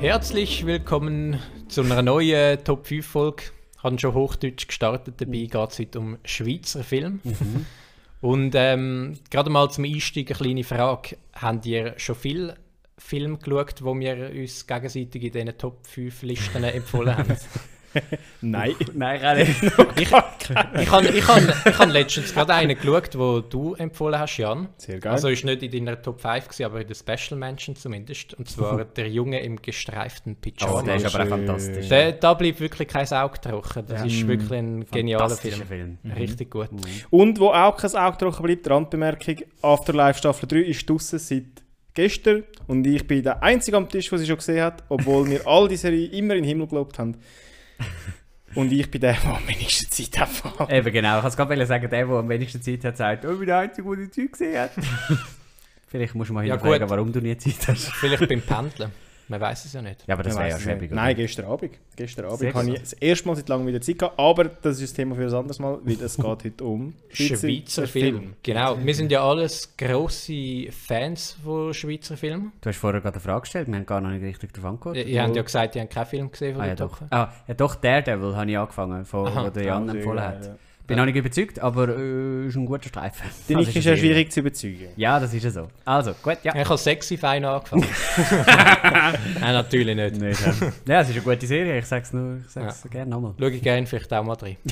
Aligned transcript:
Herzlich 0.00 0.64
willkommen 0.64 1.38
zu 1.68 1.82
einer 1.82 2.00
neuen 2.00 2.64
Top 2.64 2.86
5 2.86 3.06
Folge. 3.06 3.42
Haben 3.82 3.98
schon 3.98 4.14
Hochdeutsch 4.14 4.66
gestartet, 4.66 5.16
dabei 5.18 5.40
geht 5.40 5.54
es 5.54 5.78
heute 5.78 5.98
um 5.98 6.16
Schweizer 6.24 6.82
Film. 6.82 7.20
Und 8.22 8.54
ähm, 8.54 9.18
gerade 9.28 9.50
mal 9.50 9.70
zum 9.70 9.84
Einstieg 9.84 10.30
eine 10.30 10.38
kleine 10.38 10.64
Frage. 10.64 11.18
Habt 11.34 11.66
ihr 11.66 11.92
schon 11.98 12.14
viel 12.14 12.54
Film 12.96 13.40
geschaut, 13.40 13.84
wo 13.84 13.94
wir 13.94 14.30
uns 14.34 14.66
gegenseitig 14.66 15.22
in 15.22 15.32
diesen 15.32 15.58
Top 15.58 15.86
5 15.86 16.22
Listen 16.22 16.64
empfohlen 16.64 17.18
haben? 17.18 17.36
Nein. 18.40 18.74
Nein, 18.94 19.24
auch 19.24 19.34
nicht. 19.36 19.62
Ich 20.80 20.90
habe 20.90 21.06
ich 21.08 21.16
ich 21.18 21.28
hab 21.78 21.92
letztens 21.92 22.34
gerade 22.34 22.54
einen 22.54 22.76
geschaut, 22.76 23.14
den 23.14 23.44
du 23.50 23.74
empfohlen 23.74 24.18
hast, 24.18 24.36
Jan. 24.36 24.68
Sehr 24.78 24.98
geil. 24.98 25.12
Also 25.12 25.28
ist 25.28 25.44
nicht 25.44 25.62
in 25.62 25.70
deiner 25.70 26.00
Top 26.02 26.20
5 26.20 26.48
gewesen, 26.48 26.64
aber 26.64 26.80
in 26.80 26.88
der 26.88 26.94
Special 26.96 27.38
Mention 27.38 27.76
zumindest. 27.76 28.34
Und 28.34 28.48
zwar 28.48 28.84
der 28.96 29.08
Junge 29.08 29.40
im 29.42 29.62
gestreiften 29.62 30.36
Oh, 30.36 30.40
Pyjama. 30.40 30.82
der 30.82 30.96
ist 30.96 31.14
aber 31.14 31.26
fantastisch. 31.26 31.88
Der, 31.88 32.12
da 32.12 32.34
bleibt 32.34 32.58
wirklich 32.60 32.88
kein 32.88 33.06
Auge 33.12 33.40
trocken. 33.40 33.84
Das 33.86 34.00
Ja. 34.00 34.06
ist 34.06 34.26
wirklich 34.26 34.50
ein 34.58 34.84
genialer 34.90 35.36
Film. 35.36 35.62
Film. 35.66 35.98
Richtig 36.16 36.50
gut. 36.50 36.70
Und 37.10 37.38
wo 37.38 37.50
auch 37.50 37.76
kein 37.76 37.94
Auge 37.94 38.18
trocken 38.18 38.42
bleibt, 38.42 38.68
Randbemerkung, 38.68 39.36
Afterlife 39.62 40.18
Staffel 40.18 40.48
3 40.48 40.56
ist 40.60 40.88
draussen 40.90 41.18
seit 41.20 41.44
gestern 41.94 42.44
und 42.66 42.86
ich 42.86 43.06
bin 43.06 43.22
der 43.22 43.42
Einzige 43.42 43.76
am 43.76 43.88
Tisch, 43.88 44.08
der 44.10 44.18
sie 44.18 44.26
schon 44.26 44.36
gesehen 44.36 44.62
hat, 44.64 44.82
obwohl 44.88 45.28
wir 45.28 45.46
all 45.46 45.68
die 45.68 45.76
Serie 45.76 46.06
immer 46.08 46.34
in 46.34 46.42
den 46.42 46.48
Himmel 46.48 46.66
gelobt 46.66 46.98
haben. 46.98 47.16
Und 48.54 48.72
ich 48.72 48.90
bin 48.90 49.00
der, 49.00 49.14
der 49.14 49.36
am 49.36 49.46
wenigsten 49.46 49.90
Zeit 49.90 50.18
hat. 50.18 50.70
Eben 50.70 50.92
genau, 50.92 51.16
ich 51.16 51.22
kann 51.22 51.28
es 51.30 51.36
gerade 51.36 51.66
sagen, 51.66 51.88
der, 51.88 52.06
der 52.06 52.16
am 52.16 52.28
wenigsten 52.28 52.60
Zeit 52.60 52.84
hat, 52.84 52.96
sagt, 52.96 53.24
oh, 53.24 53.32
ich 53.32 53.38
bin 53.38 53.46
der 53.46 53.58
Einzige, 53.58 53.96
der 53.96 54.06
die 54.06 54.10
Zeug 54.10 54.32
gesehen 54.32 54.60
hat. 54.60 54.72
Vielleicht 55.86 56.14
musst 56.14 56.30
du 56.30 56.34
mal 56.34 56.44
Ja, 56.44 56.54
hinterfragen, 56.54 56.90
warum 56.90 57.12
du 57.12 57.20
nie 57.20 57.36
Zeit 57.36 57.68
hast. 57.68 57.92
Vielleicht 57.92 58.28
beim 58.28 58.42
Pendeln. 58.42 58.90
Man 59.30 59.40
weiß 59.40 59.64
es 59.64 59.72
ja 59.72 59.80
nicht. 59.80 60.04
Ja, 60.08 60.14
aber 60.14 60.24
das 60.24 60.36
wäre 60.36 60.48
ja 60.50 60.58
schäbig. 60.58 60.90
Nein, 60.90 61.14
gestern 61.14 61.46
Abend. 61.46 61.70
Gestern 61.94 62.24
Abend 62.24 62.52
habe 62.52 62.70
ich 62.70 62.80
das 62.80 62.92
erste 62.94 63.28
Mal 63.28 63.36
seit 63.36 63.48
langem 63.48 63.68
wieder 63.68 63.80
Zeit 63.80 63.98
gehabt, 63.98 64.18
aber 64.18 64.44
das 64.44 64.76
ist 64.80 64.82
das 64.90 64.92
Thema 64.94 65.14
für 65.14 65.22
ein 65.22 65.32
anderes 65.32 65.58
Mal, 65.60 65.78
weil 65.84 66.02
es 66.02 66.16
geht 66.16 66.24
heute 66.24 66.64
um 66.64 66.94
Schweizer 67.12 67.86
Film. 67.86 68.34
Genau. 68.42 68.76
Wir 68.82 68.94
sind 68.94 69.12
ja 69.12 69.22
alles 69.24 69.76
grosse 69.78 70.66
Fans 70.72 71.36
von 71.44 71.72
Schweizer 71.72 72.16
Filmen. 72.16 72.52
Du 72.60 72.68
hast 72.68 72.76
vorher 72.78 73.00
gerade 73.00 73.14
eine 73.14 73.20
Frage 73.22 73.42
gestellt, 73.42 73.68
wir 73.68 73.76
haben 73.76 73.86
gar 73.86 74.00
noch 74.00 74.10
nicht 74.10 74.22
richtig 74.24 74.52
darauf 74.52 74.70
angeguckt. 74.70 74.96
Ihr 74.96 75.22
habt 75.22 75.36
ja 75.36 75.42
gesagt, 75.42 75.76
ihr 75.76 75.82
habt 75.82 75.92
keinen 75.92 76.06
Film 76.06 76.30
gesehen 76.32 76.54
von 76.56 76.62
Ah, 76.64 76.66
ja, 76.66 76.74
der 76.74 76.86
doch. 76.86 77.00
Ah, 77.10 77.32
ja, 77.46 77.54
doch, 77.54 77.74
Daredevil 77.76 78.34
habe 78.36 78.50
ich 78.50 78.58
angefangen, 78.58 79.04
von, 79.04 79.26
Aha. 79.28 79.46
wo 79.46 79.50
der 79.50 79.62
Jan 79.64 79.86
Ja, 79.86 79.92
empfohlen 79.94 80.20
hat. 80.22 80.40
geil, 80.42 80.50
ja. 80.50 80.56
Bin 80.90 80.98
noch 80.98 81.04
nicht 81.06 81.16
überzeugt, 81.16 81.58
aber 81.60 81.88
äh, 81.96 82.46
ist 82.48 82.56
ein 82.56 82.66
guter 82.66 82.88
Streifen. 82.88 83.26
Den 83.48 83.58
Also 83.58 83.68
ist 83.70 83.74
ja 83.76 83.92
ein 83.92 83.98
Film. 83.98 83.98
schwierig 83.98 84.32
zu 84.32 84.40
überzeugen. 84.40 84.88
Ja, 84.96 85.20
das 85.20 85.32
ist 85.32 85.44
ja 85.44 85.50
so. 85.50 85.68
Also, 85.84 86.14
gut, 86.20 86.38
ja. 86.42 86.54
Ich 86.54 86.64
habe 86.68 86.76
sexy 86.78 87.16
fein 87.16 87.44
angefangen. 87.44 87.86
Nein, 89.40 89.52
natürlich 89.54 89.94
nicht. 89.96 90.20
Nicht, 90.20 90.40
ja. 90.40 90.52
ja, 90.86 91.00
es 91.02 91.08
ist 91.10 91.14
eine 91.16 91.24
gute 91.24 91.46
Serie, 91.46 91.78
ich 91.78 91.86
sag's 91.86 92.12
nur, 92.12 92.38
ich 92.44 92.50
sag's 92.50 92.82
gerne 92.90 93.10
nochmal. 93.10 93.34
Schaue 93.38 93.50
ich 93.52 93.62
gerne 93.62 93.86
vielleicht 93.86 94.12
auch 94.12 94.24
mal 94.24 94.34
rein. 94.36 94.56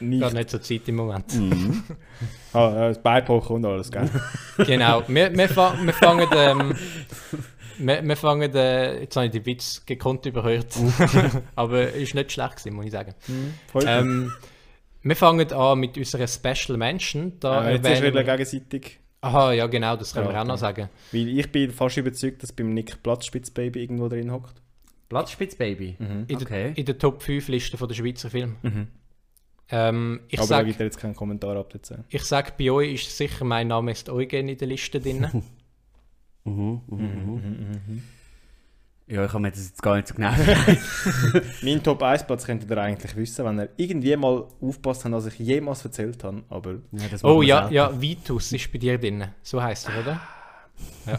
Nicht. 0.00 0.20
Gerade 0.22 0.36
nicht 0.36 0.50
so 0.50 0.58
Zeit 0.58 0.82
im 0.86 0.94
Moment. 0.94 1.24
Ah, 2.52 2.58
ja, 2.70 2.88
das 2.90 3.02
Beipochen 3.02 3.56
und 3.56 3.64
alles, 3.66 3.90
gell? 3.90 4.08
Genau. 4.58 5.02
Wir, 5.08 5.36
wir, 5.36 5.48
fa 5.48 5.76
wir 5.82 5.92
fangen. 5.92 6.28
Ähm, 6.32 6.74
wir, 7.78 8.02
wir 8.06 8.16
fangen. 8.16 8.54
Äh, 8.54 9.00
jetzt 9.00 9.16
habe 9.16 9.26
ich 9.26 9.32
den 9.32 9.46
Witz 9.46 9.84
gekonnt 9.86 10.26
überhört. 10.26 10.74
Aber 11.56 11.92
ist 11.92 12.14
nicht 12.14 12.32
schlecht 12.32 12.56
gewesen, 12.56 12.74
muss 12.74 12.86
ich 12.86 12.92
sagen. 12.92 13.14
Voll 13.70 13.84
Ähm, 13.86 14.32
wir 15.02 15.16
fangen 15.16 15.52
an 15.52 15.78
mit 15.80 15.96
unserer 15.98 16.26
Special 16.26 16.78
Mention. 16.78 17.38
Da 17.40 17.64
ja, 17.64 17.70
jetzt 17.72 17.80
ist 17.86 17.86
erwähnen 17.96 18.14
wieder 18.14 18.26
wir- 18.26 18.32
gegenseitig. 18.36 18.98
Aha, 19.20 19.52
ja 19.52 19.66
genau, 19.68 19.96
das 19.96 20.12
können 20.12 20.26
Ja, 20.26 20.32
wir 20.34 20.40
auch 20.42 20.46
noch 20.46 20.58
sagen. 20.58 20.90
Weil 21.12 21.28
ich 21.38 21.50
bin 21.50 21.70
fast 21.70 21.96
überzeugt, 21.96 22.42
dass 22.42 22.52
beim 22.52 22.74
Nick 22.74 23.02
Platzspitzbaby 23.02 23.80
irgendwo 23.82 24.08
drin 24.08 24.30
hockt. 24.30 24.60
Platzspitzbaby. 25.08 25.96
In, 25.98 26.36
Okay. 26.36 26.44
der, 26.46 26.76
in 26.78 26.84
der 26.84 26.98
Top 26.98 27.22
5 27.22 27.48
Liste 27.48 27.76
von 27.78 27.88
der 27.88 27.94
Schweizer 27.94 28.28
Filme. 28.28 28.56
Ähm, 29.70 30.20
ich 30.28 30.38
Aber 30.38 30.46
da 30.48 30.56
sage, 30.56 30.68
gibt 30.68 30.80
er 30.80 30.86
jetzt 30.86 30.98
keinen 30.98 31.14
Kommentar 31.14 31.56
ab 31.56 31.70
dazu. 31.72 31.94
ich 32.10 32.22
sag, 32.24 32.58
bei 32.58 32.70
euch 32.70 32.94
ist 32.94 33.16
sicher 33.16 33.44
mein 33.46 33.68
Name 33.68 33.92
ist 33.92 34.10
Eugen 34.10 34.48
in 34.48 34.58
der 34.58 34.68
Liste 34.68 35.00
drin. 35.00 35.26
Mhm, 36.44 36.80
mhm, 36.86 36.98
mhm. 36.98 38.02
Ja, 39.06 39.24
ich 39.24 39.30
kann 39.30 39.42
mir 39.42 39.50
das 39.50 39.66
jetzt 39.66 39.82
gar 39.82 39.96
nicht 39.96 40.08
so 40.08 40.14
genau 40.14 40.30
Mein 41.62 41.82
Top 41.82 42.02
1 42.02 42.26
Platz 42.26 42.46
könntet 42.46 42.70
ihr 42.70 42.78
eigentlich 42.78 43.14
wissen, 43.16 43.44
wenn 43.44 43.58
ihr 43.58 43.68
irgendwie 43.76 44.16
mal 44.16 44.46
aufpasst 44.62 45.04
habt, 45.04 45.14
was 45.14 45.26
ich 45.26 45.38
jemals 45.38 45.84
erzählt 45.84 46.24
habe. 46.24 46.42
Aber 46.48 46.76
ja, 46.92 47.08
das 47.10 47.22
oh 47.22 47.42
ja, 47.42 47.58
selten. 47.68 47.74
ja, 47.74 48.00
Vitus 48.00 48.52
ist 48.52 48.72
bei 48.72 48.78
dir 48.78 48.98
drin. 48.98 49.26
So 49.42 49.62
heißt 49.62 49.90
er, 49.90 50.00
oder? 50.00 50.20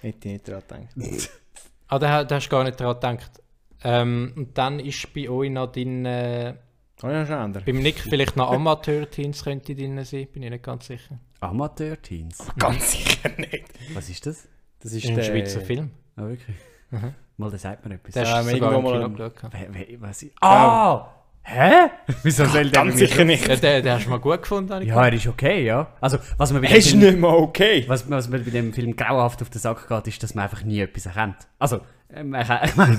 hätte 0.00 0.28
ich 0.28 0.32
nicht 0.32 0.48
dran 0.48 0.62
gedacht. 0.94 1.30
Ah, 1.86 1.98
da, 1.98 2.24
da 2.24 2.36
hast 2.36 2.46
du 2.46 2.50
gar 2.50 2.64
nicht 2.64 2.80
dran 2.80 2.94
gedacht. 2.94 3.42
Ähm, 3.84 4.32
und 4.36 4.56
dann 4.56 4.80
ist 4.80 5.12
bei 5.12 5.28
euch 5.28 5.50
noch 5.50 5.70
drin, 5.70 6.06
äh, 6.06 6.54
Kann 6.98 7.22
ich 7.22 7.28
noch 7.28 7.44
ändern? 7.44 7.62
beim 7.66 7.78
Nick 7.80 7.98
vielleicht 7.98 8.36
noch 8.36 8.50
Amateur-Teens 8.50 9.44
könnte 9.44 9.74
drin 9.74 10.02
sein, 10.04 10.26
bin 10.32 10.42
ich 10.44 10.50
nicht 10.50 10.64
ganz 10.64 10.86
sicher. 10.86 11.18
Amateur-Teens. 11.44 12.38
Ganz 12.58 12.92
sicher 12.92 13.30
nicht. 13.38 13.64
Was 13.94 14.08
ist 14.08 14.26
das? 14.26 14.48
Das 14.80 14.92
ist 14.92 15.06
Ein 15.06 15.16
der 15.16 15.22
Schweizer 15.22 15.60
Film. 15.60 15.90
Ah, 16.16 16.22
wirklich? 16.26 16.56
Mal, 17.36 17.50
da 17.50 17.58
sagt 17.58 17.82
man 17.84 17.92
etwas. 17.92 18.14
Der 18.14 18.24
wir 18.24 18.42
du 18.42 18.50
sogar 18.50 18.68
im 18.70 18.74
irgendwo 18.84 18.92
Kino 18.92 19.08
mal- 19.08 19.30
geschaut. 19.30 19.52
Wer, 19.52 19.74
wer, 19.74 20.00
was 20.00 20.22
ist? 20.22 20.32
Ah! 20.40 21.08
Hä? 21.46 21.90
Wieso 22.22 22.46
soll 22.46 22.70
der 22.70 22.84
Ganz 22.84 22.96
sicher 22.96 23.24
nicht. 23.24 23.46
Ja, 23.46 23.56
den, 23.56 23.82
den 23.84 23.92
hast 23.92 24.06
du 24.06 24.10
mal 24.10 24.18
gut 24.18 24.42
gefunden, 24.42 24.72
habe 24.72 24.82
ich 24.82 24.88
Ja, 24.88 25.04
er 25.04 25.12
ist 25.12 25.26
okay, 25.26 25.64
ja. 25.64 25.88
Also, 26.00 26.18
was 26.38 26.52
man 26.52 26.62
bei 26.62 26.68
Er 26.68 26.74
dem 26.74 26.78
ist 26.78 26.88
Film, 26.88 27.00
nicht 27.00 27.18
mal 27.18 27.34
okay. 27.34 27.84
was, 27.86 28.08
was 28.08 28.28
mir 28.28 28.38
bei 28.38 28.50
dem 28.50 28.72
Film 28.72 28.96
grauenhaft 28.96 29.42
auf 29.42 29.50
den 29.50 29.60
Sack 29.60 29.86
geht, 29.86 30.06
ist, 30.08 30.22
dass 30.22 30.34
man 30.34 30.44
einfach 30.44 30.64
nie 30.64 30.80
etwas 30.80 31.04
erkennt. 31.04 31.36
Also, 31.58 31.80
ähm, 32.14 32.34
ich, 32.34 32.48
ich 32.64 32.76
meine, 32.76 32.98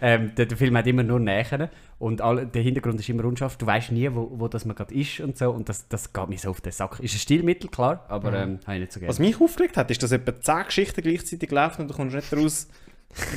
ähm, 0.00 0.34
der, 0.34 0.46
der 0.46 0.56
Film 0.58 0.76
hat 0.76 0.86
immer 0.88 1.04
nur 1.04 1.20
Nähen 1.20 1.68
und 1.98 2.20
all, 2.22 2.46
der 2.46 2.62
Hintergrund 2.62 2.98
ist 2.98 3.08
immer 3.08 3.24
unscharf. 3.24 3.56
Du 3.56 3.66
weißt 3.66 3.92
nie, 3.92 4.08
wo, 4.12 4.32
wo 4.34 4.48
das 4.48 4.64
man 4.64 4.74
gerade 4.74 4.94
ist 4.94 5.20
und 5.20 5.38
so. 5.38 5.50
Und 5.50 5.68
das, 5.68 5.86
das 5.88 6.12
geht 6.12 6.28
mir 6.28 6.38
so 6.38 6.50
auf 6.50 6.60
den 6.60 6.72
Sack. 6.72 6.98
Ist 7.00 7.14
ein 7.14 7.18
Stilmittel, 7.18 7.70
klar, 7.70 8.04
aber 8.08 8.32
ähm, 8.34 8.58
habe 8.66 8.74
ich 8.74 8.80
nicht 8.80 8.92
so 8.92 9.00
gerne. 9.00 9.10
Was 9.10 9.18
mich 9.20 9.40
aufgeregt 9.40 9.76
hat, 9.76 9.90
ist, 9.90 10.02
dass 10.02 10.10
etwa 10.10 10.38
10 10.40 10.64
Geschichten 10.64 11.02
gleichzeitig 11.02 11.50
laufen 11.50 11.82
und 11.82 11.88
du 11.88 11.94
kommst 11.94 12.16
nicht 12.16 12.32
raus. 12.34 12.68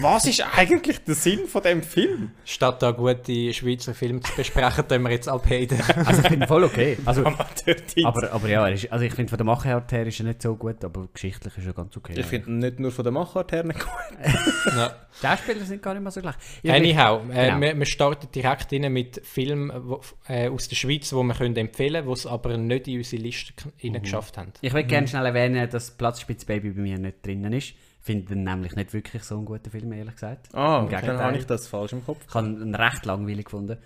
Was 0.01 0.25
ist 0.25 0.41
eigentlich 0.55 1.03
der 1.03 1.15
Sinn 1.15 1.47
von 1.47 1.63
dem 1.63 1.81
Film? 1.81 2.31
Statt 2.45 2.81
da 2.83 2.91
gute 2.91 3.51
Schweizer 3.53 3.93
Filme 3.95 4.21
zu 4.21 4.31
besprechen, 4.35 4.87
tun 4.87 5.01
wir 5.01 5.09
jetzt 5.11 5.27
abhaten. 5.27 5.79
Also, 6.05 6.21
ich 6.21 6.27
finde 6.27 6.45
ihn 6.45 6.47
voll 6.47 6.63
okay. 6.63 6.97
Also, 7.05 7.25
aber, 8.05 8.31
aber 8.31 8.47
ja, 8.49 8.67
er 8.67 8.73
ist, 8.73 8.91
also 8.91 9.03
ich 9.03 9.13
finde 9.13 9.29
von 9.29 9.37
der 9.37 9.45
Machart 9.45 9.91
her 9.91 10.05
ist 10.05 10.19
er 10.19 10.25
nicht 10.27 10.41
so 10.43 10.55
gut, 10.55 10.83
aber 10.85 11.07
geschichtlich 11.11 11.57
ist 11.57 11.65
er 11.65 11.73
ganz 11.73 11.97
okay. 11.97 12.13
Ich 12.15 12.25
finde 12.25 12.49
ihn 12.51 12.59
nicht 12.59 12.79
nur 12.79 12.91
von 12.91 13.03
der 13.03 13.11
Machart 13.11 13.51
her 13.51 13.63
nicht 13.63 13.79
gut. 13.79 13.89
Die 15.21 15.25
Schauspieler 15.27 15.65
sind 15.65 15.81
gar 15.81 15.93
nicht 15.93 16.03
mal 16.03 16.11
so 16.11 16.21
gleich. 16.21 16.35
Ja, 16.63 16.73
Anyhow, 16.75 17.21
äh, 17.31 17.47
Genau. 17.47 17.61
wir, 17.61 17.77
wir 17.79 17.85
starten 17.85 18.27
direkt 18.33 18.71
rein 18.73 18.91
mit 18.93 19.21
Filmen 19.25 19.71
wo, 19.75 20.01
äh, 20.27 20.49
aus 20.49 20.67
der 20.67 20.75
Schweiz, 20.75 21.09
die 21.09 21.15
wir 21.15 21.33
können 21.33 21.55
empfehlen 21.55 21.93
können, 22.03 22.07
die 22.07 22.13
es 22.13 22.25
aber 22.25 22.57
nicht 22.57 22.87
in 22.87 22.97
unsere 22.97 23.21
Liste 23.21 23.53
Mhm. 23.81 24.01
geschafft 24.01 24.37
haben. 24.37 24.53
Ich 24.61 24.73
will 24.73 24.83
gerne 24.83 25.07
schnell 25.07 25.25
erwähnen, 25.25 25.69
dass 25.69 25.91
Platzspitzbaby 25.91 26.71
bei 26.71 26.81
mir 26.81 26.97
nicht 26.97 27.25
drinnen 27.25 27.53
ist. 27.53 27.73
Ich 28.03 28.05
finde 28.05 28.33
ihn 28.33 28.43
nämlich 28.43 28.75
nicht 28.75 28.91
wirklich 28.91 29.23
so 29.23 29.37
einen 29.37 29.45
guten 29.45 29.69
Film, 29.71 29.93
ehrlich 29.93 30.15
gesagt. 30.15 30.53
Ah, 30.53 30.81
Gegenteil. 30.83 31.07
dann 31.15 31.19
habe 31.25 31.37
ich 31.37 31.45
das 31.45 31.67
falsch 31.67 31.93
im 31.93 32.03
Kopf. 32.05 32.19
Ich 32.27 32.33
habe 32.33 32.47
ihn 32.49 32.75
recht 32.75 33.05
langweilig 33.05 33.45
gefunden. 33.45 33.77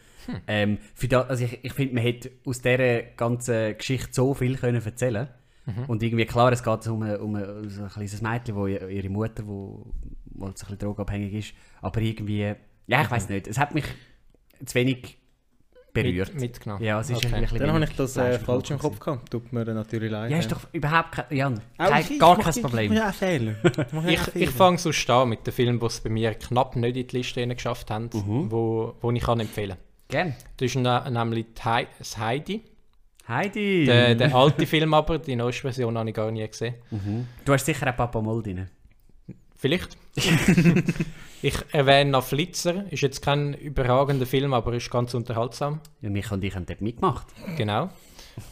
Ähm, 0.47 0.79
für 0.95 1.07
da, 1.07 1.21
also 1.21 1.45
ich, 1.45 1.63
ich 1.63 1.71
finde, 1.73 1.93
man 1.93 2.01
hätte 2.03 2.31
aus 2.43 2.59
dieser 2.61 3.03
ganzen 3.15 3.77
Geschichte 3.77 4.09
so 4.11 4.33
viel 4.33 4.57
können 4.57 4.81
erzählen 4.83 5.27
Und 5.87 6.01
irgendwie, 6.01 6.25
klar, 6.25 6.51
es 6.51 6.63
geht 6.63 6.87
um, 6.87 7.03
ein- 7.03 7.19
um, 7.19 7.35
ein- 7.35 7.69
so 7.69 7.83
ein 7.83 7.89
kleines 7.89 8.21
Mädchen, 8.23 8.55
wo 8.55 8.65
ihr- 8.65 8.87
ihre 8.89 9.09
Mutter, 9.09 9.45
wo, 9.45 9.85
wo 10.33 10.45
ein 10.47 10.53
bisschen 10.53 10.77
drogenabhängig 10.79 11.33
ist, 11.33 11.53
aber 11.81 12.01
irgendwie, 12.01 12.55
ja, 12.87 13.01
ich 13.03 13.11
weiß 13.11 13.29
nicht, 13.29 13.47
es 13.47 13.59
hat 13.59 13.75
mich 13.75 13.85
zu 14.65 14.73
wenig 14.75 15.17
berührt. 16.03 16.33
Mit, 16.33 16.41
mitgenommen. 16.41 16.83
ja, 16.83 16.99
es 16.99 17.09
ist 17.09 17.17
Okay. 17.25 17.35
ein 17.35 17.41
bisschen 17.41 17.59
Dann 17.59 17.73
habe 17.73 17.83
ich 17.83 17.95
das 17.95 18.17
äh, 18.17 18.39
falsch 18.39 18.71
im. 18.71 18.79
Kopf 18.79 18.99
gehabt. 18.99 19.29
Tut 19.31 19.51
mir 19.53 19.65
natürlich 19.65 20.11
leid. 20.11 20.31
Ja, 20.31 20.37
ist 20.37 20.51
doch 20.51 20.61
überhaupt 20.73 21.11
kein, 21.13 21.25
Jan, 21.37 21.61
Auch 21.77 21.89
kein, 21.89 22.01
ich- 22.09 22.19
gar 22.19 22.37
ich 22.37 22.43
kein 22.45 22.53
mach- 22.55 22.61
Problem. 22.61 22.91
Ich 22.93 22.97
ja. 22.97 23.09
Ich 23.09 23.21
ja 23.21 24.11
Ich, 24.11 24.35
ich 24.35 24.49
fange 24.49 24.77
so 24.77 24.91
an 24.91 25.25
mit 25.25 25.45
den 25.45 25.53
Filmen, 25.53 25.79
die 25.79 25.85
es 25.85 25.99
bei 26.01 26.09
mir 26.09 26.33
knapp 26.33 26.75
nicht 26.75 26.95
in 26.97 27.07
die 27.07 27.17
Liste 27.17 27.47
geschafft 27.47 27.89
haben, 27.91 28.09
Mhm. 28.13 28.51
wo, 28.51 28.95
wo 29.01 29.11
ich 29.11 29.21
kann 29.23 29.39
empfehlen 29.39 29.71
kann. 29.77 29.79
Gern. 30.09 30.35
Das 30.57 30.65
ist 30.67 30.75
nämlich 30.75 31.45
die 31.53 31.61
das 31.99 32.17
Heidi. 32.17 32.63
Heidi! 33.27 33.85
Der, 33.85 34.15
der 34.15 34.33
alte 34.33 34.65
Film 34.67 34.93
aber, 34.93 35.19
die 35.19 35.35
neueste 35.35 35.63
Version 35.63 35.97
habe 35.97 36.09
ich 36.09 36.15
gar 36.15 36.31
nie 36.31 36.47
gesehen. 36.47 36.75
Du 37.43 37.51
hast 37.53 37.65
sicher 37.65 37.89
auch 37.91 37.95
Papa 37.97 38.21
Moll 38.21 38.41
drin. 38.41 38.69
Vielleicht. 39.57 39.97
ich 41.41 41.55
erwähne 41.71 42.11
noch 42.11 42.23
Flitzer. 42.23 42.85
Ist 42.91 43.01
jetzt 43.01 43.21
kein 43.21 43.53
überragender 43.53 44.25
Film, 44.25 44.53
aber 44.53 44.73
ist 44.73 44.89
ganz 44.89 45.13
unterhaltsam. 45.13 45.81
Ja, 46.01 46.09
mich 46.09 46.31
und 46.31 46.43
ich 46.43 46.55
haben 46.55 46.65
dort 46.65 46.81
mitgemacht. 46.81 47.27
Genau. 47.57 47.89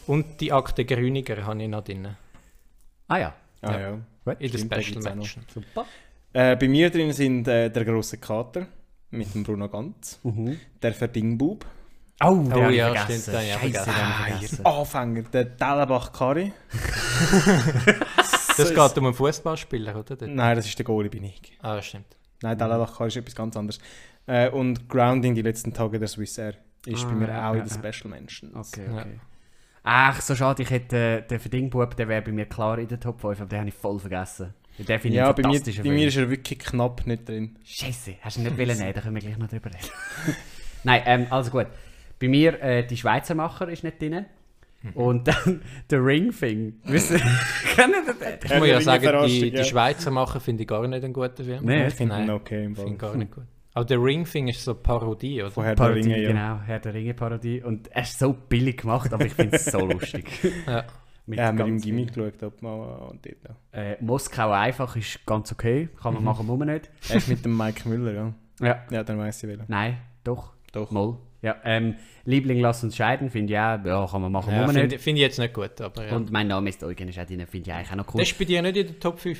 Und 0.07 0.41
die 0.41 0.51
Akte 0.51 0.85
Grüniger 0.85 1.45
habe 1.45 1.61
ich 1.63 1.69
noch 1.69 1.83
drin. 1.83 2.07
Ah 3.07 3.17
ja. 3.17 3.33
Ah, 3.61 3.71
Ja. 3.71 3.79
ja. 4.25 4.31
In 4.39 4.51
da 4.67 4.81
Special. 4.81 5.01
Mention. 5.15 5.43
Super. 5.53 5.85
Äh, 6.33 6.55
bei 6.55 6.67
mir 6.67 6.89
drin 6.89 7.11
sind 7.13 7.47
äh, 7.47 7.69
der 7.69 7.85
große 7.85 8.17
Kater 8.17 8.67
mit 9.11 9.33
dem 9.33 9.43
Bruno 9.43 9.69
Ganz, 9.69 10.19
Mhm. 10.23 10.59
der 10.81 10.93
Verdingbub, 10.93 11.65
Oh, 12.23 12.29
den 12.33 12.53
Oh 12.53 12.69
ich 12.69 12.77
ja, 12.77 12.93
vergessen. 12.95 13.21
stimmt, 13.21 13.37
den 13.37 13.41
Scheisse, 13.43 13.59
vergessen. 13.59 13.93
den 13.93 14.29
vergessen. 14.31 14.65
Anfänger, 14.65 15.21
der 15.23 15.57
Tellenbach 15.57 16.11
Kari. 16.13 16.51
Das 18.57 18.73
geht 18.73 18.97
um 18.97 19.05
einen 19.05 19.13
Fußballspieler, 19.13 19.97
oder? 19.99 20.27
Nein, 20.27 20.55
das 20.55 20.65
ist 20.65 20.77
der 20.77 20.85
Goalie, 20.85 21.09
bin 21.09 21.25
ich. 21.25 21.41
Ah, 21.61 21.81
stimmt. 21.81 22.05
Nein, 22.41 22.57
Dalalachar 22.57 23.07
ist 23.07 23.17
etwas 23.17 23.35
ganz 23.35 23.55
anderes. 23.57 23.79
Äh, 24.27 24.49
und 24.49 24.89
Grounding, 24.89 25.35
die 25.35 25.41
letzten 25.41 25.73
Tage 25.73 25.99
der 25.99 26.07
Swiss 26.07 26.37
Air, 26.37 26.55
ist 26.85 27.03
Ah, 27.05 27.07
bei 27.09 27.15
mir 27.15 27.27
ja, 27.27 27.49
auch 27.49 27.55
ja, 27.55 27.61
in 27.63 27.67
den 27.69 27.81
ja. 27.83 27.91
Special 27.93 28.09
Mentions. 28.11 28.73
Okay, 28.73 28.85
Ja. 28.87 28.99
okay. 29.01 29.19
Ach, 29.87 30.19
so 30.19 30.35
schade, 30.35 30.63
ich 30.63 30.69
hätte 30.71 30.97
äh, 30.97 31.21
den 31.27 31.39
Verdingbub, 31.39 31.95
der 31.95 32.07
wäre 32.07 32.23
bei 32.23 32.31
mir 32.31 32.45
klar 32.47 32.79
in 32.79 32.87
der 32.87 32.99
Top 32.99 33.21
5, 33.21 33.39
aber 33.41 33.49
den 33.49 33.59
habe 33.59 33.69
ich 33.69 33.75
voll 33.75 33.99
vergessen. 33.99 34.53
Den 34.79 34.85
finde 34.87 35.07
ich 35.09 35.13
Ja, 35.13 35.27
einen 35.27 35.35
bei 35.35 35.47
mir, 35.47 35.59
bei 35.61 35.71
Film. 35.71 35.93
mir 35.95 36.07
ist 36.07 36.17
er 36.17 36.29
wirklich 36.29 36.59
knapp 36.59 37.05
nicht 37.05 37.29
drin. 37.29 37.55
Scheiße, 37.63 38.15
hast 38.21 38.37
du 38.37 38.41
nicht 38.41 38.57
wollen 38.57 38.77
nehmen, 38.77 38.93
da 38.93 39.01
können 39.01 39.15
wir 39.15 39.21
gleich 39.21 39.37
noch 39.37 39.47
drüber 39.47 39.69
reden. 39.69 39.89
Nein, 40.83 41.01
ähm, 41.05 41.27
also 41.29 41.51
gut. 41.51 41.67
Bei 42.19 42.27
mir, 42.27 42.59
äh, 42.61 42.85
die 42.85 42.97
Schweizer 42.97 43.35
Macher 43.35 43.69
ist 43.69 43.83
nicht 43.83 44.01
drin. 44.01 44.25
Mhm. 44.93 45.01
Und 45.01 45.27
dann 45.27 45.61
der 45.89 45.99
ihr, 47.11 47.19
kennen 47.75 47.93
ihr 48.07 48.13
den? 48.13 48.39
Ich 48.43 48.57
muss 48.59 48.67
ja 48.67 48.81
sagen, 48.81 49.27
die, 49.27 49.49
ja. 49.49 49.61
die 49.61 49.67
Schweizer 49.67 50.11
machen 50.11 50.41
finde 50.41 50.63
ich 50.63 50.67
gar 50.67 50.87
nicht 50.87 51.03
einen 51.03 51.13
guten 51.13 51.43
Film. 51.43 51.65
Nee, 51.65 51.87
ich 51.87 51.93
finde 51.93 52.15
ihn 52.15 52.27
Nein, 52.27 52.29
okay 52.29 52.65
im 52.65 52.73
ich 52.73 52.79
finde 52.79 52.97
gar 52.97 53.15
nicht 53.15 53.31
gut. 53.31 53.45
Aber 53.73 53.83
der 53.85 54.01
Ring-Thing 54.01 54.47
ist 54.47 54.63
so 54.63 54.71
eine 54.71 54.79
Parodie, 54.79 55.41
oder? 55.41 55.51
Von 55.51 55.65
Herr 55.65 55.75
der 55.75 55.83
Parodie, 55.83 56.01
Ringe, 56.13 56.21
ja. 56.21 56.29
genau, 56.29 56.59
Herr 56.65 56.79
der 56.79 56.93
Ringe-Parodie. 56.93 57.61
Und 57.61 57.89
er 57.89 58.03
ist 58.03 58.17
so 58.17 58.31
billig 58.33 58.77
gemacht, 58.77 59.13
aber 59.13 59.25
ich 59.25 59.33
finde 59.33 59.57
es 59.57 59.65
so 59.65 59.79
lustig. 59.85 60.25
Ja. 60.65 60.85
Mit 61.25 61.39
Ja, 61.39 61.47
haben 61.47 61.57
wir 61.57 61.65
im 61.65 61.81
Gimmick 61.81 62.13
geschaut, 62.13 62.41
ob 62.43 62.61
man 62.61 62.79
und 63.09 63.25
dort. 63.25 63.57
Äh, 63.73 63.97
Moskau 63.99 64.51
einfach 64.51 64.95
ist 64.95 65.25
ganz 65.25 65.51
okay, 65.51 65.89
kann 66.01 66.13
man 66.13 66.23
machen, 66.23 66.45
muss 66.45 66.57
man 66.57 66.67
nicht. 66.69 66.89
Er 67.09 67.15
ist 67.17 67.27
mit 67.27 67.43
dem 67.43 67.57
Mike 67.57 67.89
Müller, 67.89 68.13
ja. 68.13 68.33
Ja, 68.61 68.83
Ja, 68.91 69.03
dann 69.03 69.17
weiss 69.17 69.43
ich 69.43 69.49
wieder. 69.49 69.65
nein, 69.67 69.97
doch, 70.23 70.53
Doch. 70.71 70.91
mal. 70.91 71.17
Ja, 71.45 71.55
ähm, 71.63 71.95
Liebling, 72.25 72.59
lass 72.59 72.83
uns 72.83 72.95
scheiden, 72.95 73.29
finde 73.29 73.53
ich 73.53 73.59
auch, 73.59 73.85
ja, 73.85 74.07
kann 74.09 74.21
man 74.21 74.31
machen, 74.31 74.51
Ja, 74.51 74.61
muss 74.61 74.67
man 74.67 74.75
finde 74.75 74.95
nicht. 74.95 75.03
finde 75.03 75.21
ich 75.21 75.27
jetzt 75.27 75.37
nicht 75.37 75.53
gut, 75.53 75.79
aber 75.79 76.07
ja. 76.07 76.15
Und 76.15 76.31
mein 76.31 76.47
Name 76.47 76.69
ist 76.69 76.83
Eugen, 76.83 77.11
drin, 77.11 77.45
finde 77.45 77.69
ich 77.69 77.73
eigentlich 77.73 77.91
auch 77.91 77.95
noch 77.95 78.13
cool. 78.13 78.19
das 78.21 78.31
ist 78.31 78.39
bei 78.39 78.45
dir 78.45 78.63
nicht 78.63 78.75
in 78.77 78.87
der 78.87 78.99
Top 78.99 79.19
5? 79.19 79.39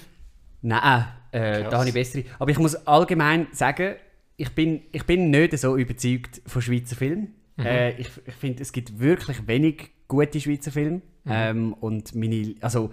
Nein, 0.62 1.06
äh, 1.32 1.64
da 1.64 1.80
habe 1.80 1.88
ich 1.88 1.94
bessere. 1.94 2.24
Aber 2.38 2.52
ich 2.52 2.60
muss 2.60 2.76
allgemein 2.88 3.48
sagen, 3.52 3.96
ich 4.38 4.50
bin, 4.52 4.84
ich 4.92 5.04
bin 5.06 5.32
nicht 5.32 5.58
so 5.58 5.76
überzeugt 5.78 6.42
von 6.46 6.62
Schweizer 6.62 6.96
Filmen. 6.96 7.34
Äh, 7.58 7.94
ich 8.00 8.10
ich 8.26 8.34
finde, 8.36 8.62
es 8.62 8.72
gibt 8.72 9.00
wirklich 9.00 9.48
wenig 9.48 9.92
gute 10.08 10.40
Schweizer 10.40 10.72
Filme. 10.72 11.02
Ähm, 11.28 11.74
und 11.74 12.14
meine, 12.14 12.54
also, 12.62 12.92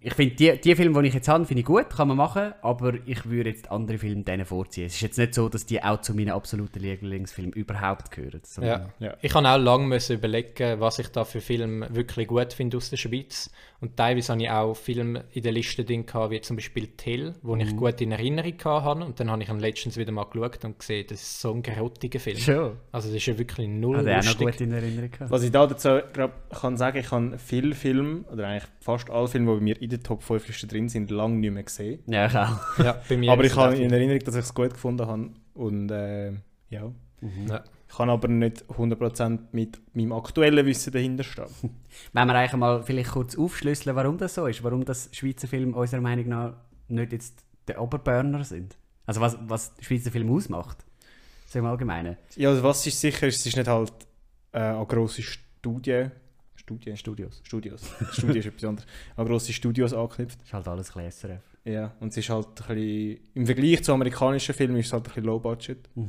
ich 0.00 0.14
finde, 0.14 0.34
die, 0.34 0.60
die 0.60 0.74
Filme, 0.74 1.00
die 1.02 1.08
ich 1.08 1.14
jetzt 1.14 1.28
habe, 1.28 1.44
finde 1.44 1.60
ich 1.60 1.66
gut, 1.66 1.90
kann 1.90 2.08
man 2.08 2.16
machen, 2.16 2.52
aber 2.62 2.94
ich 3.06 3.24
würde 3.26 3.50
jetzt 3.50 3.70
andere 3.70 3.98
Filme 3.98 4.24
denen 4.24 4.44
vorziehen. 4.44 4.86
Es 4.86 4.94
ist 4.94 5.02
jetzt 5.02 5.18
nicht 5.18 5.34
so, 5.34 5.48
dass 5.48 5.66
die 5.66 5.80
auch 5.80 6.00
zu 6.00 6.14
meinen 6.14 6.30
absoluten 6.30 6.80
Lieblingsfilmen 6.80 7.52
überhaupt 7.52 8.10
gehören. 8.10 8.40
Ja. 8.60 8.88
Ja. 8.98 9.16
Ich 9.22 9.32
habe 9.34 9.48
auch 9.48 9.56
lange 9.56 9.98
überlegen, 10.10 10.80
was 10.80 10.98
ich 10.98 11.08
da 11.08 11.24
für 11.24 11.40
Filme 11.40 11.94
wirklich 11.94 12.26
gut 12.26 12.52
finde 12.52 12.76
aus 12.76 12.90
der 12.90 12.96
Schweiz. 12.96 13.50
Und 13.80 13.96
teilweise 13.96 14.32
habe 14.32 14.42
ich 14.42 14.50
auch 14.50 14.74
Filme 14.74 15.24
in 15.32 15.42
der 15.42 15.52
Liste 15.52 15.84
drin 15.84 16.04
gehabt, 16.04 16.32
wie 16.32 16.40
zum 16.40 16.56
Beispiel 16.56 16.88
Till, 16.96 17.34
wo 17.42 17.54
ich 17.54 17.76
gut 17.76 18.00
in 18.00 18.10
Erinnerung 18.10 18.54
hatte. 18.64 19.04
Und 19.04 19.20
dann 19.20 19.30
habe 19.30 19.42
ich 19.42 19.48
ihn 19.48 19.60
letztens 19.60 19.96
wieder 19.96 20.10
mal 20.10 20.24
geschaut 20.24 20.64
und 20.64 20.80
gesehen, 20.80 21.06
das 21.08 21.22
ist 21.22 21.40
so 21.40 21.52
ein 21.52 21.62
grottiger 21.62 22.18
Film. 22.18 22.38
Schon. 22.38 22.76
Also 22.90 23.08
das 23.08 23.16
ist 23.16 23.26
ja 23.26 23.38
wirklich 23.38 23.68
null 23.68 23.98
Hat 23.98 24.06
er 24.06 24.12
auch 24.18 24.24
noch 24.24 24.40
lustig. 24.40 24.46
gut 24.46 24.60
in 24.60 24.72
Erinnerung 24.72 25.10
gehabt. 25.12 25.30
Was 25.30 25.42
ich 25.44 25.52
da 25.52 25.66
dazu 25.66 26.00
glaub, 26.12 26.32
kann 26.50 26.76
sagen, 26.76 26.98
ich 26.98 27.10
habe 27.12 27.38
viele 27.38 27.74
Filme, 27.76 28.22
oder 28.32 28.48
eigentlich 28.48 28.68
fast 28.80 29.10
alle 29.10 29.28
Filme, 29.28 29.52
die 29.52 29.58
bei 29.58 29.62
mir 29.64 29.80
in 29.80 29.90
der 29.90 30.02
Top 30.02 30.24
5 30.24 30.48
Liste 30.48 30.66
drin 30.66 30.88
sind, 30.88 31.12
lange 31.12 31.36
nicht 31.36 31.52
mehr 31.52 31.62
gesehen. 31.62 32.00
Ja, 32.06 32.26
ich 32.26 32.34
auch. 32.34 32.84
Ja, 32.84 33.00
bei 33.08 33.16
mir 33.16 33.30
Aber 33.30 33.44
ich 33.44 33.54
habe 33.54 33.76
in. 33.76 33.92
Erinnerung, 33.92 34.18
dass 34.20 34.34
ich 34.34 34.42
es 34.42 34.54
gut 34.54 34.70
gefunden 34.70 35.06
habe. 35.06 35.30
Und 35.54 35.90
äh, 35.90 36.32
ja. 36.70 36.92
Ja. 37.48 37.62
Ich 37.88 37.96
kann 37.96 38.10
aber 38.10 38.28
nicht 38.28 38.64
100% 38.66 39.38
mit 39.52 39.80
meinem 39.94 40.12
aktuellen 40.12 40.66
Wissen 40.66 40.92
dahinter 40.92 41.24
stehen. 41.24 41.46
Wenn 42.12 42.26
wir 42.26 42.34
eigentlich 42.34 42.52
mal 42.52 42.82
vielleicht 42.82 43.12
kurz 43.12 43.36
aufschlüsseln, 43.36 43.96
warum 43.96 44.18
das 44.18 44.34
so 44.34 44.46
ist, 44.46 44.62
warum 44.62 44.84
das 44.84 45.08
Schweizer 45.12 45.48
Filme 45.48 45.74
unserer 45.74 46.00
Meinung 46.00 46.28
nach 46.28 46.54
nicht 46.88 47.12
jetzt 47.12 47.44
der 47.66 47.80
Oberburner 47.80 48.44
sind. 48.44 48.76
Also 49.06 49.20
was, 49.20 49.38
was 49.46 49.72
Schweizer 49.80 50.10
Film 50.10 50.30
ausmacht. 50.30 50.84
So 51.46 51.58
im 51.58 51.64
Allgemeinen. 51.64 52.18
Ja, 52.36 52.50
also 52.50 52.62
was 52.62 52.86
ist 52.86 53.00
sicher, 53.00 53.26
es 53.26 53.44
ist 53.44 53.56
nicht 53.56 53.68
halt 53.68 53.92
äh, 54.52 54.58
eine 54.58 54.84
grosse 54.86 55.22
Studie. 55.22 56.08
Studie? 56.56 56.94
Studios. 56.96 57.40
Studios. 57.42 57.82
Studie 58.12 58.40
ist 58.40 58.46
etwas 58.46 58.64
anderes. 58.64 58.88
An 59.16 59.26
grosse 59.26 59.52
Studios 59.54 59.94
angeknüpft. 59.94 60.42
Ist 60.42 60.52
halt 60.52 60.68
alles 60.68 60.94
ein. 60.94 61.40
Ja, 61.64 61.94
und 62.00 62.08
es 62.08 62.18
ist 62.18 62.28
halt 62.28 62.48
ein 62.48 62.54
bisschen, 62.54 63.20
im 63.34 63.46
Vergleich 63.46 63.82
zu 63.82 63.92
amerikanischen 63.94 64.54
Filmen 64.54 64.76
ist 64.76 64.86
es 64.86 64.92
halt 64.92 65.04
ein 65.04 65.08
bisschen 65.08 65.24
low 65.24 65.38
budget. 65.38 65.88
Ich 65.94 66.02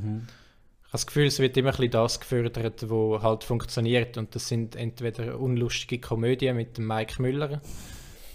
habe 0.90 0.98
das 0.98 1.06
Gefühl, 1.06 1.26
es 1.26 1.38
wird 1.38 1.56
immer 1.56 1.78
ein 1.78 1.90
das 1.90 2.18
gefördert, 2.18 2.90
wo 2.90 3.22
halt 3.22 3.44
funktioniert. 3.44 4.18
Und 4.18 4.34
das 4.34 4.48
sind 4.48 4.74
entweder 4.74 5.38
unlustige 5.38 6.00
Komödien 6.00 6.56
mit 6.56 6.78
Mike 6.80 7.22
Müller 7.22 7.60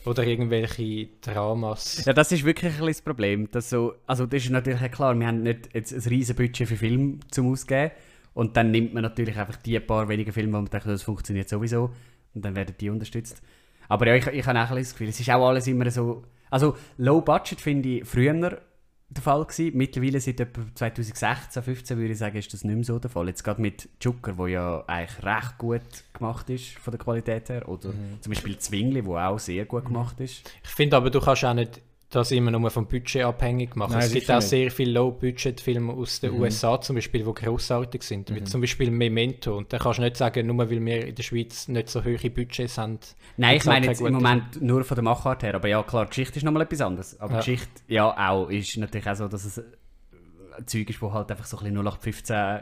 oder 0.06 0.24
irgendwelche 0.24 1.10
Dramas. 1.20 2.06
Ja, 2.06 2.14
das 2.14 2.32
ist 2.32 2.46
wirklich 2.46 2.80
ein 2.80 2.86
das 2.86 3.02
Problem. 3.02 3.52
Dass 3.52 3.70
so, 3.70 3.96
also 4.08 4.26
das 4.26 4.46
ist 4.46 4.52
natürlich 4.52 4.90
klar, 4.90 5.20
wir 5.20 5.28
haben 5.28 5.44
nicht 5.44 5.70
jetzt 5.74 5.92
ein 5.92 6.00
riesen 6.10 6.38
Budget 6.38 6.68
für 6.70 6.78
Film 6.78 7.20
zum 7.30 7.52
Ausgeben. 7.52 7.92
Und 8.34 8.56
dann 8.56 8.72
nimmt 8.72 8.94
man 8.94 9.04
natürlich 9.04 9.38
einfach 9.38 9.58
die 9.58 9.78
paar 9.82 10.08
wenigen 10.08 10.32
Filme, 10.32 10.54
wo 10.54 10.58
man 10.58 10.70
denkt, 10.70 10.88
das 10.88 11.04
funktioniert 11.04 11.50
sowieso. 11.50 11.92
Und 12.34 12.46
dann 12.46 12.56
werden 12.56 12.76
die 12.80 12.90
unterstützt. 12.90 13.42
Aber 13.90 14.08
ja, 14.08 14.16
ich, 14.16 14.28
ich 14.28 14.46
habe 14.46 14.62
auch 14.62 14.72
ein 14.72 14.78
das 14.78 14.92
Gefühl, 14.92 15.10
es 15.10 15.20
ist 15.20 15.30
auch 15.30 15.46
alles 15.46 15.68
immer 15.68 15.92
so... 15.92 16.24
Also 16.50 16.78
Low 16.98 17.20
Budget 17.20 17.60
finde 17.60 17.90
ich 17.90 18.06
früher 18.06 18.62
der 19.10 19.24
Fall 19.24 19.46
gewesen. 19.46 19.78
Mittlerweile 19.78 20.20
seit 20.20 20.40
etwa 20.40 20.62
2016, 20.74 21.52
2015 21.52 21.98
würde 21.98 22.14
ich 22.14 22.18
sagen, 22.18 22.38
ist 22.38 22.54
das 22.54 22.64
nicht 22.64 22.76
mehr 22.76 22.84
so 22.84 23.00
der 23.00 23.10
Fall. 23.10 23.28
Jetzt 23.28 23.44
gerade 23.44 23.62
mit 23.62 23.90
Joker, 24.02 24.38
wo 24.38 24.48
ja 24.48 24.84
eigentlich 24.88 25.24
recht 25.24 25.58
gut 25.58 25.82
gemacht 26.14 26.50
ist 26.50 26.78
von 26.80 26.92
der 26.92 27.00
Qualität 27.00 27.50
her. 27.50 27.68
Oder 27.70 27.94
zum 28.22 28.34
Beispiel 28.34 28.58
Zwingli, 28.58 29.06
wo 29.06 29.18
auch 29.18 29.40
sehr 29.40 29.66
gut 29.66 29.86
gemacht 29.86 30.20
ist. 30.20 30.52
Ich 30.64 30.70
finde 30.70 30.98
aber, 30.98 31.10
du 31.10 31.20
kannst 31.20 31.46
auch 31.46 31.54
nicht 31.54 31.82
das 32.16 32.32
immer 32.32 32.52
nur 32.52 32.70
vom 32.70 32.88
Budget 32.88 33.24
abhängig 33.24 33.76
machen. 33.76 33.94
Nein, 33.94 34.04
es 34.04 34.14
gibt 34.14 34.30
auch 34.32 34.36
nicht. 34.38 34.48
sehr 34.50 34.72
viele 34.72 34.92
Low-Budget-Filme 34.94 35.94
aus 35.94 36.20
den 36.20 36.34
USA 36.40 36.80
zum 36.82 36.96
Beispiel, 36.96 37.24
die 37.24 37.34
grossartig 37.34 38.04
sind. 38.04 38.34
Wie 38.34 38.44
zum 38.44 38.62
Beispiel 38.62 38.90
Memento. 38.92 39.58
Und 39.58 39.72
da 39.74 39.78
kannst 39.78 40.00
du 40.00 40.04
nicht 40.04 40.18
sagen, 40.18 40.48
nur 40.48 40.58
weil 40.58 40.70
wir 40.86 41.08
in 41.08 41.16
der 41.16 41.24
Schweiz 41.24 41.68
nicht 41.68 41.90
so 41.90 42.04
hohe 42.04 42.18
Budgets 42.30 42.78
haben. 42.78 43.00
Nein, 43.38 43.58
ich 43.58 43.66
meine 43.66 43.88
jetzt 43.88 44.02
im 44.02 44.14
Moment 44.14 44.62
nur 44.62 44.84
von 44.84 44.96
der 44.96 45.04
Machart 45.04 45.44
her. 45.44 45.56
Aber 45.56 45.68
ja, 45.68 45.84
klar, 45.84 46.06
Geschichte 46.06 46.38
ist 46.38 46.44
nochmal 46.44 46.64
etwas 46.64 46.82
anderes. 46.82 47.20
Aber 47.20 47.34
Ja. 47.34 47.40
Geschichte, 47.40 47.70
ja, 47.88 48.30
auch, 48.32 48.50
ist 48.50 48.78
natürlich 48.78 49.08
auch 49.10 49.16
so, 49.16 49.28
dass 49.28 49.46
es 49.46 49.60
ein 49.60 50.66
Zeug 50.68 50.90
ist, 50.90 51.02
wo 51.02 51.12
halt 51.14 51.30
einfach 51.32 51.46
so 51.46 51.58
ein 51.58 51.64
bisschen 51.64 51.76
0815 51.86 52.62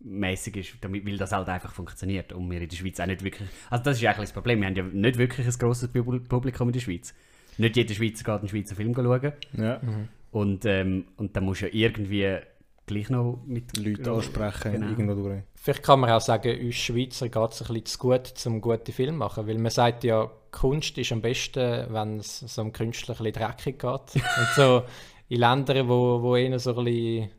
mäßig 0.00 0.56
ist, 0.56 0.74
damit, 0.82 1.06
weil 1.06 1.16
das 1.16 1.32
halt 1.32 1.48
einfach 1.48 1.72
funktioniert 1.72 2.32
und 2.32 2.50
wir 2.50 2.60
in 2.60 2.68
der 2.68 2.76
Schweiz 2.76 3.00
auch 3.00 3.06
nicht 3.06 3.24
wirklich, 3.24 3.48
also 3.70 3.84
das 3.84 3.96
ist 3.96 4.04
eigentlich 4.04 4.18
das 4.28 4.32
Problem, 4.32 4.60
wir 4.60 4.66
haben 4.68 4.76
ja 4.76 4.82
nicht 4.82 5.16
wirklich 5.16 5.46
ein 5.46 5.52
grosses 5.58 5.88
Pub- 5.90 6.28
Publikum 6.28 6.68
in 6.68 6.72
der 6.74 6.80
Schweiz. 6.80 7.14
Nicht 7.58 7.76
jeder 7.76 7.94
Schweizer 7.94 8.24
geht 8.24 8.40
einen 8.40 8.48
Schweizer 8.48 8.74
Film 8.74 8.94
schauen 8.94 9.32
Ja. 9.56 9.80
und, 10.32 10.64
ähm, 10.64 11.06
und 11.16 11.36
dann 11.36 11.44
musst 11.44 11.62
du 11.62 11.66
ja 11.66 11.72
irgendwie 11.72 12.38
gleich 12.86 13.08
noch 13.08 13.42
mit 13.46 13.76
Leute 13.78 14.12
ansprechen, 14.12 14.72
Genau. 14.72 14.88
irgendwo 14.88 15.14
durch. 15.14 15.42
Vielleicht 15.54 15.82
kann 15.82 16.00
man 16.00 16.10
auch 16.10 16.20
sagen, 16.20 16.58
uns 16.60 16.74
Schweizer 16.74 17.28
geht 17.30 17.50
es 17.52 17.62
ein 17.62 17.68
bisschen 17.68 17.86
zu 17.86 17.98
gut, 17.98 18.32
um 18.46 18.60
gute 18.60 18.92
Filme 18.92 19.12
zu 19.12 19.18
machen. 19.18 19.46
Weil 19.46 19.58
man 19.58 19.70
sagt 19.70 20.04
ja, 20.04 20.30
Kunst 20.50 20.98
ist 20.98 21.10
am 21.10 21.22
besten, 21.22 21.86
wenn 21.92 22.18
es 22.18 22.40
so 22.40 22.60
einem 22.60 22.72
Künstler 22.72 23.14
ein 23.18 23.24
bisschen 23.24 23.42
dreckig 23.46 23.78
geht. 23.78 24.22
Und 24.38 24.48
so 24.54 24.82
in 25.28 25.40
Ländern, 25.40 25.88
wo, 25.88 26.20
wo 26.20 26.36
eher 26.36 26.58
so 26.58 26.76
ein 26.76 26.84
bisschen, 26.84 27.30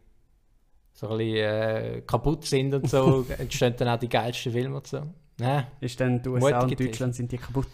so 0.94 1.10
ein 1.10 1.18
bisschen 1.20 1.36
äh, 1.38 2.02
kaputt 2.08 2.46
sind 2.46 2.74
und 2.74 2.90
so, 2.90 3.26
entstehen 3.38 3.76
dann 3.78 3.90
auch 3.90 4.00
die 4.00 4.10
geilsten 4.10 4.52
Filme 4.52 4.78
und 4.78 4.88
so. 4.88 5.04
Ja. 5.40 5.68
Ist 5.82 6.00
dann 6.00 6.22
die 6.24 6.30
USA 6.30 6.62
Mutige 6.62 6.84
und 6.84 6.90
Deutschland 6.90 7.16
sind 7.16 7.32
die 7.32 7.38
kaputt? 7.38 7.68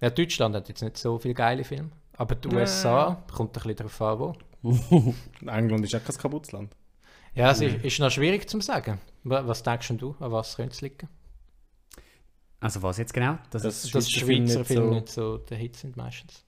Ja, 0.00 0.10
Deutschland 0.10 0.54
hat 0.54 0.68
jetzt 0.68 0.82
nicht 0.82 0.96
so 0.96 1.18
viele 1.18 1.34
geile 1.34 1.64
Filme. 1.64 1.90
Aber 2.16 2.34
die 2.34 2.48
USA, 2.48 3.22
kommt 3.34 3.50
ein 3.50 3.52
bisschen 3.62 3.76
darauf 3.76 4.00
an, 4.02 4.18
wo. 4.18 4.34
England 5.46 5.84
ist 5.84 5.94
auch 5.94 6.04
kein 6.04 6.16
kaputtes 6.16 6.52
Land. 6.52 6.76
Ja, 7.34 7.50
es 7.50 7.60
ist, 7.60 7.82
ist 7.84 7.98
noch 8.00 8.10
schwierig 8.10 8.48
zu 8.48 8.60
sagen. 8.60 8.98
Wa- 9.24 9.46
Was 9.46 9.62
denkst 9.62 9.88
denn 9.88 9.98
du, 9.98 10.14
an 10.20 10.32
was 10.32 10.56
könnte 10.56 10.72
es 10.72 10.80
liegen? 10.80 11.08
Also 12.60 12.82
was 12.82 12.98
jetzt 12.98 13.14
genau? 13.14 13.38
Das 13.50 13.62
Das 13.62 13.90
Dass 13.90 14.06
die 14.06 14.20
Schweizer 14.20 14.64
Filme 14.64 14.86
so- 14.88 14.94
nicht 14.94 15.08
so 15.08 15.38
der 15.38 15.56
Hit 15.56 15.76
sind 15.76 15.96
meistens. 15.96 16.44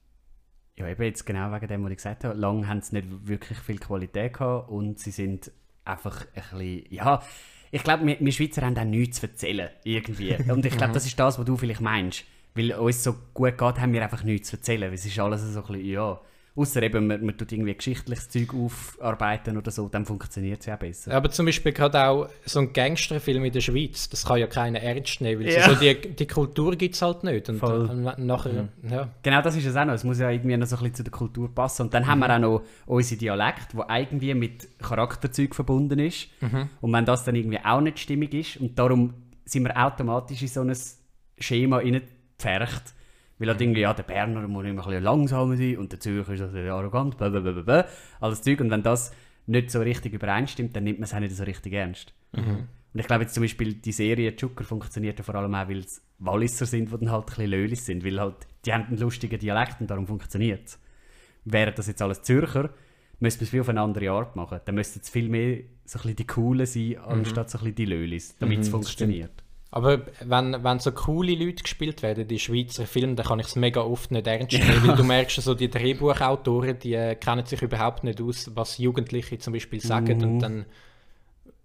Ja, 0.77 0.89
eben 0.89 1.03
jetzt 1.03 1.25
genau 1.25 1.53
wegen 1.53 1.69
dem, 1.69 1.85
was 1.85 1.91
ich 1.91 1.97
gesagt 1.99 2.25
habe. 2.25 2.39
Lang 2.39 2.67
haben 2.67 2.81
sie 2.83 2.97
nicht 2.97 3.27
wirklich 3.27 3.59
viel 3.59 3.79
Qualität 3.79 4.35
gehabt 4.35 4.69
und 4.71 4.99
sie 4.99 5.11
sind 5.11 5.51
einfach 5.85 6.27
ein 6.35 6.43
bisschen, 6.59 6.85
ja, 6.93 7.23
ich 7.71 7.83
glaube, 7.83 8.07
wir, 8.07 8.21
wir 8.21 8.33
Schweizer 8.33 8.63
haben 8.63 8.77
auch 8.77 8.85
nichts 8.85 9.21
zu 9.21 9.27
erzählen, 9.27 9.71
irgendwie. 9.85 10.35
Und 10.51 10.67
ich 10.67 10.77
glaube, 10.77 10.93
das 10.93 11.07
ist 11.07 11.19
das, 11.19 11.39
was 11.39 11.45
du 11.47 11.57
vielleicht 11.57 11.81
meinst. 11.81 12.25
Weil 12.55 12.73
uns 12.75 13.03
so 13.03 13.15
gut 13.33 13.57
geht, 13.57 13.81
haben 13.81 13.93
wir 13.93 14.03
einfach 14.03 14.25
nichts 14.25 14.49
zu 14.51 14.57
erzählen. 14.57 14.93
Es 14.93 15.07
ist 15.07 15.19
alles 15.19 15.41
so 15.43 15.61
ein 15.61 15.67
bisschen, 15.67 15.87
ja, 15.87 16.21
außer 16.55 16.83
eben, 16.83 17.07
man, 17.07 17.25
man 17.25 17.35
tut 17.39 17.51
irgendwie 17.51 17.75
geschichtliches 17.75 18.29
Zeug 18.29 18.53
aufarbeiten 18.53 19.57
oder 19.57 19.71
so, 19.71 19.89
dann 19.89 20.05
funktioniert 20.05 20.61
es 20.61 20.67
ja 20.67 20.77
besser. 20.77 21.15
Aber 21.15 21.31
zum 21.31 21.47
Beispiel 21.47 21.73
gerade 21.73 22.05
auch 22.07 22.29
so 22.45 22.59
ein 22.61 22.75
Gangsterfilm 22.75 23.43
in 23.47 23.53
der 23.53 23.63
Schweiz, 23.63 24.11
das 24.11 24.27
kann 24.27 24.37
ja 24.39 24.47
keiner 24.47 24.81
ernst 24.81 25.23
nehmen, 25.23 25.43
weil 25.47 25.51
Ja. 25.51 25.67
so 25.71 25.75
die, 25.77 25.95
die 26.15 26.27
Kultur 26.27 26.77
gibt 26.77 26.95
es 26.95 27.01
halt 27.01 27.25
nicht. 27.25 27.49
Und 27.49 27.63
dann 27.63 28.27
nachher, 28.27 28.69
ja. 28.83 29.09
Genau 29.23 29.41
das 29.41 29.57
ist 29.57 29.65
es 29.65 29.75
auch 29.77 29.87
noch. 29.87 29.95
Es 29.95 30.05
muss 30.05 30.19
ja 30.19 30.29
irgendwie 30.29 30.57
noch 30.59 30.67
so 30.67 30.77
ein 30.77 30.81
bisschen 30.81 30.97
zu 30.97 31.03
der 31.05 31.13
Kultur 31.13 31.55
passen. 31.55 31.83
Und 31.85 31.95
dann 31.95 32.07
haben 32.07 32.19
wir 32.19 32.35
auch 32.35 32.39
noch 32.39 32.63
unsere 32.85 33.19
Dialekt, 33.19 33.75
wo 33.75 33.85
irgendwie 33.89 34.35
mit 34.35 34.79
Charakterzeug 34.79 35.55
verbunden 35.55 35.99
ist. 36.01 36.29
Und 36.83 36.93
wenn 36.93 37.07
das 37.07 37.25
dann 37.25 37.35
irgendwie 37.35 37.61
auch 37.65 37.81
nicht 37.81 37.99
stimmig 37.99 38.35
ist 38.35 38.57
und 38.59 38.79
darum 38.79 39.15
sind 39.47 39.63
wir 39.65 39.75
automatisch 39.83 40.43
in 40.43 40.49
so 40.49 40.61
ein 40.61 40.77
Schema 41.39 41.79
reingepfercht, 41.79 42.13
weil 42.45 42.69
Weil 43.39 43.49
halt 43.49 43.61
irgendwie, 43.61 43.81
ja, 43.81 43.93
der 43.93 44.05
Berner 44.05 44.47
muss 44.47 44.65
immer 44.65 44.83
ein 44.83 44.87
bisschen 44.87 45.03
langsamer 45.03 45.57
sein 45.57 45.77
und 45.79 45.91
der 45.91 46.01
Zürcher 46.01 46.33
ist 46.33 46.43
also 46.43 46.59
arrogant, 46.59 47.17
blablabla, 47.19 47.87
alles 48.21 48.43
Zeug. 48.43 48.61
Und 48.61 48.71
wenn 48.71 48.83
das 48.83 49.13
nicht 49.47 49.71
so 49.71 49.81
richtig 49.81 50.13
übereinstimmt, 50.13 50.77
dann 50.77 50.85
nimmt 50.85 51.01
man 51.01 51.05
es 51.05 51.15
auch 51.15 51.19
nicht 51.19 51.35
so 51.35 51.43
richtig 51.43 51.73
ernst. 51.73 52.15
Und 52.95 53.01
ich 53.01 53.07
glaube 53.07 53.23
jetzt 53.25 53.35
zum 53.35 53.43
Beispiel, 53.43 53.75
die 53.75 53.93
Serie 53.93 54.37
Zucker 54.37 54.65
funktioniert 54.65 55.19
ja 55.19 55.25
vor 55.25 55.35
allem 55.35 55.55
auch, 55.55 55.69
weil 55.69 55.79
es 55.79 56.03
Walliser 56.19 56.67
sind, 56.67 56.93
die 56.93 56.99
dann 56.99 57.11
halt 57.11 57.25
ein 57.25 57.27
bisschen 57.27 57.51
Lölis 57.51 57.87
sind, 57.87 58.05
weil 58.05 58.21
halt, 58.21 58.47
die 58.65 58.73
haben 58.73 58.85
einen 58.85 58.99
lustigen 58.99 59.39
Dialekt 59.39 59.81
und 59.81 59.91
darum 59.91 60.07
funktioniert 60.07 60.67
es. 60.67 60.79
Wären 61.45 61.75
das 61.75 61.89
jetzt 61.89 62.01
alles 62.01 62.23
Zürcher, 62.23 62.71
müsste 63.19 63.41
man 63.41 63.45
es 63.45 63.51
viel 63.51 63.61
auf 63.63 63.69
eine 63.71 63.81
andere 63.81 64.11
Art 64.11 64.37
machen. 64.37 64.61
Dann 64.65 64.75
müssten 64.77 65.01
es 65.03 65.11
viel 65.11 65.29
mehr 65.29 65.63
so 65.85 65.99
ein 65.99 66.03
bisschen 66.03 66.17
die 66.17 66.27
Coolen 66.27 66.67
sein, 66.67 66.99
anstatt 66.99 67.51
so 67.51 67.59
ein 67.59 67.65
bisschen 67.65 67.75
die 67.75 67.87
Lölis, 67.87 68.37
damit 68.39 68.61
es 68.61 68.69
funktioniert. 68.69 69.42
Aber 69.75 70.03
wenn, 70.21 70.63
wenn 70.63 70.79
so 70.81 70.93
coole 70.93 71.35
Leute 71.35 71.63
gespielt 71.63 72.03
werden, 72.03 72.29
die 72.29 72.39
Schweizer 72.39 72.87
Filme, 72.87 73.15
dann 73.15 73.25
kann 73.25 73.41
ich 73.41 73.47
es 73.47 73.57
mega 73.57 73.81
oft 73.81 74.11
nicht 74.11 74.27
ernst 74.27 74.53
nehmen, 74.53 74.87
weil 74.87 74.97
du 74.97 75.03
merkst, 75.03 75.41
so 75.41 75.55
die 75.55 75.71
Drehbuchautoren, 75.71 76.79
die 76.79 76.93
äh, 76.93 77.15
kennen 77.15 77.47
sich 77.47 77.63
überhaupt 77.63 78.05
nicht 78.05 78.21
aus, 78.21 78.51
was 78.55 78.77
Jugendliche 78.77 79.39
zum 79.39 79.55
Beispiel 79.55 79.81
sagen 79.81 80.23
und 80.23 80.41
dann 80.41 80.67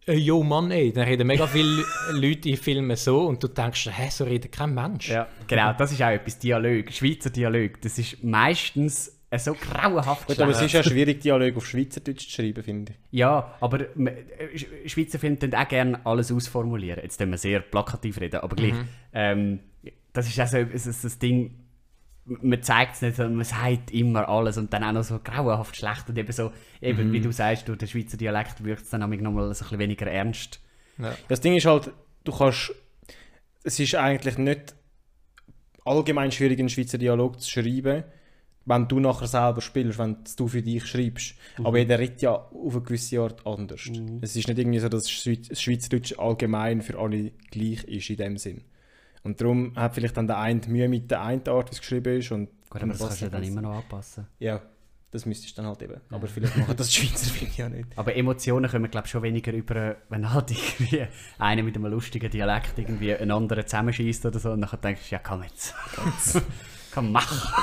äh, 0.07 0.13
Jo 0.13 0.41
Mann, 0.41 0.71
ey, 0.71 0.93
dann 0.93 1.03
reden 1.03 1.27
mega 1.27 1.47
viele 1.47 1.83
Leute 2.13 2.47
in 2.47 2.55
Filmen 2.55 2.95
so 2.95 3.25
und 3.25 3.43
du 3.43 3.49
denkst, 3.49 3.89
hä, 3.91 4.07
so 4.09 4.23
redet 4.23 4.53
kein 4.53 4.73
Mensch. 4.73 5.09
Ja, 5.09 5.27
genau, 5.45 5.73
das 5.73 5.91
ist 5.91 6.01
auch 6.01 6.07
etwas, 6.07 6.39
Dialog, 6.39 6.89
Schweizer 6.93 7.29
Dialog, 7.29 7.81
das 7.81 7.99
ist 7.99 8.23
meistens 8.23 9.16
so 9.35 9.53
grauenhaft 9.53 10.27
Gut, 10.27 10.39
aber 10.39 10.51
es 10.51 10.61
ist 10.61 10.71
ja 10.71 10.83
schwierig, 10.83 11.19
Dialog 11.21 11.57
auf 11.57 11.67
Schweizerdeutsch 11.67 12.25
zu 12.29 12.31
schreiben, 12.31 12.63
finde 12.63 12.93
ich. 12.93 12.97
Ja, 13.19 13.55
aber 13.59 13.81
äh, 13.81 14.23
Sch- 14.55 14.87
Schweizer 14.87 15.19
Filme 15.19 15.37
tun 15.37 15.53
auch 15.53 15.67
gerne 15.67 16.05
alles 16.05 16.31
ausformulieren. 16.31 17.01
Jetzt 17.03 17.17
tun 17.17 17.29
wir 17.31 17.37
sehr 17.37 17.59
plakativ 17.59 18.21
reden, 18.21 18.39
aber 18.39 18.55
gleich. 18.55 18.73
Ähm, 19.13 19.59
das 20.13 20.27
ist 20.27 20.39
auch 20.39 20.47
so 20.47 20.57
ist 20.57 21.03
das 21.03 21.19
Ding, 21.19 21.55
man 22.25 22.61
zeigt 22.63 22.95
es 22.95 23.01
nicht, 23.01 23.15
sondern 23.17 23.35
man 23.35 23.45
sagt 23.45 23.91
immer 23.91 24.27
alles 24.27 24.57
und 24.57 24.71
dann 24.73 24.83
auch 24.83 24.91
noch 24.93 25.03
so 25.03 25.19
grauenhaft 25.19 25.75
schlecht 25.75 26.09
und 26.09 26.17
eben 26.17 26.31
so, 26.31 26.51
eben 26.81 27.11
wie 27.13 27.21
du 27.21 27.31
sagst, 27.31 27.67
durch 27.67 27.77
den 27.77 27.87
Schweizer 27.87 28.17
Dialekt 28.17 28.63
wirkt 28.63 28.83
es 28.83 28.89
dann 28.89 29.01
noch 29.01 29.07
mal 29.09 29.43
so 29.43 29.47
ein 29.47 29.49
bisschen 29.49 29.79
weniger 29.79 30.07
ernst. 30.07 30.59
Das 31.27 31.41
Ding 31.41 31.55
ist 31.55 31.65
halt, 31.65 31.91
du 32.23 32.31
kannst. 32.31 32.73
Es 33.63 33.79
ist 33.79 33.95
eigentlich 33.95 34.37
nicht 34.37 34.73
allgemein 35.85 36.31
schwierig, 36.31 36.59
einen 36.59 36.69
Schweizer 36.69 36.97
Dialog 36.97 37.39
zu 37.41 37.49
schreiben, 37.49 38.03
wenn 38.67 38.87
du 38.87 38.99
nachher 38.99 39.27
selber 39.27 39.61
spielst, 39.61 39.97
wenn 39.97 40.17
du 40.35 40.47
für 40.47 40.61
dich 40.61 40.85
schreibst. 40.85 41.35
Aber 41.63 41.77
jeder 41.77 41.97
redet 41.97 42.21
ja 42.21 42.33
auf 42.33 42.73
eine 42.73 42.81
gewisse 42.81 43.21
Art 43.21 43.45
anders. 43.47 43.89
Es 44.21 44.35
ist 44.35 44.47
nicht 44.47 44.59
irgendwie 44.59 44.79
so, 44.79 44.89
dass 44.89 45.03
das 45.03 45.59
Schweizerdeutsch 45.61 46.19
allgemein 46.19 46.81
für 46.81 46.99
alle 46.99 47.31
gleich 47.49 47.85
ist 47.85 48.09
in 48.09 48.17
dem 48.17 48.37
Sinn. 48.37 48.63
Und 49.23 49.41
darum 49.41 49.73
hat 49.75 49.95
vielleicht 49.95 50.17
dann 50.17 50.27
der 50.27 50.37
eine 50.37 50.61
Mühe 50.67 50.87
mit 50.87 51.09
der 51.09 51.21
einen 51.21 51.47
Art, 51.47 51.69
wie 51.69 51.75
es 51.75 51.79
geschrieben 51.79 52.19
ist. 52.19 52.31
Und 52.31 52.49
Gut, 52.69 52.81
aber 52.81 52.91
das 52.91 52.99
kannst 52.99 53.21
du 53.21 53.25
ja 53.25 53.31
dann 53.31 53.43
immer 53.43 53.61
noch 53.61 53.75
anpassen. 53.77 54.27
Ja, 54.39 54.61
das 55.11 55.25
müsstest 55.25 55.57
du 55.57 55.61
dann 55.61 55.69
halt 55.69 55.81
eben. 55.81 56.01
Aber 56.09 56.27
vielleicht 56.27 56.57
machen 56.57 56.75
das 56.75 56.89
die 56.89 56.99
Schweizer 56.99 57.31
Filme 57.31 57.53
ja 57.55 57.69
nicht. 57.69 57.87
Aber 57.95 58.15
Emotionen 58.15 58.69
kommen, 58.69 58.91
glaube 58.91 59.07
ich, 59.07 59.11
schon 59.11 59.23
weniger 59.23 59.53
über, 59.53 59.95
wenn 60.09 60.33
halt 60.33 60.51
irgendwie 60.51 61.07
einer 61.39 61.63
mit 61.63 61.75
einem 61.75 61.85
lustigen 61.85 62.29
Dialekt 62.29 62.77
irgendwie 62.77 63.15
einen 63.15 63.31
anderen 63.31 63.65
zusammenschießt 63.65 64.25
oder 64.25 64.39
so 64.39 64.51
und 64.51 64.61
dann 64.61 64.81
denkst 64.81 65.09
du, 65.09 65.15
ja 65.15 65.19
komm 65.19 65.43
jetzt. 65.43 65.73
komm, 66.97 67.11
mach. 67.11 67.53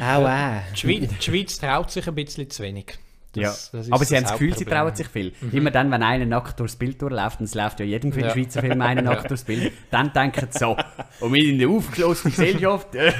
Aua. 0.00 0.62
Die, 0.72 0.78
Schweiz, 0.78 1.10
die 1.18 1.22
Schweiz 1.22 1.58
traut 1.58 1.90
sich 1.90 2.06
ein 2.08 2.14
bisschen 2.14 2.48
zu 2.48 2.62
wenig. 2.62 2.86
Das- 3.34 3.42
ja. 3.72 3.78
das 3.78 3.86
ist 3.86 3.92
aber 3.92 4.04
sie 4.04 4.16
haben 4.16 4.22
das 4.24 4.32
Gefühl, 4.32 4.56
sie 4.56 4.64
trauen 4.64 4.94
sich 4.94 5.08
viel. 5.08 5.32
Immer 5.52 5.70
dann, 5.70 5.90
wenn 5.90 6.02
einer 6.02 6.26
nackt 6.26 6.58
durchs 6.60 6.76
Bild 6.76 7.00
durchläuft, 7.00 7.40
und 7.40 7.46
es 7.46 7.54
läuft 7.54 7.80
ja 7.80 7.86
jedem 7.86 8.12
Ja. 8.18 8.30
Schweizer 8.30 8.60
Film 8.60 8.80
einer 8.82 9.00
nackt 9.10 9.30
durchs 9.30 9.44
Bild, 9.44 9.72
dann 9.90 10.12
denken 10.12 10.48
sie 10.50 10.58
so, 10.58 10.76
und 11.20 11.32
wir 11.32 11.44
in 11.50 11.58
der 11.58 11.68
aufgeschlossenen 11.68 12.34
Gesellschaft, 12.34 12.94
äh, 12.94 13.12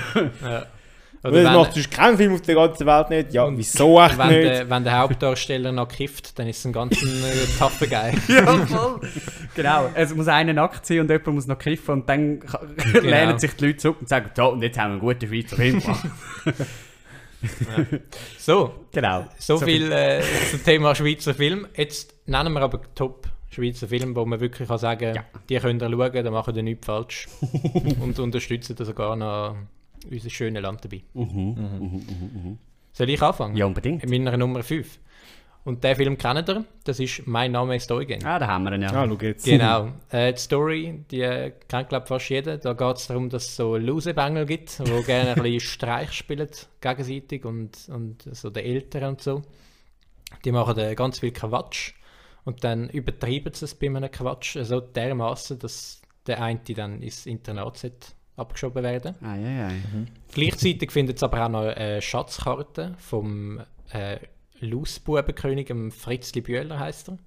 Ja. 0.42 0.66
Oder 1.25 1.33
das 1.35 1.45
wenn, 1.45 1.55
macht 1.55 1.73
sonst 1.75 1.91
keinen 1.91 2.17
Film 2.17 2.35
auf 2.35 2.43
der 2.43 2.55
ganzen 2.57 2.85
Welt 2.87 3.11
nicht. 3.11 3.33
Ja, 3.33 3.49
wieso 3.57 4.00
echt 4.02 4.19
wenn, 4.19 4.29
nicht? 4.29 4.43
der, 4.45 4.69
wenn 4.71 4.83
der 4.83 4.99
Hauptdarsteller 4.99 5.71
noch 5.71 5.87
kifft, 5.88 6.37
dann 6.38 6.49
ist 6.49 6.59
es 6.59 6.64
ein 6.67 6.73
ganz 6.73 7.00
äh, 7.00 7.07
taffer 7.59 7.87
ja, 7.87 8.11
voll. 8.67 9.00
genau, 9.55 9.88
es 9.95 10.12
muss 10.14 10.26
einer 10.26 10.52
nackt 10.52 10.85
sein 10.85 10.99
und 11.00 11.09
jemand 11.11 11.26
muss 11.29 11.47
noch 11.47 11.59
kiffen 11.59 11.93
und 11.93 12.09
dann 12.09 12.41
ka- 12.41 12.61
lehnen 13.02 13.38
sich 13.38 13.52
die 13.55 13.67
Leute 13.67 13.79
zurück 13.79 13.99
und 14.00 14.09
sagen, 14.09 14.31
so, 14.37 14.49
und 14.50 14.62
jetzt 14.62 14.76
haben 14.79 15.00
wir 15.00 15.11
einen 15.12 15.19
guten 15.19 15.29
Schweizer 15.29 15.57
Film 15.57 15.81
gemacht. 15.81 16.07
So, 18.38 18.73
genau. 18.93 19.26
so, 19.38 19.59
viel 19.59 19.91
äh, 19.91 20.23
zum 20.50 20.62
Thema 20.62 20.95
Schweizer 20.95 21.35
Film. 21.35 21.67
Jetzt 21.76 22.14
nennen 22.26 22.52
wir 22.52 22.61
aber 22.61 22.81
Top 22.95 23.26
Schweizer 23.50 23.88
Film, 23.88 24.14
wo 24.14 24.25
man 24.25 24.41
wirklich 24.41 24.69
kann 24.69 24.79
sagen 24.79 25.14
Ja. 25.17 25.25
die 25.49 25.57
könnt 25.59 25.83
ihr 25.83 25.91
schauen, 25.91 26.25
da 26.25 26.31
machen 26.31 26.55
ihr 26.55 26.62
nichts 26.62 26.87
falsch. 26.87 27.26
und 28.00 28.19
unterstützen 28.21 28.76
da 28.76 28.85
sogar 28.85 29.17
noch 29.17 29.57
unser 30.11 30.30
schönes 30.30 30.62
Land 30.62 30.85
dabei. 30.85 31.02
Soll 32.92 33.11
ich 33.11 33.23
anfangen? 33.23 33.56
Ja, 33.56 33.66
unbedingt. 33.66 34.04
In 34.04 34.11
meiner 34.11 34.37
Nummer 34.37 34.62
5. 34.62 34.99
Und 35.64 35.85
der 35.85 35.94
Film 35.94 36.18
kennt 36.18 36.49
ihr, 36.49 36.64
das 36.82 36.99
ist 36.99 37.25
«Mein 37.26 37.52
Name 37.52 37.76
ist 37.76 37.90
Eugen». 37.92 38.25
Ah, 38.25 38.38
da 38.40 38.49
haben 38.49 38.64
wir 38.64 38.73
ihn 38.73 38.82
ja. 38.82 38.88
Ah, 38.88 39.06
schau 39.06 39.16
jetzt. 39.25 39.44
Genau. 39.44 39.92
Äh, 40.11 40.32
die 40.32 40.40
Story, 40.40 41.04
die 41.09 41.21
äh, 41.21 41.52
kennt 41.68 41.88
glaube 41.88 42.06
fast 42.06 42.28
jeder. 42.30 42.59
Da 42.59 42.73
geht 42.73 42.97
es 42.97 43.06
darum, 43.06 43.30
dass 43.30 43.44
es 43.44 43.56
so 43.56 43.76
Losebengel 43.76 44.44
gibt, 44.44 44.80
die 44.80 45.02
gerne 45.06 45.37
ein 45.37 45.42
bisschen 45.42 45.61
Streich 45.61 46.12
spielen 46.12 46.49
gegenseitig 46.80 47.44
und, 47.44 47.88
und 47.88 48.23
so 48.32 48.50
den 48.50 48.64
Eltern 48.64 49.11
und 49.11 49.23
so. 49.23 49.42
Die 50.44 50.50
machen 50.50 50.76
äh, 50.78 50.97
ganz 50.97 51.21
viel 51.21 51.32
Quatsch 51.32 51.92
und 52.44 52.64
dann 52.64 52.88
übertreiben 52.88 53.54
sie 53.54 53.66
es 53.66 53.76
bei 53.76 53.87
einem 53.87 54.11
Quatsch 54.11 54.59
so 54.62 54.80
dermaßen, 54.80 55.61
dass 55.61 56.02
der 56.26 56.42
eine 56.42 56.59
dann 56.75 57.02
ins 57.02 57.26
Internat 57.26 57.78
sollte 57.78 58.09
abgeschoben 58.36 58.82
werden. 58.82 59.14
Ah, 59.22 59.36
ja, 59.36 59.50
ja. 59.50 59.68
Gleichzeitig 60.32 60.90
findet 60.90 61.16
es 61.16 61.22
aber 61.22 61.44
auch 61.44 61.48
noch 61.48 61.66
eine 61.66 62.00
Schatzkarte 62.00 62.94
vom 62.98 63.60
äh, 63.92 64.18
Lausbubenkönig, 64.60 65.72
Fritzli 65.90 66.40
Bühler 66.40 66.78
heißt 66.78 67.10
er, 67.10 67.18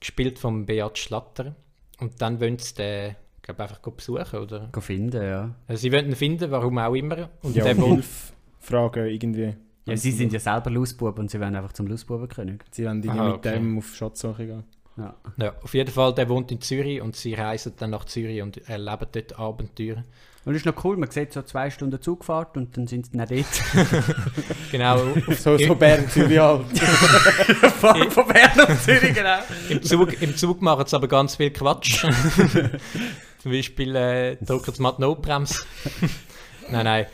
gespielt 0.00 0.38
von 0.38 0.66
Beat 0.66 0.98
Schlatter. 0.98 1.54
Und 2.00 2.20
dann 2.20 2.40
wollen 2.40 2.58
sie 2.58 2.74
den, 2.74 3.16
glaube 3.42 3.62
einfach 3.62 3.78
besuchen, 3.78 4.40
oder? 4.40 4.68
Go 4.72 4.80
finden, 4.80 5.22
ja. 5.22 5.54
Also 5.66 5.82
sie 5.82 5.92
wollen 5.92 6.06
ihn 6.06 6.16
finden, 6.16 6.50
warum 6.50 6.78
auch 6.78 6.94
immer. 6.94 7.30
Und 7.42 7.56
Ja, 7.56 7.64
der 7.64 7.76
Hilfe 7.76 8.32
fragen 8.58 9.06
irgendwie. 9.06 9.54
Ja, 9.86 9.96
sie 9.96 10.10
sind 10.10 10.32
ja 10.32 10.40
selber 10.40 10.70
Lausbuben 10.70 11.20
und 11.20 11.30
sie 11.30 11.38
werden 11.38 11.54
einfach 11.54 11.72
zum 11.72 11.86
Lausbubenkönig. 11.86 12.62
Sie 12.72 12.84
wollen 12.84 13.08
Aha, 13.08 13.28
mit 13.28 13.36
okay. 13.36 13.54
dem 13.54 13.78
auf 13.78 13.94
Schatzsuche 13.94 14.46
gehen. 14.46 14.64
Ja. 14.96 15.14
ja, 15.36 15.54
auf 15.62 15.74
jeden 15.74 15.90
Fall, 15.90 16.14
der 16.14 16.28
wohnt 16.28 16.50
in 16.50 16.60
Zürich 16.60 17.02
und 17.02 17.16
sie 17.16 17.34
reisen 17.34 17.74
dann 17.76 17.90
nach 17.90 18.06
Zürich 18.06 18.40
und 18.40 18.66
erleben 18.68 19.06
dort 19.12 19.38
Abenteuer. 19.38 20.04
Und 20.46 20.52
das 20.52 20.62
ist 20.62 20.64
noch 20.66 20.84
cool, 20.84 20.96
man 20.96 21.10
sieht 21.10 21.32
so 21.32 21.42
zwei 21.42 21.70
Stunden 21.70 22.00
Zugfahrt 22.00 22.56
und 22.56 22.76
dann 22.76 22.86
sind 22.86 23.06
sie 23.06 23.18
dann 23.18 23.26
dort. 23.28 23.46
Genau, 24.70 24.98
So, 25.36 25.58
so 25.58 25.74
Bern, 25.74 26.08
Zürich 26.08 26.38
halt. 26.38 26.66
Fahren 26.78 28.10
von 28.10 28.26
Bern 28.28 28.50
nach 28.56 28.80
Zürich, 28.80 29.12
genau. 29.12 29.38
Im 29.68 29.82
Zug, 29.82 30.22
im 30.22 30.36
Zug 30.36 30.62
machen 30.62 30.86
sie 30.86 30.96
aber 30.96 31.08
ganz 31.08 31.36
viel 31.36 31.50
Quatsch. 31.50 32.06
Zum 33.42 33.52
Beispiel 33.52 33.96
äh, 33.96 34.36
drücken 34.36 34.72
sie 34.72 34.82
mal 34.82 34.92
die 34.92 35.02
Notbremse. 35.02 35.64
nein, 36.70 36.84
nein. 36.84 37.06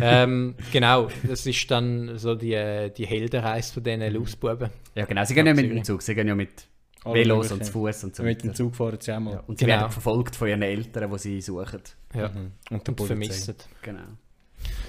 Ähm, 0.00 0.54
genau, 0.72 1.08
das 1.24 1.44
ist 1.44 1.70
dann 1.70 2.18
so 2.18 2.34
die, 2.34 2.54
äh, 2.54 2.90
die 2.90 3.06
Heldenreise 3.06 3.74
von 3.74 3.82
diesen 3.82 4.00
Lausbuben. 4.14 4.70
Ja, 4.94 5.04
genau. 5.04 5.24
Sie 5.24 5.34
gehen 5.34 5.46
ja 5.46 5.54
mit 5.54 5.70
dem. 5.70 5.84
Zug, 5.84 6.02
sie 6.02 6.14
gehen 6.14 6.28
ja 6.28 6.34
mit 6.34 6.68
Alle 7.06 7.14
Velos 7.20 7.52
und 7.52 7.64
zu 7.64 7.72
Fuß 7.72 8.04
und 8.04 8.16
so 8.16 8.22
Mit 8.22 8.42
dem 8.42 8.48
weiter. 8.48 8.56
Zug 8.56 8.74
fahren 8.76 8.98
sie 9.00 9.12
auch 9.12 9.20
mal. 9.20 9.32
Ja, 9.34 9.40
und 9.46 9.58
sie 9.58 9.64
Genau. 9.64 9.78
werden 9.80 9.92
verfolgt 9.92 10.36
von 10.36 10.48
ihren 10.48 10.62
Eltern, 10.62 11.10
die 11.10 11.18
sie 11.18 11.40
suchen. 11.40 11.80
Ja, 12.14 12.26
Und 12.26 12.32
der 12.70 12.72
und 12.72 12.84
Polizei. 12.84 13.06
vermissen. 13.06 13.54
Genau. 13.82 14.00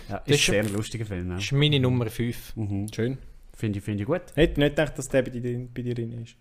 Ja, 0.09 0.19
Das 0.25 0.27
ist 0.27 0.41
ist 0.41 0.49
ein 0.49 0.63
sehr 0.65 0.69
lustiger 0.77 1.05
Film. 1.05 1.29
Ja. 1.29 1.35
Das 1.35 1.43
ist 1.43 1.51
meine 1.51 1.79
Nummer 1.79 2.07
5. 2.07 2.55
Mhm. 2.55 2.87
Schön. 2.93 3.17
Finde 3.53 3.79
ich, 3.79 3.85
finde 3.85 4.03
ich 4.03 4.07
gut. 4.07 4.21
Hätte 4.35 4.59
nicht 4.59 4.75
gedacht, 4.75 4.97
dass 4.97 5.09
der 5.09 5.21
bei 5.23 5.29
dir, 5.31 5.67
bei 5.73 5.81
dir 5.81 5.95
drin 5.95 6.11
ist. 6.23 6.35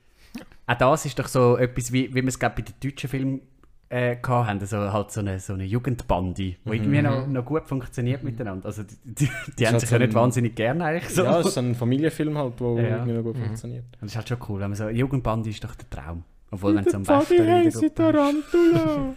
Auch 0.66 0.76
das 0.78 1.06
ist 1.06 1.18
doch 1.18 1.28
so 1.28 1.56
etwas, 1.56 1.90
wie, 1.92 2.10
wie 2.10 2.22
wir 2.22 2.26
es 2.28 2.38
bei 2.38 2.48
den 2.50 2.74
deutschen 2.82 3.08
Filmen 3.08 3.40
äh, 3.88 4.16
haben. 4.24 4.58
Also 4.60 4.78
halt 4.92 5.10
so 5.12 5.20
eine, 5.20 5.38
so 5.40 5.52
eine 5.54 5.64
Jugendbande, 5.64 6.34
die 6.34 6.56
irgendwie 6.64 7.02
noch, 7.02 7.26
noch 7.26 7.44
gut 7.44 7.66
funktioniert 7.66 8.22
miteinander. 8.24 8.66
Also 8.66 8.82
die, 8.82 8.96
die, 9.04 9.30
die 9.58 9.66
haben 9.66 9.72
halt 9.74 9.80
sich 9.80 9.90
so 9.90 9.94
ja 9.96 9.98
nicht 10.00 10.10
ein- 10.10 10.14
wahnsinnig 10.14 10.54
gerne 10.56 10.84
eigentlich 10.84 11.08
so. 11.14 11.22
Ja, 11.24 11.40
es 11.40 11.46
ist 11.46 11.58
ein 11.58 11.74
Familienfilm 11.74 12.36
halt, 12.36 12.58
der 12.60 12.66
Ja. 12.68 12.82
irgendwie 12.96 13.12
noch 13.12 13.22
gut 13.22 13.36
Mhm. 13.38 13.44
funktioniert. 13.44 13.84
Das 14.00 14.10
ist 14.10 14.16
halt 14.16 14.28
schon 14.28 14.38
cool. 14.48 14.60
Wenn 14.60 14.70
man 14.70 14.76
so, 14.76 14.84
eine 14.84 14.98
Jugendbande 14.98 15.50
ist 15.50 15.62
doch 15.62 15.74
der 15.74 15.88
Traum. 15.90 16.24
Obwohl, 16.50 16.74
wenn 16.76 16.84
es 16.86 16.94
am 16.94 17.02
besten 17.02 17.36
Gruppe- 17.36 17.94
Tarantula. 17.94 19.14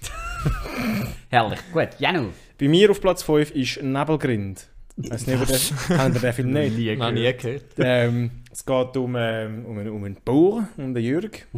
Herrlich. 1.30 1.58
Gut, 1.72 1.88
Janu. 1.98 2.28
Bei 2.58 2.68
mir 2.68 2.90
auf 2.90 3.00
Platz 3.00 3.22
5 3.22 3.50
ist 3.52 3.82
Nebelgrind. 3.82 4.66
Weiss 4.96 5.26
nicht, 5.26 5.36
ob 5.42 5.48
ihr 5.50 6.10
den, 6.22 6.32
Film 6.32 6.52
nicht? 6.54 6.98
Noch 6.98 7.10
nie 7.10 7.20
gehört. 7.32 7.40
gehört. 7.40 7.64
Ähm, 7.78 8.30
es 8.56 8.64
geht 8.64 8.96
um, 8.96 9.14
ähm, 9.18 9.66
um, 9.66 9.78
einen, 9.78 9.90
um 9.90 10.02
einen 10.04 10.16
Bauer, 10.24 10.66
um 10.78 10.94
den 10.94 11.04
Jürg. 11.04 11.46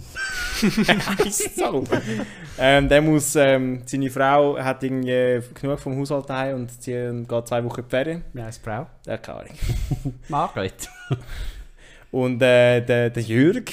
Ähm, 2.60 2.88
der 2.88 3.00
muss, 3.00 3.36
ähm, 3.36 3.82
seine 3.86 4.10
Frau 4.10 4.58
hat 4.58 4.82
irgendwie 4.82 5.40
genug 5.54 5.78
vom 5.78 5.96
Haushalt 5.96 6.28
daheim 6.28 6.56
und 6.56 6.82
sie 6.82 7.24
geht 7.28 7.46
zwei 7.46 7.62
Wochen 7.62 7.78
in 7.78 7.86
die 7.86 7.90
Ferien. 7.90 8.24
Ja, 8.34 8.46
als 8.46 8.58
Frau. 8.58 8.88
Ja, 9.06 9.16
keine 9.18 9.38
Ahnung. 9.38 9.54
Margaret. 10.28 10.88
Und 12.10 12.42
äh, 12.42 12.80
der, 12.80 13.10
der 13.10 13.22
Jürg, 13.22 13.70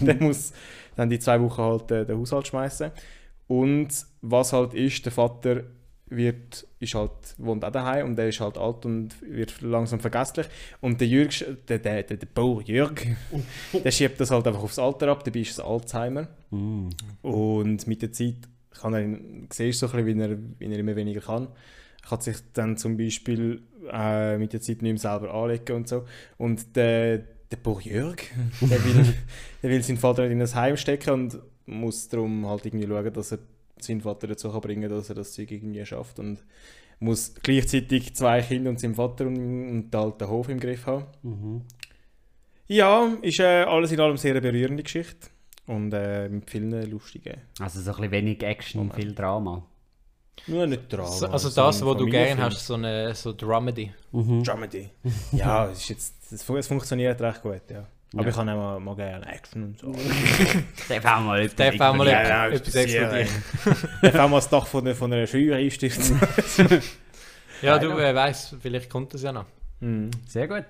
der 0.00 0.14
muss 0.16 0.52
dann 0.94 1.10
die 1.10 1.18
zwei 1.18 1.40
Wochen 1.40 1.62
halt 1.62 1.90
äh, 1.90 2.06
den 2.06 2.18
Haushalt 2.18 2.46
schmeißen. 2.46 2.92
Und 3.48 3.88
was 4.20 4.52
halt 4.52 4.74
ist, 4.74 5.04
der 5.04 5.12
Vater 5.12 5.62
wird, 6.10 6.66
ist 6.80 6.94
halt, 6.94 7.10
wohnt 7.38 7.64
auch 7.64 7.70
daheim 7.70 8.06
und 8.06 8.16
der 8.16 8.28
ist 8.28 8.40
halt 8.40 8.58
alt 8.58 8.84
und 8.84 9.14
wird 9.22 9.62
langsam 9.62 10.00
vergesslich. 10.00 10.46
Und 10.80 11.00
der 11.00 11.08
Jürg, 11.08 11.32
der, 11.68 11.78
der, 11.78 12.02
der, 12.02 12.16
der 12.16 12.26
Bauer 12.26 12.62
Jürg, 12.62 13.06
der 13.84 13.90
schiebt 13.90 14.20
das 14.20 14.30
halt 14.30 14.46
einfach 14.46 14.62
aufs 14.62 14.78
Alter 14.78 15.08
ab, 15.08 15.24
dabei 15.24 15.40
ist 15.40 15.52
es 15.52 15.60
Alzheimer. 15.60 16.28
Mm. 16.50 16.88
Und 17.22 17.86
mit 17.86 18.02
der 18.02 18.12
Zeit 18.12 18.48
kann 18.70 18.94
er, 18.94 19.18
siehst 19.50 19.82
du 19.82 19.86
so 19.86 19.96
ein 19.96 20.04
bisschen, 20.04 20.18
wie 20.18 20.24
er, 20.24 20.38
wie 20.58 20.74
er 20.74 20.78
immer 20.78 20.96
weniger 20.96 21.20
kann. 21.20 21.48
Er 22.02 22.08
kann 22.08 22.20
sich 22.20 22.36
dann 22.52 22.76
zum 22.76 22.96
Beispiel 22.96 23.62
äh, 23.90 24.36
mit 24.36 24.52
der 24.52 24.60
Zeit 24.60 24.82
nicht 24.82 24.92
mehr 24.92 24.98
selber 24.98 25.32
anlegen 25.32 25.76
und 25.76 25.88
so. 25.88 26.04
Und 26.38 26.74
der, 26.74 27.18
der 27.18 27.56
Bauer 27.56 27.80
Jürg, 27.80 28.22
der 28.60 28.84
will, 28.84 29.14
der 29.62 29.70
will 29.70 29.82
seinen 29.82 29.98
Vater 29.98 30.22
nicht 30.22 30.32
in 30.32 30.42
ein 30.42 30.54
Heim 30.54 30.76
stecken 30.76 31.10
und 31.10 31.38
muss 31.66 32.08
darum 32.08 32.46
halt 32.46 32.66
irgendwie 32.66 32.86
schauen, 32.86 33.12
dass 33.12 33.32
er 33.32 33.38
seinen 33.82 34.00
Vater 34.00 34.26
dazu 34.26 34.50
kann 34.52 34.60
bringen 34.60 34.82
kann, 34.82 34.90
dass 34.90 35.08
er 35.08 35.14
das 35.14 35.32
Zeug 35.32 35.50
irgendwie 35.50 35.84
schafft. 35.84 36.18
Und 36.18 36.42
muss 37.00 37.34
gleichzeitig 37.42 38.14
zwei 38.14 38.42
Kinder 38.42 38.70
und 38.70 38.78
seinen 38.78 38.94
Vater 38.94 39.26
und, 39.26 39.36
und 39.36 39.90
den 39.90 40.00
alten 40.00 40.28
Hof 40.28 40.48
im 40.48 40.60
Griff 40.60 40.86
haben. 40.86 41.06
Mhm. 41.22 41.62
Ja, 42.68 43.12
ist 43.22 43.40
äh, 43.40 43.62
alles 43.62 43.90
in 43.90 44.00
allem 44.00 44.16
sehr 44.16 44.32
eine 44.32 44.40
berührende 44.40 44.82
Geschichte. 44.82 45.28
Und 45.66 45.92
äh, 45.92 46.28
mit 46.28 46.50
vielen 46.50 46.90
lustigen. 46.90 47.40
Also 47.58 47.80
so 47.80 47.90
ein 47.90 47.96
bisschen 47.96 48.10
wenig 48.12 48.42
Action, 48.42 48.80
Moment. 48.80 48.96
viel 48.96 49.14
Drama. 49.14 49.62
Nur 50.46 50.66
nicht 50.66 50.92
Drama. 50.92 51.08
So, 51.08 51.26
also 51.26 51.48
so 51.48 51.62
das, 51.62 51.82
ein 51.82 51.88
was 51.88 51.96
du 51.96 52.06
gerne 52.06 52.42
hast, 52.42 52.66
so 52.66 52.74
eine 52.74 53.14
so 53.14 53.32
Dramedy. 53.32 53.92
Mhm. 54.12 54.42
Dramedy. 54.42 54.90
ja, 55.32 55.66
es, 55.66 55.80
ist 55.80 55.88
jetzt, 55.88 56.32
es 56.32 56.66
funktioniert 56.66 57.20
recht 57.20 57.42
gut, 57.42 57.62
ja. 57.70 57.86
Aber 58.12 58.22
Ja. 58.24 58.28
ich 58.30 58.34
kann 58.34 58.48
auch 58.48 58.56
mal, 58.56 58.80
mal 58.80 58.96
gerne 58.96 59.26
Action 59.26 59.62
und 59.64 59.78
so. 59.78 59.92
Darf 60.88 61.04
auch 61.04 61.20
mal 61.20 61.40
etwas 61.42 61.54
Darf 61.56 61.80
auch 61.80 61.94
mal. 61.94 62.06
Ja, 62.08 62.48
etwas 62.48 62.74
explodieren. 62.74 63.28
Ich 64.02 64.12
kann 64.12 64.30
mal 64.30 64.36
das 64.38 64.48
Dach 64.48 64.66
von, 64.66 64.84
der- 64.84 64.96
von 64.96 65.12
einer 65.12 65.26
Scheuer 65.26 65.56
einstiften. 65.56 66.20
Ja, 67.62 67.78
du 67.78 67.90
äh, 67.98 68.14
weißt, 68.14 68.56
vielleicht 68.60 68.90
kommt 68.90 69.14
das 69.14 69.22
ja 69.22 69.32
noch. 69.32 69.46
Mhm. 69.80 70.10
Sehr 70.26 70.48
gut. 70.48 70.64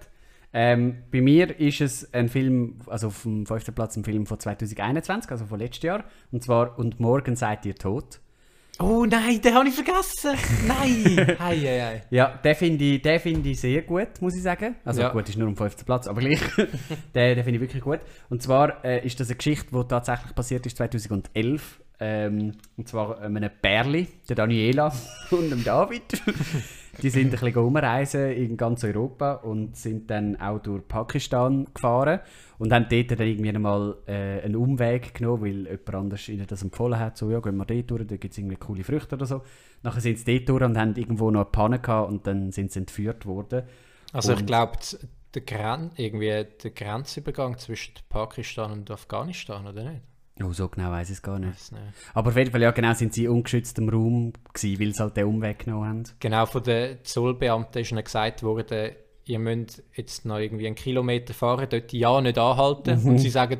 Ähm, 0.53 1.05
bei 1.13 1.21
mir 1.21 1.59
ist 1.61 1.81
es 1.81 2.13
ein 2.13 2.29
Film, 2.29 2.81
also 2.89 3.07
auf 3.07 3.23
dem 3.23 3.47
fünften 3.47 3.73
Platz 3.73 3.97
ein 3.97 4.05
Film 4.05 4.27
von 4.27 4.39
2021, 4.41 5.31
also 5.31 5.47
von 5.47 5.59
letztes 5.61 5.83
Jahr. 5.85 6.05
Und 6.33 6.43
zwar 6.43 6.77
Und 6.79 6.99
morgen 6.99 7.37
seid 7.37 7.65
ihr 7.67 7.77
tot. 7.77 8.19
Oh 8.83 9.05
nein, 9.05 9.41
den 9.43 9.55
habe 9.55 9.69
ich 9.69 9.75
vergessen. 9.75 10.31
Nein. 10.67 11.37
hei, 11.39 11.57
hei, 11.59 11.81
hei. 11.81 12.03
Ja, 12.11 12.29
den 12.43 12.55
finde 12.55 12.85
ich, 12.85 13.03
den 13.03 13.21
find 13.21 13.45
ich 13.47 13.61
sehr 13.61 13.83
gut, 13.83 14.09
muss 14.21 14.35
ich 14.35 14.43
sagen. 14.43 14.77
Also 14.87 15.03
Ja. 15.03 15.11
gut, 15.11 15.29
ist 15.29 15.37
nur 15.37 15.49
am 15.49 15.57
fünften 15.57 15.85
Platz, 15.85 16.07
aber 16.07 16.21
gleich. 16.21 16.41
den 16.57 16.69
den 17.15 17.45
finde 17.45 17.57
ich 17.57 17.61
wirklich 17.61 17.83
gut. 17.83 18.01
Und 18.31 18.43
zwar 18.43 18.83
äh, 18.83 19.05
ist 19.05 19.21
das 19.21 19.29
eine 19.29 19.37
Geschichte, 19.37 19.67
die 19.71 19.89
tatsächlich 19.89 20.35
passiert 20.35 20.65
ist 20.65 20.79
2011. 20.79 21.81
Ähm, 22.03 22.53
und 22.79 22.89
zwar 22.89 23.21
einem 23.21 23.51
Bärli, 23.61 24.09
der 24.27 24.37
Daniela 24.37 24.91
und 25.31 25.51
dem 25.51 25.63
David. 25.63 26.03
Die 27.03 27.11
sind 27.11 27.27
ein 27.27 27.31
bisschen 27.39 27.57
umreisen 27.57 28.33
in 28.33 28.57
ganz 28.57 28.83
Europa 28.85 29.35
und 29.35 29.77
sind 29.77 30.11
dann 30.11 30.41
auch 30.41 30.59
durch 30.61 30.89
Pakistan 30.89 31.67
gefahren 31.75 32.21
und 32.61 32.73
haben 32.73 32.87
dort 32.89 33.11
dann 33.11 33.27
irgendwie 33.27 33.49
einmal 33.49 33.97
äh, 34.07 34.43
einen 34.43 34.55
Umweg 34.55 35.15
genommen, 35.15 35.43
weil 35.43 35.67
jemand 35.67 35.95
anders 35.95 36.29
ihnen 36.29 36.47
das 36.47 36.63
empfohlen 36.63 36.99
hat, 37.01 37.17
so 37.17 37.31
ja, 37.31 37.41
gehen 37.41 37.57
wir 37.57 37.65
dort 37.65 37.91
durch, 37.91 38.07
da 38.07 38.17
gibt 38.17 38.33
es 38.33 38.39
irgendwie 38.39 38.57
coole 38.57 38.85
Früchte 38.85 39.17
oder 39.17 39.27
so. 39.27 39.43
Nachher 39.83 40.01
sind 40.01 40.19
sie 40.19 40.45
dort 40.45 40.49
durch 40.51 40.63
und 40.63 40.79
haben 40.79 40.95
irgendwo 40.95 41.31
noch 41.31 41.41
eine 41.41 41.51
Panne 41.51 41.79
gehabt 41.81 42.11
und 42.11 42.27
dann 42.27 42.53
sind 42.53 42.71
sie 42.71 42.81
entführt 42.81 43.27
worden. 43.27 43.65
Also 44.13 44.33
ich 44.35 44.41
Und- 44.41 44.47
glaube, 44.47 44.79
der, 45.35 45.43
Gren 45.43 45.91
irgendwie 45.97 46.47
der 46.63 46.71
Grenzübergang 46.71 47.57
zwischen 47.59 47.95
Pakistan 48.09 48.73
und 48.73 48.91
Afghanistan, 48.91 49.67
oder 49.67 49.83
nicht? 49.85 50.03
Oh, 50.43 50.53
so 50.53 50.69
genau 50.69 50.91
weiß 50.91 51.09
ich 51.11 51.17
es 51.17 51.23
gar 51.23 51.39
nicht. 51.39 51.53
Weiss 51.53 51.71
nicht. 51.73 51.83
Aber 52.15 52.31
auf 52.31 52.37
jeden 52.37 52.51
Fall, 52.51 52.63
ja 52.63 52.71
genau, 52.71 52.93
sind 52.95 53.13
sie 53.15 53.29
ungeschützt 53.29 53.79
im 53.79 53.89
Raum 53.91 54.33
gewesen, 54.55 54.81
weil 54.81 54.93
sie 54.95 55.03
halt 55.03 55.17
den 55.17 55.27
Umweg 55.27 55.61
genommen 55.65 55.89
haben. 55.89 56.03
Genau, 56.19 56.47
von 56.47 56.63
den 56.63 56.99
Zollbeamten 57.05 57.81
ist 57.83 57.93
ihnen 57.93 58.03
gesagt 58.05 58.43
worden, 58.43 58.93
ihr 59.25 59.39
müsst 59.39 59.83
jetzt 59.95 60.25
noch 60.25 60.39
irgendwie 60.39 60.67
einen 60.67 60.77
Kilometer 60.77 61.35
fahren, 61.35 61.67
dort 61.71 61.93
ja 61.93 62.21
nicht 62.21 62.39
anhalten. 62.39 62.99
Und 63.05 63.19
sie 63.19 63.31
sagen 63.31 63.59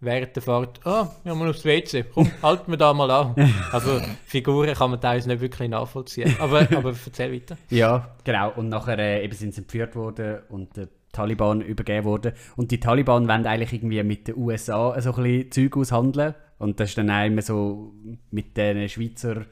während 0.00 0.36
der 0.36 0.42
Fahrt, 0.42 0.80
ah, 0.86 1.10
wir 1.24 1.34
müssen 1.34 1.50
aufs 1.50 1.64
WC, 1.64 2.04
komm, 2.12 2.30
halten 2.42 2.70
wir 2.70 2.76
da 2.76 2.92
mal 2.92 3.10
an. 3.10 3.34
Also 3.72 4.00
Figuren 4.26 4.74
kann 4.74 4.90
man 4.90 5.00
teilweise 5.00 5.28
nicht 5.28 5.40
wirklich 5.40 5.68
nachvollziehen. 5.68 6.36
Aber, 6.38 6.60
aber 6.60 6.94
erzähl 7.04 7.32
weiter. 7.32 7.56
Ja, 7.70 8.14
genau. 8.22 8.52
Und 8.54 8.68
nachher 8.68 8.98
äh, 8.98 9.24
eben 9.24 9.34
sind 9.34 9.54
sie 9.54 9.62
entführt 9.62 9.96
worden 9.96 10.40
und 10.48 10.76
der 10.76 10.88
Taliban 11.12 11.60
übergeben 11.60 12.04
worden. 12.04 12.32
Und 12.56 12.70
die 12.70 12.80
Taliban 12.80 13.28
wollen 13.28 13.46
eigentlich 13.46 13.72
irgendwie 13.72 14.02
mit 14.02 14.28
den 14.28 14.36
USA 14.36 15.00
so 15.00 15.14
ein 15.14 15.22
bisschen 15.22 15.50
Zeug 15.50 15.76
aushandeln. 15.76 16.34
Und 16.58 16.78
das 16.80 16.90
ist 16.90 16.98
dann 16.98 17.10
auch 17.10 17.24
immer 17.24 17.42
so 17.42 17.92
mit 18.30 18.56
den 18.56 18.88
Schweizer 18.88 19.46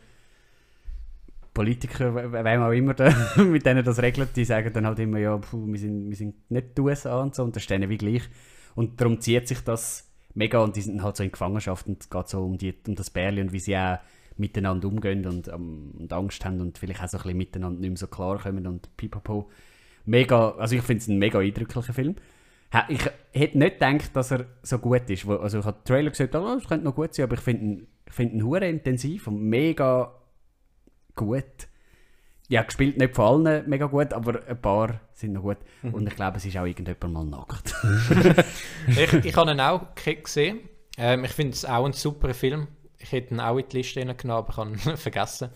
Politikern, 1.54 2.14
we- 2.14 2.32
wem 2.44 2.62
auch 2.62 2.70
immer, 2.70 2.94
da, 2.94 3.14
mit 3.42 3.66
denen 3.66 3.84
das 3.84 4.00
regelt, 4.00 4.36
die 4.36 4.44
sagen 4.44 4.72
dann 4.72 4.86
halt 4.86 4.98
immer, 4.98 5.18
ja, 5.18 5.36
puh, 5.36 5.66
wir, 5.66 5.78
sind, 5.78 6.08
wir 6.08 6.16
sind 6.16 6.50
nicht 6.50 6.76
die 6.76 6.80
USA 6.80 7.20
und 7.20 7.34
so. 7.34 7.42
Und 7.44 7.54
das 7.56 7.62
ist 7.62 7.70
denen 7.70 7.88
wie 7.90 7.98
gleich. 7.98 8.22
Und 8.74 9.00
darum 9.00 9.20
zieht 9.20 9.48
sich 9.48 9.60
das 9.60 10.10
mega 10.34 10.60
und 10.60 10.76
die 10.76 10.80
sind 10.80 11.02
halt 11.02 11.16
so 11.16 11.22
in 11.22 11.30
Gefangenschaft 11.32 11.86
und 11.86 12.02
es 12.02 12.08
geht 12.08 12.28
so 12.28 12.42
um, 12.44 12.56
die, 12.56 12.74
um 12.88 12.94
das 12.94 13.10
Bärli 13.10 13.42
und 13.42 13.52
wie 13.52 13.58
sie 13.58 13.76
auch 13.76 13.98
miteinander 14.38 14.88
umgehen 14.88 15.26
und, 15.26 15.48
ähm, 15.48 15.92
und 15.98 16.10
Angst 16.12 16.42
haben 16.46 16.58
und 16.62 16.78
vielleicht 16.78 17.02
auch 17.02 17.08
so 17.08 17.18
ein 17.18 17.22
bisschen 17.22 17.36
miteinander 17.36 17.80
nicht 17.80 17.90
mehr 17.90 17.98
so 17.98 18.06
klar 18.06 18.38
kommen 18.38 18.66
und 18.66 18.96
pipapo. 18.96 19.50
Mega, 20.06 20.52
also 20.52 20.74
ich 20.74 20.82
finde 20.82 21.02
es 21.02 21.08
ein 21.08 21.18
mega 21.18 21.38
eindrücklicher 21.38 21.92
Film. 21.92 22.16
Ich 22.88 23.02
hätte 23.32 23.58
nicht 23.58 23.74
gedacht, 23.78 24.16
dass 24.16 24.30
er 24.30 24.46
so 24.62 24.78
gut 24.78 25.08
ist. 25.10 25.28
Also 25.28 25.58
ich 25.58 25.64
habe 25.66 25.76
den 25.80 25.84
Trailer 25.84 26.08
gesagt, 26.10 26.34
oh, 26.34 26.54
es 26.58 26.66
könnte 26.66 26.86
noch 26.86 26.94
gut 26.94 27.12
sein, 27.14 27.24
aber 27.24 27.34
ich 27.34 27.40
finde 27.40 27.62
ihn, 27.64 27.86
ich 28.06 28.12
finde 28.14 28.36
ihn 28.36 28.62
intensiv 28.76 29.26
und 29.26 29.42
mega 29.42 30.14
gut. 31.14 31.44
Ja, 32.48 32.62
gespielt 32.62 32.98
nicht 32.98 33.14
von 33.14 33.46
allen 33.46 33.68
mega 33.68 33.86
gut, 33.86 34.12
aber 34.12 34.46
ein 34.46 34.60
paar 34.60 35.00
sind 35.14 35.32
noch 35.32 35.42
gut. 35.42 35.56
Und 35.82 36.06
ich 36.06 36.14
glaube, 36.16 36.36
es 36.36 36.44
ist 36.44 36.56
auch 36.56 36.66
irgendjemand 36.66 37.12
mal 37.14 37.24
nackt. 37.24 37.74
Ich, 38.88 39.12
ich 39.24 39.36
habe 39.36 39.52
ihn 39.52 39.60
auch 39.60 39.94
ge- 39.94 40.20
gesehen. 40.20 40.58
Ähm, 40.98 41.24
ich 41.24 41.30
finde 41.32 41.52
es 41.52 41.64
auch 41.64 41.84
ein 41.86 41.92
super 41.94 42.34
Film. 42.34 42.66
Ich 42.98 43.10
hätte 43.12 43.34
ihn 43.34 43.40
auch 43.40 43.56
in 43.56 43.64
die 43.68 43.78
Liste 43.78 44.04
genommen, 44.04 44.30
aber 44.30 44.50
ich 44.50 44.56
habe 44.56 44.70
ihn 44.90 44.96
vergessen. 44.98 45.48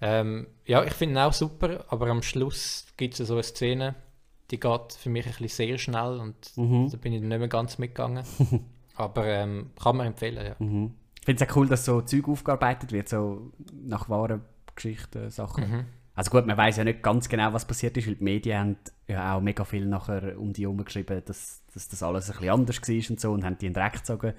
ähm, 0.00 0.46
ja, 0.66 0.84
ich 0.84 0.92
finde 0.92 1.14
ihn 1.14 1.18
auch 1.18 1.32
super, 1.32 1.84
aber 1.88 2.06
am 2.08 2.22
Schluss 2.22 2.86
gibt 2.96 3.18
es 3.18 3.26
so 3.26 3.34
eine 3.34 3.42
Szene, 3.42 3.94
die 4.50 4.60
geht 4.60 4.92
für 4.92 5.08
mich 5.10 5.26
ein 5.26 5.32
bisschen 5.32 5.48
sehr 5.48 5.78
schnell 5.78 6.20
und 6.20 6.56
da 6.56 6.96
bin 6.98 7.12
ich 7.12 7.20
dann 7.20 7.28
nicht 7.28 7.38
mehr 7.38 7.48
ganz 7.48 7.78
mitgegangen. 7.78 8.24
aber 8.96 9.26
ähm, 9.26 9.70
kann 9.82 9.96
man 9.96 10.06
empfehlen, 10.08 10.46
ja. 10.46 10.54
Mhm. 10.64 10.94
Ich 11.18 11.24
finde 11.24 11.42
es 11.44 11.50
auch 11.50 11.56
cool, 11.56 11.66
dass 11.68 11.84
so 11.86 12.02
Zeug 12.02 12.28
aufgearbeitet 12.28 12.92
wird, 12.92 13.08
so 13.08 13.50
nach 13.82 14.08
wahren 14.10 14.42
Geschichten, 14.74 15.30
Sachen. 15.30 15.70
Mhm. 15.70 15.84
Also 16.16 16.30
gut, 16.30 16.46
man 16.46 16.56
weiß 16.56 16.76
ja 16.76 16.84
nicht 16.84 17.02
ganz 17.02 17.28
genau, 17.28 17.52
was 17.52 17.64
passiert 17.64 17.96
ist, 17.96 18.06
weil 18.06 18.14
die 18.14 18.24
Medien 18.24 18.58
haben 18.58 18.76
ja 19.08 19.34
auch 19.36 19.40
mega 19.40 19.64
viel 19.64 19.84
nachher 19.86 20.38
um 20.38 20.52
die 20.52 20.62
herum 20.62 20.84
geschrieben, 20.84 21.22
dass, 21.24 21.62
dass 21.74 21.88
das 21.88 22.02
alles 22.02 22.30
ein 22.30 22.34
bisschen 22.36 22.50
anders 22.54 22.80
war 22.80 23.10
und 23.10 23.20
so 23.20 23.32
und 23.32 23.44
haben 23.44 23.58
die 23.58 23.66
in 23.66 23.72
den 23.72 23.82
Dreck 23.82 23.94
gezogen. 23.94 24.32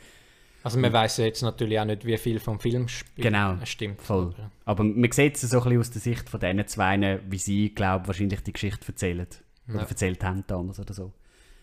Also 0.64 0.80
man 0.80 0.92
weiß 0.94 1.18
ja 1.18 1.26
jetzt 1.26 1.42
natürlich 1.44 1.80
auch 1.80 1.86
nicht, 1.86 2.06
wie 2.06 2.18
viel 2.18 2.40
vom 2.40 2.60
Film 2.60 2.88
Genau, 3.18 3.58
stimmt. 3.66 4.02
Voll. 4.02 4.34
aber- 4.64 4.84
man 4.84 5.12
sieht 5.12 5.36
es 5.36 5.42
so 5.42 5.58
ein 5.58 5.64
bisschen 5.64 5.80
aus 5.80 5.92
der 5.92 6.02
Sicht 6.02 6.30
von 6.30 6.40
diesen 6.40 6.66
zwei, 6.68 7.20
wie 7.30 7.38
sie, 7.38 7.70
glaube 7.76 8.08
wahrscheinlich 8.08 8.42
die 8.42 8.54
Geschichte 8.54 8.88
erzählen. 8.88 9.28
Oder 9.68 9.78
Ja. 9.82 9.86
erzählt 9.88 10.24
haben 10.24 10.44
damals 10.48 10.80
oder 10.80 10.94
so. 10.94 11.12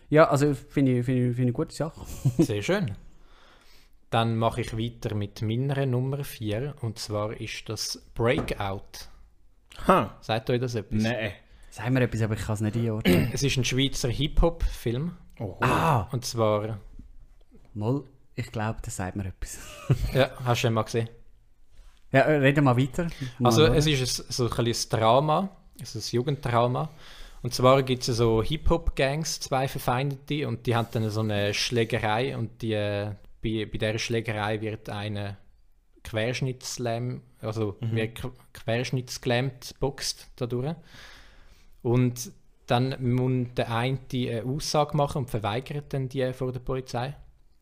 Ja, 0.09 0.29
also 0.29 0.53
finde 0.53 0.99
ich, 0.99 1.05
finde 1.05 1.21
ich, 1.29 1.35
finde 1.35 1.35
ich 1.35 1.39
eine 1.41 1.51
gute 1.53 1.75
Sache. 1.75 1.99
Sehr 2.37 2.61
schön. 2.61 2.91
Dann 4.13 4.37
mache 4.37 4.61
ich 4.61 4.77
weiter 4.77 5.15
mit 5.15 5.41
meiner 5.41 5.85
Nummer 5.87 6.23
4 6.23 6.75
und 6.81 6.99
zwar 6.99 7.33
ist 7.41 7.67
das 7.67 7.99
Breakout. 8.13 9.09
Ha, 9.87 10.15
Sagt 10.21 10.51
euch 10.51 10.59
das 10.59 10.75
etwas? 10.75 11.01
nee. 11.01 11.31
Sag 11.71 11.89
mir 11.89 12.01
etwas, 12.01 12.21
aber 12.21 12.35
ich 12.35 12.41
kann 12.41 12.53
es 12.53 12.61
nicht 12.61 12.75
einordnen. 12.77 13.31
Es 13.33 13.41
ist 13.41 13.57
ein 13.57 13.65
Schweizer 13.65 14.09
Hip-Hop-Film 14.09 15.17
Oh. 15.39 15.57
ah! 15.61 16.07
und 16.11 16.23
zwar, 16.25 16.77
Mal, 17.73 18.03
ich 18.35 18.51
glaube, 18.51 18.77
das 18.83 18.97
sagt 18.97 19.15
mir 19.15 19.25
etwas. 19.25 19.57
ja, 20.13 20.29
hast 20.45 20.61
du 20.63 20.67
ihn 20.67 20.73
mal 20.73 20.83
gesehen? 20.83 21.09
Ja, 22.11 22.19
äh, 22.21 22.35
reden 22.37 22.63
wir 22.65 22.77
weiter. 22.77 23.07
Mal 23.39 23.47
Also 23.49 23.63
hören. 23.63 23.73
es 23.73 23.87
ist 23.87 24.19
ein, 24.19 24.25
so 24.29 24.43
ein 24.43 24.51
kleines 24.51 24.89
Drama, 24.89 25.49
also 25.79 25.97
ein 25.97 26.03
Jugenddrama. 26.11 26.91
Und 27.41 27.55
zwar 27.55 27.81
gibt 27.81 28.07
es 28.07 28.15
so 28.17 28.43
Hip-Hop-Gangs, 28.43 29.39
zwei 29.39 29.67
Verfeindete, 29.67 30.47
und 30.47 30.67
die 30.67 30.75
haben 30.75 30.87
dann 30.91 31.09
so 31.09 31.21
eine 31.21 31.55
Schlägerei 31.55 32.37
und 32.37 32.61
die, 32.61 32.73
äh, 32.73 33.15
bei, 33.43 33.65
bei 33.65 33.77
dieser 33.77 33.99
Schlägerei 33.99 34.61
wird 34.61 34.89
eine 34.89 35.37
Querschnittslähm, 36.03 37.21
also 37.41 37.77
wird 37.81 38.17
qu- 38.17 38.31
querschnittsgelähmt 38.53 39.75
boxt 39.79 40.29
dadurch. 40.37 40.75
Und 41.81 42.31
dann 42.67 42.95
muss 43.15 43.53
der 43.55 43.69
eine 43.75 43.99
die 44.11 44.29
eine 44.31 44.45
Aussage 44.45 44.95
machen 44.97 45.19
und 45.19 45.29
verweigert 45.29 45.93
dann 45.93 46.09
die 46.09 46.33
vor 46.33 46.51
der 46.51 46.59
Polizei. 46.61 47.15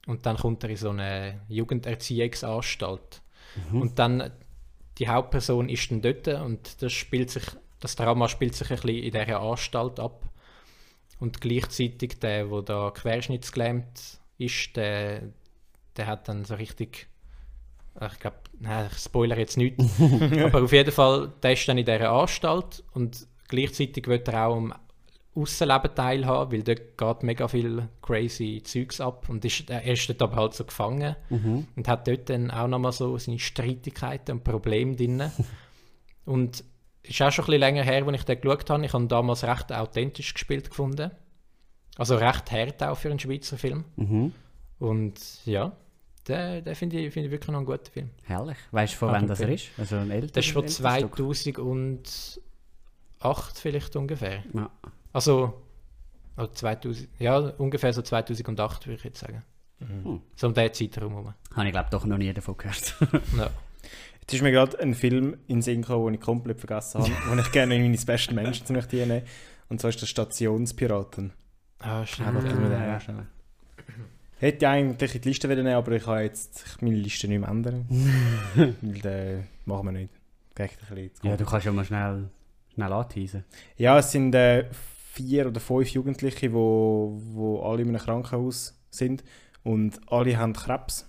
Und 0.07 0.25
dann 0.25 0.37
kommt 0.37 0.63
er 0.63 0.69
in 0.69 0.77
so 0.77 0.89
eine 0.89 1.41
Jugenderziehungsanstalt. 1.49 3.21
Und 3.81 3.99
dann 3.99 4.31
die 4.97 5.07
Hauptperson 5.07 5.69
ist 5.69 5.91
dann 5.91 6.01
dort 6.01 6.27
und 6.27 6.81
das 6.81 6.93
spielt 6.93 7.29
sich, 7.29 7.43
das 7.79 7.95
Drama 7.95 8.27
spielt 8.27 8.55
sich 8.55 8.69
ein 8.69 8.75
bisschen 8.77 9.03
in 9.03 9.11
dieser 9.11 9.39
Anstalt 9.41 9.99
ab. 9.99 10.29
Und 11.19 11.41
gleichzeitig 11.41 12.19
der, 12.19 12.49
wo 12.49 12.61
da 12.61 12.91
querschnittsgelähmt 12.91 14.19
ist, 14.37 14.75
der, 14.75 15.21
der 15.97 16.07
hat 16.07 16.27
dann 16.27 16.45
so 16.45 16.55
richtig 16.55 17.07
ich 17.99 18.19
glaube, 18.19 18.37
nein, 18.59 18.87
ich 18.89 18.97
spoilere 18.99 19.39
jetzt 19.39 19.57
nicht. 19.57 19.75
aber 20.43 20.63
auf 20.63 20.71
jeden 20.71 20.91
Fall, 20.91 21.33
der 21.43 21.53
ist 21.53 21.67
dann 21.67 21.77
in 21.77 21.85
dieser 21.85 22.11
Anstalt 22.11 22.83
und 22.93 23.27
gleichzeitig 23.49 24.07
wird 24.07 24.27
er 24.29 24.47
auch 24.47 24.55
am 24.55 24.73
Aussenleben 25.33 25.95
teilhaben, 25.95 26.51
weil 26.51 26.63
dort 26.63 26.97
geht 26.97 27.23
mega 27.23 27.47
viel 27.47 27.87
crazy 28.01 28.61
Zeugs 28.63 28.99
ab 28.99 29.29
und 29.29 29.45
ist, 29.45 29.69
er 29.69 29.83
ist 29.83 30.07
dort 30.09 30.21
aber 30.21 30.35
halt 30.35 30.53
so 30.53 30.65
gefangen 30.65 31.15
und 31.75 31.87
hat 31.87 32.07
dort 32.07 32.29
dann 32.29 32.51
auch 32.51 32.67
nochmal 32.67 32.91
so 32.91 33.17
seine 33.17 33.39
Streitigkeiten 33.39 34.37
und 34.37 34.43
Probleme 34.43 34.95
drin. 34.95 35.31
und 36.25 36.63
es 37.03 37.09
ist 37.09 37.21
auch 37.21 37.31
schon 37.31 37.43
ein 37.43 37.47
bisschen 37.47 37.59
länger 37.59 37.83
her, 37.83 38.05
als 38.05 38.17
ich 38.17 38.25
den 38.25 38.41
geschaut 38.41 38.69
habe. 38.69 38.85
Ich 38.85 38.93
habe 38.93 39.03
ihn 39.03 39.07
damals 39.07 39.43
recht 39.43 39.71
authentisch 39.71 40.33
gespielt 40.33 40.69
gefunden. 40.69 41.11
Also 41.97 42.15
recht 42.15 42.51
hart 42.51 42.83
auch 42.83 42.97
für 42.97 43.09
einen 43.09 43.19
Schweizer 43.19 43.57
Film. 43.57 43.85
Mhm. 43.95 44.33
Und 44.81 45.45
ja, 45.45 45.73
den, 46.27 46.63
den 46.63 46.73
finde 46.73 46.97
ich, 46.97 47.13
find 47.13 47.27
ich 47.27 47.31
wirklich 47.31 47.51
noch 47.51 47.57
einen 47.57 47.67
guten 47.67 47.91
Film. 47.91 48.09
Herrlich. 48.23 48.57
Weißt 48.71 48.93
du, 48.93 48.97
von 48.97 49.09
wann 49.09 49.27
das 49.27 49.39
er 49.39 49.49
ist? 49.49 49.69
Also 49.77 49.97
ein 49.97 50.09
älterer 50.09 50.31
Das 50.31 50.45
ist 50.45 50.51
von 50.53 50.63
älteres 50.63 51.39
Stück? 51.39 51.57
2008 53.19 53.59
vielleicht 53.59 53.95
ungefähr. 53.95 54.43
Ja. 54.55 54.71
Also, 55.13 55.61
oder 56.35 56.51
2000, 56.51 57.09
ja, 57.19 57.37
ungefähr 57.37 57.93
so 57.93 58.01
2008 58.01 58.87
würde 58.87 58.97
ich 58.97 59.03
jetzt 59.03 59.19
sagen. 59.19 59.43
Hm. 59.77 60.21
So 60.35 60.47
um 60.47 60.53
diesen 60.55 60.73
Zeitraum 60.73 61.11
herum. 61.11 61.33
Habe 61.55 61.67
ich 61.67 61.73
glaube 61.73 61.89
doch 61.91 62.05
noch 62.05 62.17
nie 62.17 62.33
davon 62.33 62.57
gehört. 62.57 62.95
Ja. 63.37 63.51
Jetzt 64.21 64.33
ist 64.33 64.41
mir 64.41 64.51
gerade 64.51 64.79
ein 64.79 64.95
Film 64.95 65.37
in 65.47 65.61
Sinn 65.61 65.81
gekommen, 65.81 66.05
den 66.05 66.13
ich 66.15 66.21
komplett 66.21 66.59
vergessen 66.59 67.01
habe, 67.01 67.11
den 67.29 67.39
ich 67.39 67.51
gerne 67.51 67.75
in 67.75 67.83
meine 67.83 67.97
Special 67.97 68.33
Mentions 68.33 68.69
möchte 68.69 68.95
nehmen. 68.95 69.23
Und 69.69 69.79
zwar 69.79 69.89
ist 69.89 70.01
das 70.01 70.09
Stationspiraten. 70.09 71.33
Ah, 71.79 72.05
schnell. 72.05 72.33
Ja. 72.33 72.99
Hätte 74.41 74.65
ich 74.65 74.67
eigentlich 74.67 75.13
in 75.15 75.21
die 75.21 75.29
Liste 75.29 75.47
wollen 75.47 75.63
nehmen, 75.63 75.75
aber 75.75 75.91
ich 75.91 76.07
habe 76.07 76.21
jetzt 76.23 76.77
meine 76.81 76.95
Liste 76.95 77.27
nicht 77.27 77.39
mehr 77.39 77.49
ändern. 77.49 77.85
Weil 78.55 78.73
den 79.01 79.47
machen 79.65 79.85
wir 79.85 79.91
nicht. 79.91 80.09
Geht 80.55 80.71
ein 80.71 80.95
bisschen 80.95 81.15
zu 81.15 81.27
ja, 81.27 81.37
du 81.37 81.45
kannst 81.45 81.65
ja 81.67 81.71
mal 81.71 81.85
schnell, 81.85 82.29
schnell 82.73 82.91
anteasen. 82.91 83.43
Ja, 83.77 83.99
es 83.99 84.11
sind 84.11 84.33
äh, 84.33 84.65
vier 85.11 85.45
oder 85.47 85.59
fünf 85.59 85.89
Jugendliche, 85.89 86.51
wo, 86.53 87.21
wo 87.33 87.61
alle 87.61 87.83
in 87.83 87.89
einem 87.89 87.99
Krankenhaus 87.99 88.81
sind 88.89 89.23
und 89.63 90.01
alle 90.11 90.35
haben 90.35 90.53
Krebs. 90.53 91.07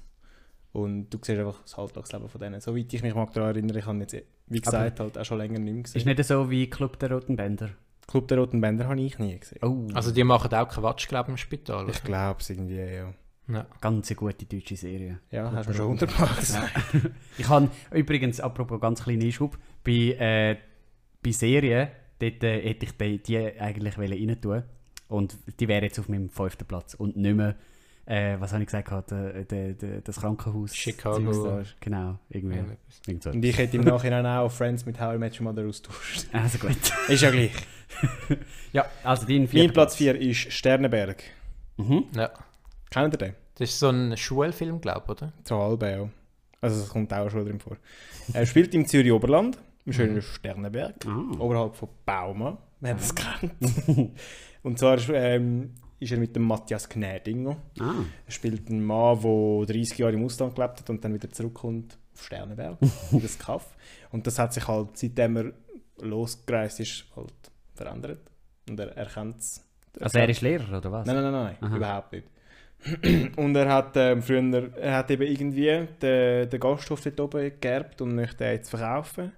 Und 0.73 1.09
du 1.09 1.19
siehst 1.23 1.39
einfach 1.39 1.63
das 1.63 1.75
Alltagsleben 1.79 2.29
von 2.29 2.41
denen. 2.41 2.61
Soweit 2.61 2.93
ich 2.93 3.03
mich 3.03 3.15
mag 3.15 3.33
daran 3.33 3.51
erinnere, 3.57 3.79
ich 3.79 3.87
habe 3.87 3.99
jetzt, 3.99 4.17
wie 4.47 4.61
gesagt, 4.61 5.01
halt 5.01 5.17
auch 5.17 5.25
schon 5.25 5.39
länger 5.39 5.59
nicht 5.59 5.73
mehr 5.75 5.85
Ist 5.85 5.95
gesehen. 5.95 6.09
nicht 6.17 6.25
so 6.25 6.51
wie 6.51 6.69
Club 6.69 6.99
der 6.99 7.13
Roten 7.13 7.37
Bänder. 7.37 7.71
Club 8.07 8.29
der 8.29 8.39
Roten 8.39 8.61
Bänder 8.61 8.89
habe 8.89 9.01
ich 9.01 9.19
nie 9.19 9.39
gesehen. 9.39 9.59
Oh, 9.63 9.89
Also 9.95 10.11
die 10.13 10.23
machen 10.25 10.53
auch 10.53 10.69
Quatsch, 10.69 11.09
glaube 11.09 11.29
ich, 11.29 11.33
im 11.33 11.37
Spital. 11.39 11.89
Ich 11.89 12.03
glaube 12.05 12.41
es 12.41 12.51
irgendwie, 12.51 12.77
ja. 12.77 13.15
Ja. 13.49 13.67
ganz 13.81 14.11
eine 14.11 14.17
gute 14.17 14.47
deutsche 14.47 14.77
Serie. 14.77 15.19
Ja, 15.31 15.49
Club 15.49 15.57
hast 15.57 15.69
du 15.69 15.75
schon 15.75 15.89
hundertmal 15.89 16.29
gesagt. 16.39 16.73
Ich 17.39 17.49
habe 17.49 17.71
übrigens, 17.93 18.41
apropos 18.41 18.81
ganz 18.81 19.03
kleiner 19.03 19.25
Einschub, 19.25 19.59
bei, 19.85 19.93
äh, 19.93 20.57
bei 21.23 21.33
Serien, 21.33 21.89
dort 22.19 22.45
äh, 22.45 22.63
hätte 22.63 22.87
ich 22.87 22.93
die, 22.93 23.19
die 23.19 23.61
eigentlich 23.61 23.99
wollen 23.99 24.13
rein 24.13 24.41
tun 24.41 24.63
Und 25.09 25.37
die 25.59 25.69
wäre 25.69 25.85
jetzt 25.85 25.99
auf 25.99 26.09
meinem 26.09 26.29
fünften 26.31 26.65
Platz. 26.67 26.95
Und 26.95 27.17
nicht 27.17 27.37
mehr, 27.37 27.57
äh, 28.07 28.37
was 28.39 28.53
habe 28.53 28.63
ich 28.63 28.67
gesagt, 28.67 28.89
gehabt, 28.89 29.13
äh, 29.13 29.45
de, 29.45 29.75
de, 29.75 30.01
das 30.03 30.21
Krankenhaus. 30.21 30.75
Chicago. 30.75 31.63
Genau, 31.81 32.19
irgendwie. 32.31 32.57
Irgendetwas. 32.57 33.01
Irgend 33.07 33.23
so. 33.25 33.31
Und 33.31 33.45
ich 33.45 33.59
hätte 33.59 33.77
im 33.77 33.85
Nachhinein 33.85 34.25
auch 34.25 34.53
Friends 34.53 34.87
mit 34.87 35.01
How 35.01 35.17
I 35.17 35.19
Met 35.19 35.39
Your 35.41 35.53
Mother 35.53 35.67
austauscht. 35.67 36.27
Also 36.33 36.59
gut. 36.59 36.77
Ist 37.09 37.23
ja 37.23 37.31
gleich. 37.31 37.53
ja, 38.73 38.87
also 39.03 39.27
dein 39.27 39.49
Mein 39.53 39.73
Platz 39.73 39.97
4 39.97 40.21
ist 40.21 40.53
Sternenberg. 40.53 41.23
Mhm. 41.77 42.05
ja. 42.15 42.31
Kennt 42.93 43.15
ihr 43.15 43.19
den? 43.19 43.35
Das 43.55 43.71
ist 43.71 43.79
so 43.79 43.89
ein 43.89 44.17
Schulfilm, 44.17 44.81
glaube 44.81 45.03
ich, 45.07 45.11
oder? 45.11 45.33
So 45.45 45.59
halb, 45.59 45.83
ja. 45.83 46.09
Also 46.61 46.83
es 46.83 46.89
kommt 46.89 47.13
auch 47.13 47.29
schon 47.31 47.45
drin 47.45 47.59
vor. 47.59 47.77
Er 48.33 48.47
spielt 48.47 48.75
im 48.75 48.87
Zürich 48.87 49.11
Oberland, 49.13 49.59
im 49.85 49.93
schönen 49.93 50.23
Sternenberg, 50.23 50.95
Ah. 51.07 51.39
oberhalb 51.41 51.75
von 51.75 51.89
Baumann, 52.05 52.59
wer 52.81 52.95
das 52.95 53.15
kennt. 53.15 53.53
Und 54.63 54.79
zwar 54.79 54.99
ähm, 55.11 55.75
ist 55.99 56.13
er 56.13 56.19
mit 56.19 56.37
dem 56.37 56.43
Matthias 56.43 56.89
Gnädinger. 56.89 57.57
Ah. 57.81 57.95
Er 58.27 58.33
spielt 58.33 58.69
einen 58.69 58.85
Mann, 58.85 59.21
der 59.23 59.67
30 59.75 59.99
Jahre 59.99 60.13
im 60.13 60.25
Ausland 60.25 60.55
gelebt 60.55 60.79
hat 60.81 60.91
und 60.91 61.03
dann 61.05 61.15
wieder 61.15 61.31
zurückkommt 61.31 61.99
auf 62.15 62.25
Sternenberg, 62.25 62.79
in 63.11 63.23
das 63.23 63.39
Kaff. 63.39 63.75
Und 64.13 64.27
das 64.27 64.39
hat 64.39 64.53
sich 64.53 64.69
halt, 64.69 64.97
seitdem 64.99 65.37
er 65.37 65.53
losgereist 66.01 66.79
ist, 66.81 67.07
halt 67.17 67.33
verändert. 67.75 68.21
Und 68.69 68.79
er 68.79 68.97
erkennt 68.97 69.39
es. 69.41 69.65
Also 70.01 70.19
er 70.19 70.29
ist 70.29 70.41
Lehrer, 70.43 70.79
oder 70.79 70.93
was? 70.93 71.07
Nein, 71.07 71.17
nein, 71.17 71.33
nein, 71.33 71.57
nein 71.61 71.69
Aha. 71.71 71.77
überhaupt 71.77 72.13
nicht. 72.13 72.27
und 73.37 73.57
er 73.57 73.69
hat 73.69 73.97
ähm, 73.97 74.23
früher, 74.23 74.71
er 74.77 74.97
hat 74.97 75.11
eben 75.11 75.23
irgendwie 75.23 75.87
den, 76.01 76.49
den 76.49 76.61
Gasthof 76.61 77.01
dort 77.03 77.21
oben 77.21 77.53
geerbt 77.61 78.01
und 78.01 78.15
möchte 78.15 78.45
den 78.45 78.55
jetzt 78.55 78.71
verkaufen. 78.71 79.33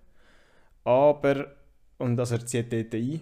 Aber, 0.85 1.55
und 1.99 2.19
also 2.19 2.37
er 2.37 2.47
zieht 2.47 2.73
dort 2.73 2.95
ein, 2.95 3.21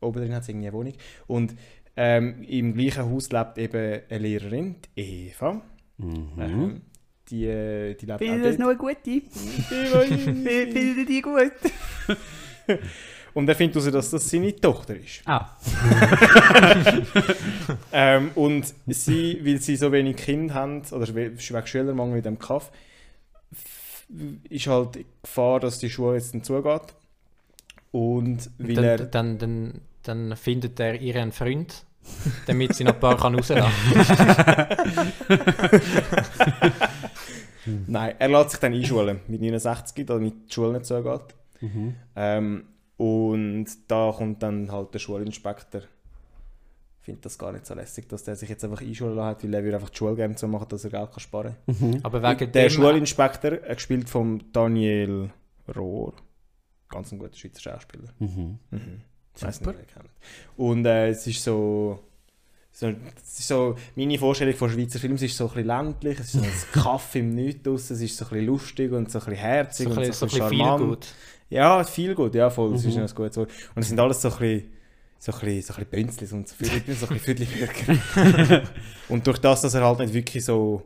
oben 0.00 0.22
drin 0.22 0.34
hat 0.34 0.42
es 0.42 0.48
irgendwie 0.48 0.68
eine 0.68 0.76
Wohnung. 0.76 0.94
Und 1.26 1.54
ähm, 1.96 2.42
im 2.42 2.74
gleichen 2.74 3.10
Haus 3.10 3.30
lebt 3.30 3.58
eben 3.58 4.00
eine 4.08 4.18
Lehrerin, 4.18 4.76
die 4.96 5.28
Eva. 5.28 5.60
Mhm. 5.98 6.28
Ähm, 6.38 6.80
die, 7.28 7.46
äh, 7.46 7.94
die 7.94 8.06
lebt 8.06 8.18
Findet 8.18 8.40
auch 8.40 8.48
das 8.48 8.58
noch 8.58 8.68
eine 8.68 8.78
gute? 8.78 9.20
Findet 10.10 10.96
ihr 10.98 11.06
die 11.06 11.22
gut? 11.22 11.52
Und 13.34 13.48
er 13.48 13.54
findet 13.54 13.76
heraus, 13.76 13.92
dass 13.92 14.10
das 14.10 14.30
seine 14.30 14.54
Tochter 14.56 14.96
ist. 14.96 15.22
Ah. 15.26 15.56
Ähm, 17.92 18.30
und 18.34 18.72
sie, 18.86 19.40
weil 19.44 19.60
sie 19.60 19.76
so 19.76 19.90
wenig 19.92 20.16
Kinder 20.16 20.54
haben, 20.54 20.82
oder 20.92 21.12
wegen 21.14 21.38
Schülermangel 21.38 22.18
in 22.18 22.22
dem 22.22 22.38
Kaff, 22.38 22.70
ist 24.48 24.66
halt 24.66 24.94
die 24.96 25.06
Gefahr, 25.22 25.60
dass 25.60 25.78
die 25.78 25.90
Schule 25.90 26.16
jetzt 26.16 26.34
dann 26.34 26.42
zugeht. 26.42 26.94
Und 27.92 28.50
weil 28.58 28.74
Dann, 28.74 28.84
er... 28.84 28.98
dann, 28.98 29.38
dann, 29.38 29.80
dann 30.02 30.36
findet 30.36 30.78
er 30.80 31.00
ihren 31.00 31.32
Freund, 31.32 31.84
damit 32.46 32.74
sie 32.74 32.84
noch 32.84 32.94
ein 32.94 33.00
paar 33.00 33.16
kann 33.16 33.34
rauslassen 33.34 33.70
Nein, 37.86 38.14
er 38.18 38.28
lässt 38.28 38.50
sich 38.50 38.60
dann 38.60 38.72
einschulen 38.72 39.20
mit 39.28 39.40
69, 39.40 40.06
damit 40.06 40.34
die 40.48 40.52
Schule 40.52 40.72
nicht 40.72 40.86
zugeht. 40.86 41.34
Mhm. 41.60 41.94
Ähm, 42.16 42.64
und 43.00 43.66
da 43.88 44.12
kommt 44.14 44.42
dann 44.42 44.70
halt 44.70 44.92
der 44.92 44.98
Schulinspektor. 44.98 45.84
Findet 47.00 47.24
das 47.24 47.38
gar 47.38 47.50
nicht 47.50 47.64
so 47.64 47.72
lässig, 47.72 48.06
dass 48.10 48.24
der 48.24 48.36
sich 48.36 48.50
jetzt 48.50 48.62
einfach 48.62 48.82
einschulen 48.82 49.16
lassen 49.16 49.26
hat, 49.26 49.42
weil 49.42 49.54
er 49.54 49.64
will 49.64 49.74
einfach 49.74 49.88
die 49.88 49.96
Schule 49.96 50.16
gerne 50.16 50.36
so 50.36 50.46
machen, 50.46 50.68
dass 50.68 50.84
er 50.84 50.90
Geld 50.90 51.10
kann 51.10 51.20
sparen 51.20 51.56
kann. 51.66 52.00
Aber 52.02 52.22
wegen 52.22 52.52
Der. 52.52 52.68
Schulinspektor, 52.68 53.52
äh, 53.52 53.74
gespielt 53.74 54.10
von 54.10 54.42
Daniel 54.52 55.30
Rohr, 55.74 56.12
ganz 56.90 57.10
ein 57.10 57.18
guter 57.18 57.34
Schweizer 57.34 57.62
Schauspieler. 57.62 58.10
Mhm. 58.18 58.58
Mhm. 58.70 59.00
Ich 59.34 59.42
weiss 59.44 59.62
nicht. 59.62 59.78
Und 60.58 60.84
äh, 60.84 61.08
es 61.08 61.26
ist 61.26 61.42
so, 61.42 62.00
so, 62.70 62.92
so, 63.22 63.76
meine 63.96 64.18
Vorstellung 64.18 64.54
von 64.56 64.68
Schweizer 64.68 64.98
Filmen 64.98 65.16
ist 65.16 65.38
so 65.38 65.44
ein 65.44 65.54
bisschen 65.54 65.66
ländlich, 65.68 66.20
es 66.20 66.34
ist 66.34 66.42
so 66.42 66.42
ein 66.42 66.52
Kaffee 66.82 67.20
im 67.20 67.34
Nichts 67.34 67.62
draussen, 67.62 67.96
es 67.96 68.02
ist 68.02 68.18
so 68.18 68.26
ein 68.26 68.28
bisschen 68.28 68.46
lustig 68.46 68.92
und 68.92 69.10
so 69.10 69.20
ein 69.20 69.24
bisschen 69.24 69.40
herzig 69.40 69.86
so 69.86 69.92
ein 69.92 69.96
und 69.96 70.04
bisschen, 70.04 70.28
so 70.28 70.36
so 70.36 70.36
ein 70.36 70.42
ein 70.42 70.50
bisschen 70.50 70.50
bisschen 70.50 70.50
viel 70.50 70.58
charmant. 70.66 71.14
Ja, 71.50 71.84
viel 71.84 72.14
gut, 72.14 72.34
ja 72.34 72.48
voll, 72.48 72.72
das 72.72 72.84
ist 72.84 72.94
Mhm. 72.96 73.02
ein 73.02 73.08
gutes 73.14 73.36
Wort. 73.36 73.50
Und 73.74 73.82
es 73.82 73.88
sind 73.88 73.98
alles 74.00 74.22
so 74.22 74.28
ein 74.30 74.38
bisschen, 74.38 74.70
so 75.18 75.32
ein 75.32 75.38
bisschen, 75.40 75.62
so 75.62 75.74
ein 75.74 75.84
bisschen 75.86 75.90
Bünzlis 75.90 76.32
und 76.32 76.48
so, 76.48 76.54
ein 76.64 77.24
bisschen 77.26 78.62
und 79.08 79.26
durch 79.26 79.38
das, 79.38 79.60
dass 79.62 79.74
er 79.74 79.84
halt 79.84 79.98
nicht 79.98 80.14
wirklich 80.14 80.44
so, 80.44 80.82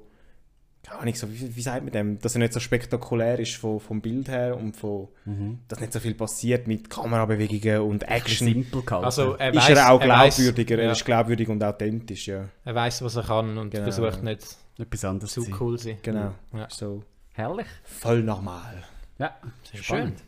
keine 0.82 1.00
Ahnung, 1.00 1.14
so, 1.14 1.30
wie, 1.32 1.54
wie 1.56 1.62
sagt 1.62 1.82
man 1.84 1.92
dem, 1.92 2.18
dass 2.18 2.34
er 2.34 2.40
nicht 2.40 2.52
so 2.52 2.60
spektakulär 2.60 3.38
ist 3.38 3.56
vom, 3.56 3.78
vom 3.80 4.00
Bild 4.00 4.28
her 4.28 4.56
und 4.56 4.76
von, 4.76 5.08
Mhm. 5.24 5.58
dass 5.68 5.80
nicht 5.80 5.92
so 5.92 6.00
viel 6.00 6.14
passiert 6.14 6.66
mit 6.66 6.88
Kamerabewegungen 6.90 7.80
und 7.82 8.02
Action, 8.08 8.48
simpel 8.48 8.82
gehalten. 8.82 9.04
Also 9.04 9.34
er 9.34 9.50
ist 9.50 9.56
weiss, 9.56 9.68
er 9.78 9.90
auch 9.92 10.00
weiss- 10.00 10.36
glaubwürdiger, 10.36 10.78
er 10.78 10.84
ja, 10.86 10.92
ist 10.92 11.04
glaubwürdig 11.04 11.48
und 11.48 11.62
authentisch, 11.62 12.26
ja. 12.28 12.48
er 12.64 12.74
weiß, 12.74 13.02
was 13.02 13.16
er 13.16 13.22
kann 13.24 13.56
und 13.58 13.70
Genau. 13.70 13.84
versucht 13.84 14.22
nicht 14.22 14.44
etwas 14.78 15.04
anderes 15.04 15.32
zu 15.32 15.46
cool 15.60 15.78
sein. 15.78 15.98
Genau, 16.02 16.32
Ja. 16.54 16.68
so 16.70 17.02
Herrlich. 17.34 17.66
voll 17.84 18.22
normal. 18.22 18.82
Ja, 19.18 19.36
Sehr 19.70 19.82
spannend. 19.82 20.22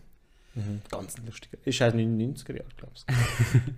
Mhm. 0.57 0.81
Ganz 0.90 1.16
lustiger. 1.25 1.59
Ist 1.64 1.81
halt 1.81 1.95
90er 1.95 2.57
Jahre, 2.57 2.69
glaubst 2.77 3.09
du? 3.09 3.14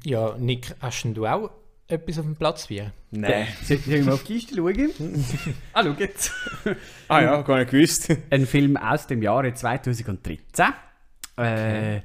Ja, 0.09 0.37
Nick, 0.39 0.75
hast 0.81 1.03
denn 1.03 1.13
du 1.13 1.27
auch 1.27 1.51
etwas 1.89 2.19
auf 2.19 2.25
dem 2.25 2.37
Platz 2.37 2.67
4? 2.67 2.93
Nein. 3.11 3.49
Sollen 3.65 3.83
wir 3.87 4.05
mal 4.05 4.13
auf 4.13 4.23
die 4.23 4.35
Liste 4.35 4.55
schauen? 4.55 4.93
ah, 5.73 5.83
schau 5.83 5.95
jetzt. 5.99 6.33
Ah 7.09 7.21
ja, 7.21 7.43
gar 7.43 7.59
nicht 7.59 7.71
gewusst. 7.71 8.17
Ein 8.31 8.47
Film 8.47 8.77
aus 8.77 9.07
dem 9.09 9.23
Jahre 9.23 9.53
2013. 9.53 10.67
Äh, 11.37 12.01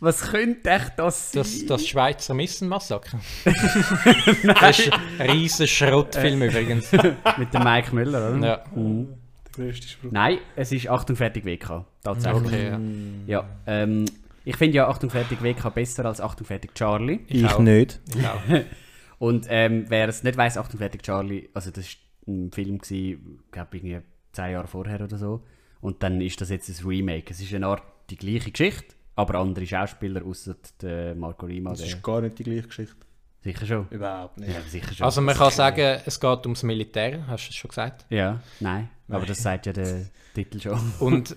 was 0.00 0.22
könnte 0.30 0.70
echt 0.70 0.92
das 0.98 1.32
sein? 1.32 1.42
Das, 1.42 1.66
das 1.66 1.86
Schweizer 1.86 2.34
Missenmassaker. 2.34 3.20
das 3.44 4.78
ist 4.78 4.92
ein 5.18 5.30
riesen 5.30 5.68
Schrottfilm 5.68 6.42
übrigens. 6.42 6.90
Mit 7.36 7.52
dem 7.52 7.62
Mike 7.62 7.94
Müller, 7.94 8.34
oder? 8.34 8.46
Ja. 8.46 8.64
Mhm. 8.74 9.08
Der 9.56 9.64
größte 9.66 9.88
Spruch. 9.88 10.10
Nein, 10.12 10.38
es 10.56 10.72
ist 10.72 10.88
Achtung 10.88 11.16
fertig 11.16 11.44
WK. 11.44 11.84
Tatsächlich. 12.02 12.44
Okay, 12.46 12.68
ja. 12.68 12.80
Ja, 13.26 13.48
ähm, 13.66 14.04
ich 14.44 14.56
finde 14.56 14.76
ja 14.76 14.88
Achtung 14.88 15.10
fertig 15.10 15.42
WK 15.42 15.74
besser 15.74 16.04
als 16.06 16.20
Achtung 16.20 16.46
fertig 16.46 16.74
Charlie. 16.74 17.20
Ich, 17.26 17.44
auch. 17.46 17.58
nicht. 17.60 18.00
Ich 18.14 18.26
auch. 18.26 18.40
Und 19.18 19.46
ähm, 19.50 19.84
wer 19.88 20.08
es 20.08 20.22
nicht 20.22 20.36
weiß, 20.36 20.56
Achtung 20.56 20.78
fertig 20.78 21.02
Charlie, 21.02 21.48
also 21.52 21.70
das 21.70 21.84
war 22.26 22.34
ein 22.34 22.50
Film, 22.52 22.78
ich 22.88 23.18
glaube 23.50 23.76
irgendwie 23.76 23.98
zehn 24.32 24.52
Jahre 24.52 24.66
vorher 24.66 25.00
oder 25.02 25.18
so. 25.18 25.42
Und 25.82 26.02
dann 26.02 26.20
ist 26.20 26.40
das 26.40 26.48
jetzt 26.50 26.68
ein 26.68 26.86
Remake. 26.86 27.30
Es 27.30 27.40
ist 27.40 27.52
eine 27.52 27.66
Art 27.66 27.82
die 28.08 28.16
gleiche 28.16 28.50
Geschichte, 28.50 28.94
aber 29.16 29.38
andere 29.38 29.66
Schauspieler, 29.66 30.24
außer 30.24 30.56
der 30.80 31.14
Marco 31.14 31.46
Rima. 31.46 31.70
Das 31.70 31.80
Der, 31.80 31.88
ist 31.88 32.02
gar 32.02 32.20
nicht 32.22 32.38
die 32.38 32.44
gleiche 32.44 32.68
Geschichte. 32.68 32.96
sicher 33.42 33.66
schon. 33.66 33.88
Überhaupt 33.90 34.38
nicht. 34.38 34.52
Ja, 34.52 34.60
sicher 34.62 34.94
schon. 34.94 35.04
Also 35.04 35.20
man 35.20 35.34
kann 35.36 35.50
sagen, 35.50 36.00
es 36.06 36.18
geht 36.18 36.40
ums 36.46 36.62
Militär, 36.62 37.26
hast 37.26 37.46
du 37.46 37.50
es 37.50 37.56
schon 37.56 37.68
gesagt. 37.68 38.06
ja, 38.08 38.40
nein, 38.60 38.88
aber 39.10 39.26
das 39.26 39.42
sagt 39.42 39.66
ja 39.66 39.72
der 39.72 40.06
Titel 40.34 40.60
schon. 40.60 40.78
Und 41.00 41.36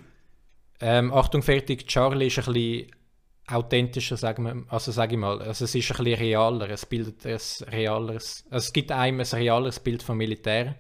ähm, 0.80 1.14
Achtung, 1.14 1.42
fertig, 1.42 1.88
Charlie 1.88 2.28
ist 2.28 2.40
ein 2.40 2.54
bisschen 2.54 2.88
authentischer, 3.48 4.16
sagen 4.16 4.44
wir, 4.44 4.64
also 4.70 4.92
sage 4.92 5.16
ich 5.16 5.20
mal. 5.20 5.42
Also 5.42 5.66
es 5.66 5.76
ist 5.76 5.92
ein 5.92 6.04
bisschen 6.04 6.20
realer, 6.20 6.70
es 6.70 6.86
bildet 6.86 7.26
ein 7.26 7.38
realeres, 7.70 8.46
also 8.50 8.66
es 8.66 8.74
gibt 8.74 8.92
einem 8.92 9.20
ein 9.20 9.26
realeres 9.26 9.80
Bild 9.80 10.02
vom 10.02 10.18
Militär. 10.18 10.76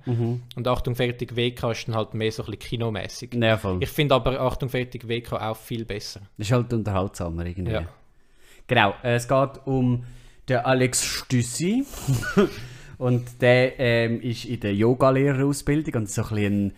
Und 0.55 0.67
Achtung, 0.67 0.95
fertig, 0.95 1.35
WK 1.35 1.71
ist 1.71 1.87
dann 1.87 1.95
halt 1.95 2.13
mehr 2.13 2.31
so 2.31 2.43
ein 2.43 2.51
bisschen 2.51 2.59
kinomäßig. 2.59 3.33
Ja, 3.35 3.57
voll. 3.57 3.79
Ich 3.81 3.89
finde 3.89 4.15
aber 4.15 4.39
Achtung, 4.39 4.69
fertig, 4.69 5.07
WK 5.07 5.33
auch 5.33 5.57
viel 5.57 5.83
besser. 5.83 6.21
Das 6.37 6.47
ist 6.47 6.53
halt 6.53 6.71
unterhaltsamer 6.71 7.45
irgendwie. 7.45 7.73
Ja. 7.73 7.85
Genau, 8.67 8.93
äh, 9.03 9.15
es 9.15 9.27
geht 9.27 9.65
um 9.65 10.05
den 10.47 10.57
Alex 10.57 11.03
Stüssi. 11.03 11.85
und 13.03 13.41
der 13.41 13.79
ähm, 13.79 14.21
ist 14.21 14.45
in 14.45 14.61
der 14.61 14.73
Yoga-Lehrerausbildung 14.73 15.93
und 15.95 16.09
so 16.09 16.23
ein 16.23 16.29
bisschen 16.29 16.73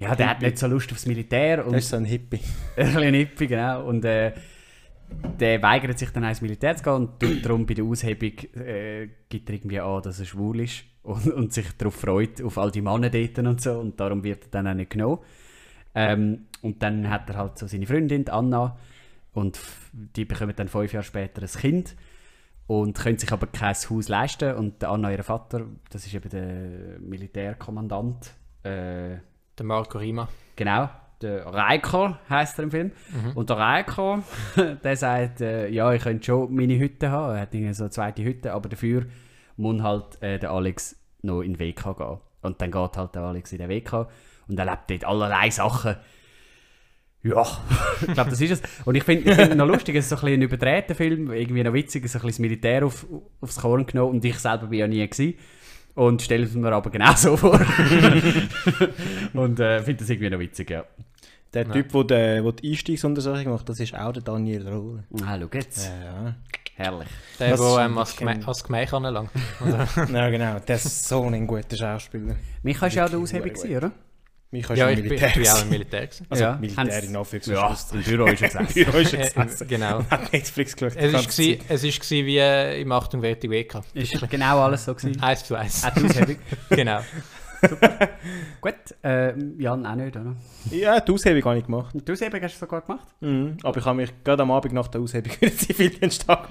ja, 0.00 0.16
der 0.16 0.30
hat 0.30 0.42
nicht 0.42 0.58
so 0.58 0.66
Lust 0.66 0.90
aufs 0.90 1.06
Militär 1.06 1.64
und 1.64 1.74
Das 1.74 1.84
ist 1.84 1.90
so 1.90 1.96
ein 1.96 2.04
Hippie. 2.04 2.40
ein 2.76 2.92
bisschen 2.92 3.14
hippie, 3.14 3.46
genau. 3.46 3.86
Und 3.86 4.04
äh, 4.04 4.32
der 5.38 5.62
weigert 5.62 5.96
sich 6.00 6.10
dann 6.10 6.24
ins 6.24 6.40
Militär 6.40 6.76
zu 6.76 6.82
gehen 6.82 6.92
und 6.94 7.44
darum 7.44 7.64
bei 7.64 7.74
der 7.74 7.84
Aushebung 7.84 8.32
äh, 8.56 9.08
gibt 9.28 9.48
er 9.48 9.54
irgendwie 9.54 9.78
an, 9.78 10.02
dass 10.02 10.18
er 10.18 10.24
schwul 10.24 10.60
ist 10.62 10.82
und, 11.04 11.28
und 11.28 11.52
sich 11.52 11.70
darauf 11.78 11.94
freut, 11.94 12.42
auf 12.42 12.58
all 12.58 12.72
die 12.72 12.82
Männer 12.82 13.10
dort 13.10 13.38
und 13.38 13.60
so. 13.60 13.78
Und 13.78 14.00
darum 14.00 14.24
wird 14.24 14.46
er 14.46 14.50
dann 14.50 14.66
auch 14.66 14.74
nicht 14.74 14.90
genommen. 14.90 15.18
Ähm, 15.94 16.46
und 16.62 16.82
dann 16.82 17.08
hat 17.08 17.30
er 17.30 17.36
halt 17.36 17.58
so 17.58 17.68
seine 17.68 17.86
Freundin, 17.86 18.28
Anna, 18.28 18.76
und 19.32 19.60
die 19.92 20.24
bekommen 20.24 20.54
dann 20.56 20.66
fünf 20.66 20.92
Jahre 20.92 21.04
später 21.04 21.42
ein 21.42 21.48
Kind 21.48 21.94
und 22.66 22.96
können 22.98 23.18
sich 23.18 23.32
aber 23.32 23.46
kein 23.46 23.74
Haus 23.74 24.08
leisten. 24.08 24.54
Und 24.54 24.82
der 24.82 24.90
Anna, 24.90 25.10
ihr 25.12 25.22
Vater, 25.22 25.66
das 25.90 26.06
ist 26.06 26.14
eben 26.14 26.28
der 26.28 26.98
Militärkommandant, 27.00 28.32
äh, 28.62 29.16
Der 29.58 29.66
Marco 29.66 29.98
Rima. 29.98 30.28
Genau, 30.56 30.88
der 31.20 31.46
Reiko 31.46 32.16
heißt 32.28 32.58
er 32.58 32.64
im 32.64 32.70
Film. 32.70 32.92
Und 33.34 33.50
der 33.50 33.58
Reiko, 33.58 34.22
der 34.84 34.96
sagt, 34.96 35.40
äh, 35.40 35.68
ja, 35.68 35.92
ich 35.92 36.02
könnte 36.02 36.24
schon 36.24 36.54
meine 36.54 36.78
Hütte 36.78 37.10
haben. 37.10 37.34
Er 37.36 37.42
hat 37.42 37.54
irgendwie 37.54 37.74
so 37.74 37.84
eine 37.84 37.90
zweite 37.90 38.24
Hütte, 38.24 38.52
aber 38.52 38.68
dafür 38.68 39.06
muss 39.56 39.82
halt 39.82 40.22
äh, 40.22 40.38
der 40.38 40.50
Alex 40.50 40.96
noch 41.22 41.42
in 41.42 41.54
den 41.54 41.60
WK 41.60 41.96
gehen. 41.96 42.18
Und 42.42 42.60
dann 42.60 42.70
geht 42.70 42.96
halt 42.96 43.14
der 43.14 43.22
Alex 43.22 43.52
in 43.52 43.58
den 43.58 43.68
WK 43.70 44.08
und 44.48 44.58
erlebt 44.58 44.90
dort 44.90 45.04
allerlei 45.04 45.50
Sachen. 45.50 45.96
Ja, 47.22 47.42
ich 48.00 48.12
glaube, 48.14 48.30
das 48.30 48.40
ist 48.40 48.50
es. 48.50 48.62
Und 48.84 48.96
ich 48.96 49.04
finde 49.04 49.34
find 49.34 49.56
noch 49.56 49.66
lustig, 49.66 49.94
es 49.94 50.04
ist 50.04 50.10
so 50.10 50.16
ein 50.16 50.22
bisschen 50.22 50.40
ein 50.40 50.42
überdrehter 50.42 50.94
Film, 50.94 51.30
irgendwie 51.30 51.62
noch 51.62 51.72
witzig, 51.72 52.08
so 52.08 52.18
ein 52.18 52.22
bisschen 52.22 52.28
das 52.28 52.38
Militär 52.40 52.84
auf, 52.84 53.06
aufs 53.40 53.60
Korn 53.60 53.86
genommen 53.86 54.16
und 54.16 54.24
ich 54.24 54.38
selber 54.38 54.66
bin 54.66 54.78
ja 54.80 54.88
nie 54.88 55.08
gewesen. 55.08 55.34
Und 55.94 56.22
stelle 56.22 56.44
es 56.44 56.54
mir 56.54 56.72
aber 56.72 56.90
genau 56.90 57.14
so 57.14 57.36
vor. 57.38 57.60
und 59.34 59.60
äh, 59.60 59.82
finde 59.82 60.00
das 60.00 60.10
irgendwie 60.10 60.30
noch 60.30 60.38
witzig, 60.38 60.70
ja. 60.70 60.84
Der 61.52 61.70
Typ, 61.70 62.08
der, 62.08 62.50
die 62.52 62.70
Einstiegsuntersuchung 62.70 63.50
macht, 63.52 63.68
das 63.68 63.78
ist 63.78 63.94
auch 63.94 64.12
der 64.12 64.22
Daniel 64.22 64.66
Rohr. 64.66 65.04
Ah, 65.22 65.38
schau 65.38 65.48
jetzt. 65.52 65.86
Ja, 65.86 66.34
Herrlich. 66.74 67.08
Der, 67.38 67.50
Das 67.50 67.60
der 67.60 67.68
ist 67.68 67.78
ähm, 67.78 68.46
als 68.46 68.64
Gemeich 68.64 68.92
anlangt. 68.92 69.30
ja 70.12 70.30
genau. 70.30 70.58
Der 70.60 70.76
ist 70.76 71.06
so 71.06 71.24
ein 71.24 71.46
guter 71.46 71.76
Schauspieler. 71.76 72.36
Micha 72.62 72.82
war 72.82 72.88
ja 72.88 73.04
auch 73.04 73.10
der 73.10 73.18
Aushebung, 73.18 73.52
oder? 73.76 73.92
Mich 74.52 74.68
hast 74.68 74.76
Ja, 74.78 74.84
du 74.86 74.92
ich 74.92 74.96
bin, 74.98 75.04
Militär. 75.08 75.28
ich 75.28 75.34
bin 75.34 75.48
auch 75.48 75.62
im. 75.62 75.68
Militär. 75.70 76.06
Gewesen. 76.06 76.26
Also 76.28 76.44
Ja. 76.44 76.56
Militär 76.60 77.02
in 77.02 77.16
Anführungs- 77.16 77.50
Ja, 77.52 77.66
und 77.68 77.94
im 77.94 78.02
Büro 78.02 78.26
ist 78.26 78.42
gesessen. 78.42 78.66
Büro 78.74 78.98
ist 78.98 79.12
Äh, 79.14 79.64
genau. 79.66 80.04
Hat 80.10 80.32
Netflix 80.32 80.76
geschaut. 80.76 80.96
Es 80.96 81.12
war 81.12 81.20
gsi- 81.22 81.58
es 81.68 81.82
ist 81.84 82.00
gsi 82.00 82.26
wie 82.26 82.36
äh, 82.38 82.80
im 82.82 82.92
Achtung 82.92 83.22
Wertung 83.22 83.50
WK. 83.50 83.82
Ist 83.94 84.14
genau 84.30 84.60
alles 84.62 84.84
so 84.84 84.94
gewesen. 84.94 85.20
Eins 85.22 85.42
zu 85.44 85.54
eins. 85.54 85.82
Aushebung. 85.84 86.36
genau. 86.70 87.00
Gut, 88.60 88.74
äh, 89.02 89.32
Jan 89.58 89.84
auch 89.86 89.94
nicht, 89.94 90.16
oder? 90.16 90.34
Ja, 90.70 91.00
die 91.00 91.12
Aushebung 91.12 91.44
habe 91.44 91.58
ich 91.58 91.64
gemacht. 91.66 91.94
Die 91.94 92.12
Aushebung 92.12 92.40
hast 92.42 92.54
du 92.54 92.58
sogar 92.60 92.80
gemacht? 92.82 93.06
Mhm. 93.20 93.56
Aber 93.62 93.78
ich 93.78 93.84
habe 93.84 93.96
mich 93.96 94.10
gerade 94.24 94.42
am 94.42 94.50
Abend 94.50 94.72
nach 94.74 94.88
der 94.88 95.00
Aushebung 95.00 95.32
wieder 95.40 95.56
Zivildienst 95.56 96.26
gemacht. 96.26 96.48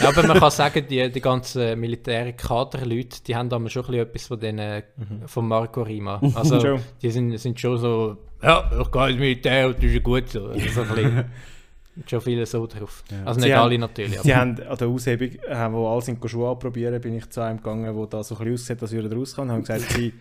Ja, 0.00 0.08
aber 0.08 0.26
man 0.26 0.38
kann 0.38 0.50
sagen, 0.50 0.84
die, 0.88 1.10
die 1.10 1.20
ganzen 1.20 1.78
militären 1.80 2.36
Kaderleute, 2.36 3.22
die 3.26 3.34
haben 3.36 3.48
da 3.48 3.56
schon 3.68 3.82
ein 3.84 3.86
bisschen 3.86 4.00
etwas 4.06 4.26
von 4.26 4.40
den, 4.40 4.58
äh, 4.58 4.82
von 5.26 5.48
Marco 5.48 5.82
Rima. 5.82 6.20
Also, 6.34 6.78
die 7.02 7.10
sind, 7.10 7.36
sind 7.38 7.58
schon 7.60 7.78
so, 7.78 8.16
ja, 8.42 8.70
ich 8.80 8.90
gehe 8.90 9.08
ins 9.10 9.18
Militär 9.18 9.66
und 9.68 9.76
das 9.78 9.84
ist 9.84 10.02
gut 10.02 10.28
so. 10.28 10.46
Also 10.48 10.68
so 10.68 10.80
ein 10.82 10.88
bisschen, 10.88 11.24
schon 12.06 12.20
viele 12.20 12.44
so 12.46 12.66
drauf. 12.66 13.04
Also 13.24 13.40
Sie 13.40 13.46
nicht 13.46 13.56
haben- 13.56 13.64
alle 13.64 13.78
natürlich. 13.78 14.20
Sie 14.20 14.34
haben 14.34 14.60
an 14.60 14.76
der 14.76 14.88
Aushebung, 14.88 15.28
äh, 15.28 15.72
wo 15.72 15.88
alle 15.88 16.02
sind 16.02 16.28
Schuhe 16.28 16.50
anprobieren, 16.50 17.00
bin 17.00 17.16
ich 17.16 17.30
zu 17.30 17.40
einem 17.40 17.58
gegangen, 17.58 17.84
der 17.96 18.06
da 18.06 18.22
so 18.22 18.34
ein 18.34 18.38
bisschen 18.44 18.54
aussieht, 18.54 18.82
als 18.82 18.92
würde 18.92 19.08
er 19.08 19.16
rauskommen. 19.16 19.50
Und 19.50 19.54
haben 19.54 19.60
gesagt, 19.62 19.92
sie, 19.92 20.02
sie, 20.02 20.12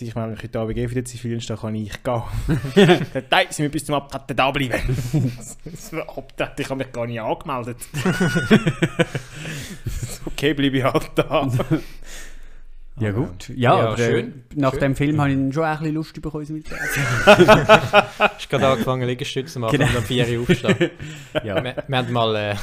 ich 0.00 0.14
meine, 0.14 0.28
wenn 0.28 0.36
ich 0.36 0.42
heute 0.44 0.60
Abend 0.60 0.74
gehe 0.74 0.88
für 0.88 0.94
den 0.94 1.06
Zivildienst, 1.06 1.48
dann 1.50 1.58
kann 1.58 1.74
ich 1.74 1.92
gehen. 2.02 2.22
Nein, 3.30 3.46
sie 3.50 3.62
müssen 3.62 3.70
bis 3.72 3.84
zum 3.86 3.94
Abtreten 3.96 4.36
da 4.36 4.50
bleiben. 4.50 4.96
Abtreten, 6.16 6.54
ich 6.58 6.68
habe 6.70 6.76
mich 6.84 6.92
gar 6.92 7.06
nicht 7.06 7.20
angemeldet. 7.20 7.76
okay, 10.26 10.54
bleibe 10.54 10.76
ich 10.78 10.84
halt 10.84 11.10
da. 11.14 11.48
Ja, 13.00 13.12
gut. 13.12 13.48
Ja, 13.50 13.54
Ja, 13.56 13.88
aber 13.90 13.98
äh, 13.98 14.10
schön. 14.10 14.44
nach 14.56 14.72
Schön. 14.72 14.80
dem 14.80 14.96
Film 14.96 15.20
habe 15.20 15.30
ich 15.32 15.54
schon 15.54 15.62
auch 15.64 15.68
ein 15.68 15.78
bisschen 15.78 15.94
Lust 15.94 16.20
bekommen 16.20 16.46
Militär. 16.48 16.78
ich 18.38 18.48
gerade 18.48 18.66
angefangen, 18.68 19.06
Liegestütze 19.08 19.52
zu 19.52 19.60
machen 19.60 19.78
Genau. 19.78 19.90
und 19.90 19.96
am 19.98 20.02
4 20.04 20.40
Uhr 20.40 20.42
aufstehen. 20.50 20.90
ja. 21.44 21.62
wir, 21.62 21.84
wir 21.86 21.98
hatten 21.98 22.12
mal 22.12 22.34
äh, 22.34 22.54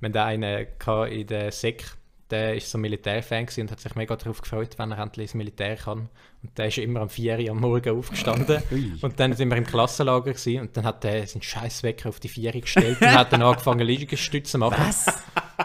wir 0.00 0.08
hatten 0.08 0.18
einen 0.18 0.66
in 1.10 1.26
der 1.26 1.52
SEC, 1.52 1.84
der 2.32 2.56
ist 2.56 2.70
so 2.70 2.78
Militärfan 2.78 3.44
gewesen 3.44 3.60
und 3.62 3.70
hat 3.70 3.80
sich 3.80 3.94
mega 3.94 4.16
darauf 4.16 4.40
gefreut, 4.40 4.78
wenn 4.78 4.90
er 4.90 4.98
endlich 4.98 5.26
ins 5.26 5.34
Militär 5.34 5.76
kann. 5.76 6.08
Und 6.42 6.56
der 6.56 6.68
ist 6.68 6.78
immer 6.78 7.00
am 7.00 7.10
4 7.10 7.38
Uhr 7.38 7.50
am 7.50 7.60
Morgen 7.60 7.98
aufgestanden. 7.98 8.62
Ui. 8.72 8.92
und 9.02 9.20
dann 9.20 9.34
sind 9.34 9.50
wir 9.50 9.56
im 9.58 9.66
Klassenlager 9.66 10.32
gewesen, 10.32 10.62
und 10.62 10.76
dann 10.76 10.84
hat 10.84 11.04
er 11.04 11.26
seinen 11.26 11.42
Scheißwecker 11.42 12.08
auf 12.08 12.20
die 12.20 12.28
4 12.28 12.54
Uhr 12.54 12.60
gestellt 12.62 13.00
und 13.00 13.12
hat 13.12 13.32
dann 13.32 13.42
angefangen, 13.42 13.86
Liegestütze 13.86 14.52
zu 14.52 14.58
machen. 14.58 14.76
Was? 14.78 15.06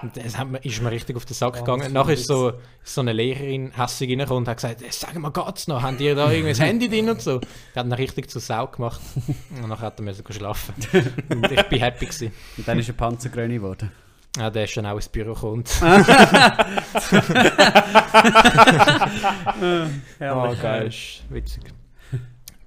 Und 0.02 0.16
das 0.18 0.38
hat 0.38 0.48
ist 0.64 0.82
mir 0.82 0.92
richtig 0.92 1.16
auf 1.16 1.26
den 1.26 1.34
Sack 1.34 1.56
gegangen. 1.56 1.94
Nachher 1.94 2.14
ist 2.14 2.28
so, 2.28 2.54
so 2.84 3.02
eine 3.02 3.14
Lehrerin 3.14 3.72
hässlich 3.76 4.12
reingekommen 4.12 4.44
und 4.44 4.48
hat 4.48 4.58
gesagt, 4.58 4.82
«Äh, 4.82 4.92
sag 4.92 5.16
mal, 5.16 5.32
geht's 5.32 5.68
noch? 5.68 5.82
Habt 5.82 6.02
ihr 6.02 6.14
da 6.14 6.30
irgendwie 6.30 6.52
das 6.52 6.60
Handy 6.60 6.90
drin 6.90 7.10
und 7.10 7.22
so? 7.22 7.40
Die 7.40 7.80
hat 7.80 7.86
ihn 7.86 7.94
richtig 7.94 8.30
zur 8.30 8.42
Sau 8.42 8.68
gemacht. 8.68 9.00
Und 9.62 9.70
nachher 9.70 9.88
hat 9.88 10.00
er 10.00 10.04
müssen 10.04 10.24
schlafen. 10.30 10.76
Und 11.30 11.52
ich 11.52 11.64
bin 11.64 11.80
happy 11.80 12.06
gewesen. 12.06 12.32
Und 12.58 12.68
dann 12.68 12.78
ist 12.78 12.90
er 12.90 12.94
Panzergröni 12.94 13.56
geworden. 13.56 13.92
Ja, 14.38 14.50
der 14.50 14.66
ist 14.66 14.78
dann 14.78 14.86
auch 14.86 14.96
ins 14.96 15.10
Büro 15.10 15.34
gekommen. 15.34 15.64
und- 19.60 20.02
Ah, 20.20 20.54
geil. 20.62 20.88
ist 20.88 21.24
witzig. 21.30 21.64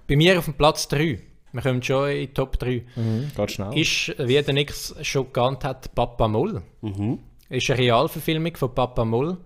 Bei 0.09 0.17
mir 0.17 0.39
auf 0.39 0.45
dem 0.47 0.55
Platz 0.55 0.89
3, 0.89 1.21
wir 1.53 1.63
kommen 1.63 1.83
schon 1.83 2.09
in 2.11 2.19
die 2.27 2.33
Top 2.35 2.59
3, 2.59 2.83
Mhm, 2.97 3.31
geht 3.37 3.51
schnell. 3.53 3.79
ist, 3.79 4.15
wie 4.19 4.43
der 4.43 4.55
Nix 4.55 4.95
schon 5.03 5.33
genannt 5.33 5.65
hat, 5.65 5.95
Papa 5.95 6.27
Moll. 6.29 6.63
Mhm. 6.81 7.19
ist 7.49 7.71
eine 7.71 7.79
Realverfilmung 7.81 8.57
von 8.57 8.75
Papa 8.75 9.05
Moll. 9.05 9.37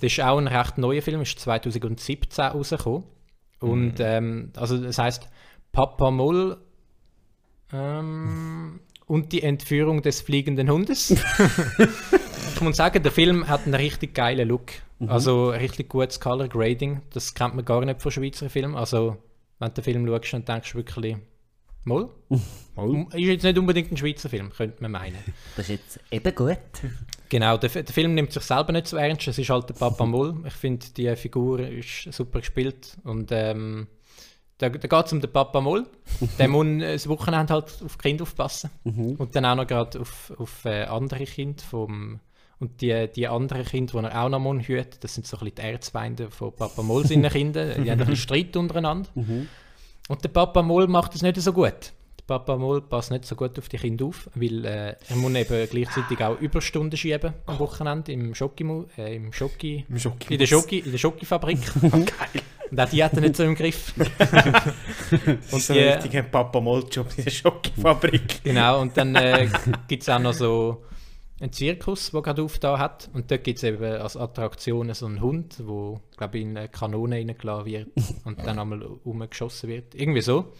Das 0.00 0.12
ist 0.12 0.20
auch 0.20 0.38
ein 0.38 0.46
recht 0.48 0.78
neuer 0.78 1.02
Film, 1.02 1.22
ist 1.22 1.38
2017 1.40 2.44
rausgekommen. 2.44 3.04
Und 3.60 3.94
ähm, 4.00 4.52
also 4.56 4.78
das 4.78 4.98
heißt 4.98 5.28
Papa 5.72 6.10
Moll 6.10 6.56
ähm, 7.72 8.80
und 9.12 9.30
die 9.32 9.42
Entführung 9.42 10.00
des 10.00 10.22
fliegenden 10.22 10.70
Hundes. 10.70 11.10
ich 12.54 12.60
muss 12.62 12.78
sagen, 12.78 13.02
der 13.02 13.12
Film 13.12 13.46
hat 13.46 13.66
einen 13.66 13.74
richtig 13.74 14.14
geilen 14.14 14.48
Look. 14.48 14.70
Also 15.06 15.50
richtig 15.50 15.90
gutes 15.90 16.18
Color 16.18 16.48
Grading. 16.48 17.02
Das 17.10 17.34
kennt 17.34 17.54
man 17.54 17.62
gar 17.62 17.84
nicht 17.84 18.00
von 18.00 18.10
Schweizer 18.10 18.48
Filmen. 18.48 18.74
Also 18.74 19.18
wenn 19.58 19.68
du 19.68 19.74
den 19.74 19.84
Film 19.84 20.06
schaust, 20.06 20.32
dann 20.32 20.44
denkst 20.46 20.72
du 20.72 20.78
wirklich 20.78 21.16
Moll. 21.84 22.08
Moll. 22.74 23.06
Ist 23.12 23.18
jetzt 23.18 23.42
nicht 23.42 23.58
unbedingt 23.58 23.92
ein 23.92 23.98
Schweizer 23.98 24.30
Film, 24.30 24.48
könnte 24.48 24.80
man 24.80 24.92
meinen. 24.92 25.18
Das 25.56 25.68
ist 25.68 25.98
jetzt 25.98 26.00
eben 26.10 26.34
gut. 26.34 26.56
Genau, 27.28 27.58
der, 27.58 27.68
der 27.68 27.84
Film 27.84 28.14
nimmt 28.14 28.32
sich 28.32 28.42
selber 28.42 28.72
nicht 28.72 28.86
so 28.86 28.96
ernst. 28.96 29.28
Es 29.28 29.36
ist 29.36 29.50
halt 29.50 29.68
der 29.68 29.74
Papa 29.74 30.06
Moll. 30.06 30.42
Ich 30.46 30.54
finde, 30.54 30.86
die 30.96 31.14
Figur 31.16 31.60
ist 31.60 32.10
super 32.14 32.38
gespielt. 32.38 32.96
Und 33.04 33.28
ähm, 33.30 33.88
da, 34.62 34.68
da 34.70 34.88
geht 34.88 35.06
es 35.06 35.12
um 35.12 35.20
den 35.20 35.30
Papa 35.32 35.60
Moll. 35.60 35.86
Der 36.38 36.48
muss 36.48 36.66
das 36.80 37.08
Wochenende 37.08 37.52
halt 37.52 37.66
auf 37.84 37.98
Kinder 37.98 38.22
aufpassen. 38.22 38.70
Und 39.18 39.34
dann 39.34 39.44
auch 39.44 39.56
noch 39.56 39.66
gerade 39.66 40.00
auf, 40.00 40.32
auf 40.38 40.64
äh, 40.64 40.84
andere 40.84 41.24
Kinder. 41.24 41.62
Vom, 41.68 42.20
und 42.60 42.80
die, 42.80 43.08
die 43.14 43.26
anderen 43.26 43.64
Kinder, 43.64 44.00
die 44.00 44.06
er 44.06 44.22
auch 44.24 44.28
noch 44.28 44.54
hüten, 44.62 44.98
das 45.00 45.14
sind 45.14 45.26
so 45.26 45.36
ein 45.36 45.40
bisschen 45.40 45.56
die 45.56 45.62
Erzfeinde 45.62 46.30
von 46.30 46.52
Papa 46.54 46.82
Moll 46.82 47.06
seinen 47.06 47.28
Kindern. 47.32 47.82
Die 47.82 47.90
haben 47.90 48.00
ein 48.00 48.06
bisschen 48.06 48.16
Streit 48.16 48.56
untereinander. 48.56 49.08
Und 50.08 50.24
der 50.24 50.28
Papa 50.28 50.62
Moll 50.62 50.86
macht 50.86 51.14
es 51.14 51.22
nicht 51.22 51.36
so 51.40 51.52
gut. 51.52 51.92
Der 52.20 52.24
Papa 52.38 52.56
Moll 52.56 52.80
passt 52.82 53.10
nicht 53.10 53.24
so 53.24 53.34
gut 53.34 53.58
auf 53.58 53.68
die 53.68 53.78
Kinder 53.78 54.04
auf, 54.06 54.30
weil 54.36 54.64
äh, 54.64 54.94
er 55.08 55.16
muss 55.16 55.34
eben 55.34 55.68
gleichzeitig 55.68 56.22
auch 56.22 56.38
Überstunden 56.40 56.96
schieben 56.96 57.32
am 57.46 57.58
Wochenende 57.58 58.12
im 58.12 58.32
Schoki, 58.34 58.64
äh, 58.96 59.16
im 59.16 59.32
Schoki, 59.32 59.84
Im 59.88 59.98
Schoki- 59.98 60.32
in 60.32 60.38
der 60.38 60.46
Schoki, 60.46 60.78
in 60.78 60.92
der 60.92 60.98
Schokifabrik. 60.98 61.58
Und 62.72 62.80
auch 62.80 62.88
die 62.88 63.04
hat 63.04 63.12
er 63.12 63.20
nicht 63.20 63.36
so 63.36 63.44
im 63.44 63.54
Griff. 63.54 63.92
Das 65.10 65.52
Und 65.52 65.58
ist 65.58 65.66
so 65.66 65.74
ein 65.74 65.78
richtiger 65.88 66.22
Papa-Moll-Job 66.22 67.06
in 67.18 67.24
der 67.24 67.30
Schokofabrik. 67.30 68.42
Genau, 68.44 68.80
und 68.80 68.96
dann 68.96 69.14
äh, 69.14 69.46
gibt 69.88 70.02
es 70.02 70.08
auch 70.08 70.18
noch 70.18 70.32
so 70.32 70.82
einen 71.38 71.52
Zirkus, 71.52 72.12
der 72.12 72.22
gerade 72.22 72.42
aufgetan 72.42 72.78
hat. 72.78 73.10
Und 73.12 73.30
dort 73.30 73.44
gibt 73.44 73.58
es 73.58 73.64
eben 73.64 73.84
als 73.84 74.16
Attraktion 74.16 74.92
so 74.94 75.04
einen 75.04 75.20
Hund, 75.20 75.58
der, 75.58 76.00
glaube 76.16 76.38
ich, 76.38 76.44
in 76.44 76.56
eine 76.56 76.68
Kanone 76.68 77.16
reingeladen 77.16 77.66
wird 77.66 77.88
und 78.24 78.38
dann 78.46 78.58
einmal 78.58 78.82
umgeschossen 78.82 79.68
wird. 79.68 79.94
Irgendwie 79.94 80.22
so. 80.22 80.54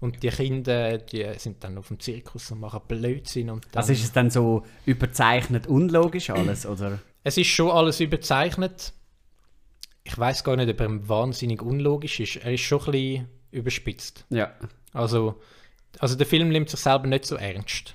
Und 0.00 0.22
die 0.22 0.28
Kinder, 0.28 0.98
die 0.98 1.26
sind 1.38 1.64
dann 1.64 1.78
auf 1.78 1.88
dem 1.88 2.00
Zirkus 2.00 2.50
und 2.50 2.60
machen 2.60 2.82
Blödsinn. 2.86 3.48
Und 3.48 3.64
dann, 3.72 3.80
Also 3.80 3.94
ist 3.94 4.04
es 4.04 4.12
dann 4.12 4.28
so 4.28 4.64
überzeichnet 4.84 5.66
unlogisch 5.68 6.28
alles, 6.28 6.66
oder? 6.66 6.98
es 7.24 7.38
ist 7.38 7.46
schon 7.48 7.70
alles 7.70 8.00
überzeichnet. 8.00 8.92
Ich 10.04 10.16
weiß 10.18 10.44
gar 10.44 10.56
nicht, 10.56 10.68
ob 10.70 10.80
er 10.80 11.08
wahnsinnig 11.08 11.62
unlogisch 11.62 12.20
ist. 12.20 12.36
Er 12.36 12.52
ist 12.54 12.60
schon 12.62 12.80
ein 12.80 12.90
bisschen 12.92 13.26
überspitzt. 13.50 14.24
Ja. 14.30 14.52
Also, 14.92 15.36
also 15.98 16.16
der 16.16 16.26
Film 16.26 16.48
nimmt 16.48 16.68
sich 16.70 16.80
selber 16.80 17.06
nicht 17.06 17.26
so 17.26 17.36
ernst. 17.36 17.94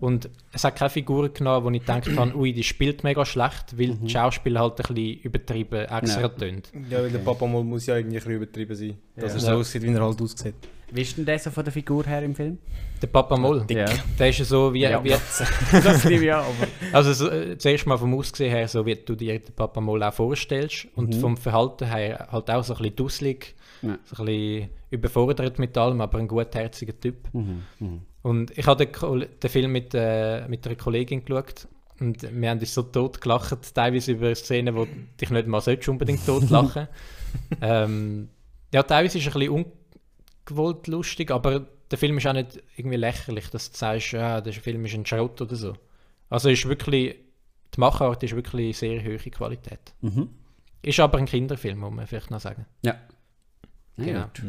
Und 0.00 0.28
es 0.52 0.64
hat 0.64 0.76
keine 0.76 0.90
Figuren 0.90 1.32
genommen, 1.32 1.64
wo 1.64 1.70
ich 1.70 1.80
gedacht 1.80 2.08
habe, 2.16 2.36
ui, 2.36 2.52
die 2.52 2.62
spielt 2.64 3.04
mega 3.04 3.24
schlecht, 3.24 3.78
weil 3.78 3.94
die 3.94 4.10
Schauspieler 4.10 4.60
halt 4.60 4.72
ein 4.80 4.94
bisschen 4.94 5.20
übertrieben 5.22 5.84
extra 5.86 6.20
Ja. 6.22 6.28
tönt. 6.28 6.70
Ja, 6.90 6.98
weil 6.98 7.10
der 7.10 7.20
Papa-Moll 7.20 7.64
muss 7.64 7.86
ja 7.86 7.96
irgendwie 7.96 8.16
ein 8.16 8.20
bisschen 8.20 8.36
übertrieben 8.36 8.74
sein. 8.76 8.98
Dass 9.16 9.32
Ja. 9.32 9.36
er 9.36 9.40
so 9.40 9.46
Ja. 9.48 9.54
aussieht, 9.54 9.82
wie 9.82 9.92
er 9.94 10.02
halt 10.02 10.20
aussieht. 10.20 10.54
Wie 10.90 11.00
ist 11.00 11.16
denn 11.16 11.24
der 11.24 11.38
so 11.38 11.50
von 11.50 11.64
der 11.64 11.72
Figur 11.72 12.04
her 12.04 12.22
im 12.22 12.34
Film? 12.34 12.58
Der 13.04 13.10
Papa 13.10 13.36
Moll, 13.36 13.66
Ja. 13.68 13.84
der 14.18 14.30
ist 14.30 14.38
ja 14.38 14.44
so 14.46 14.72
wie, 14.72 14.80
Ja. 14.80 15.04
wie 15.04 15.10
das 15.72 16.04
nehme 16.06 16.24
ich 16.24 16.32
aber... 16.32 16.46
also 16.90 17.12
so, 17.12 17.30
äh, 17.30 17.58
zuerst 17.58 17.86
mal 17.86 17.98
vom 17.98 18.14
Aussehen 18.14 18.50
her, 18.50 18.66
so 18.66 18.86
wie 18.86 18.94
du 18.96 19.14
dir 19.14 19.38
den 19.38 19.54
Papa 19.54 19.78
Moll 19.82 20.02
auch 20.02 20.14
vorstellst 20.14 20.88
und 20.94 21.14
vom 21.16 21.36
Verhalten 21.36 21.84
her 21.86 22.28
halt 22.32 22.50
auch 22.50 22.64
so 22.64 22.72
ein 22.72 22.78
bisschen 22.78 22.96
dusselig, 22.96 23.54
Ja. 23.82 23.98
so 24.04 24.22
ein 24.22 24.24
bisschen 24.26 24.70
überfordert 24.88 25.58
mit 25.58 25.76
allem, 25.76 26.00
aber 26.00 26.16
ein 26.16 26.28
gutherziger 26.28 26.98
Typ. 26.98 27.28
Mhm. 27.34 27.64
Mhm. 27.78 28.00
Und 28.22 28.56
ich 28.56 28.66
habe 28.66 28.86
den, 28.86 29.26
den 29.42 29.50
Film 29.50 29.72
mit, 29.72 29.92
äh, 29.92 30.48
mit 30.48 30.66
einer 30.66 30.76
Kollegin 30.76 31.26
geschaut 31.26 31.68
und 32.00 32.22
wir 32.22 32.48
haben 32.48 32.58
uns 32.58 32.72
so 32.72 32.84
tot 32.84 33.20
gelacht, 33.20 33.74
teilweise 33.74 34.12
über 34.12 34.34
Szenen, 34.34 34.74
wo 34.76 34.86
dich 35.20 35.28
nicht 35.28 35.46
mal 35.46 35.62
unbedingt 35.88 36.24
tot 36.24 36.48
lachen. 36.48 36.88
ähm, 37.60 38.30
ja, 38.72 38.82
teilweise 38.82 39.18
ist 39.18 39.26
es 39.26 39.34
ein 39.36 39.40
bisschen 39.40 39.66
ungewollt 40.46 40.86
lustig, 40.86 41.30
aber 41.30 41.66
der 41.94 41.98
Film 42.00 42.18
ist 42.18 42.26
auch 42.26 42.32
nicht 42.32 42.60
irgendwie 42.76 42.96
lächerlich, 42.96 43.48
dass 43.50 43.70
du 43.70 43.78
sagst, 43.78 44.10
ja, 44.10 44.40
der 44.40 44.52
Film 44.52 44.84
ist 44.84 44.94
ein 44.94 45.06
Schrott 45.06 45.40
oder 45.40 45.54
so. 45.54 45.74
Also 46.28 46.48
ist 46.48 46.66
wirklich, 46.68 47.14
die 47.72 47.78
Machart 47.80 48.20
ist 48.24 48.34
wirklich 48.34 48.76
sehr 48.76 49.00
hohe 49.04 49.16
Qualität. 49.18 49.94
Mhm. 50.00 50.28
Ist 50.82 50.98
aber 50.98 51.18
ein 51.18 51.26
Kinderfilm, 51.26 51.78
muss 51.78 51.92
man 51.92 52.04
vielleicht 52.08 52.32
noch 52.32 52.40
sagen. 52.40 52.66
Ja. 52.82 52.96
Ja, 53.96 54.04
Genau. 54.04 54.22
gut. 54.22 54.42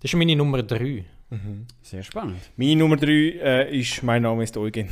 Das 0.00 0.12
ist 0.12 0.14
meine 0.14 0.36
Nummer 0.36 0.62
3. 0.62 1.04
Sehr 1.82 2.04
spannend. 2.04 2.38
Meine 2.56 2.76
Nummer 2.76 2.96
3 2.96 3.08
äh, 3.10 3.76
ist 3.80 4.04
«Mein 4.04 4.22
Name 4.22 4.44
ist 4.44 4.56
Eugen». 4.56 4.88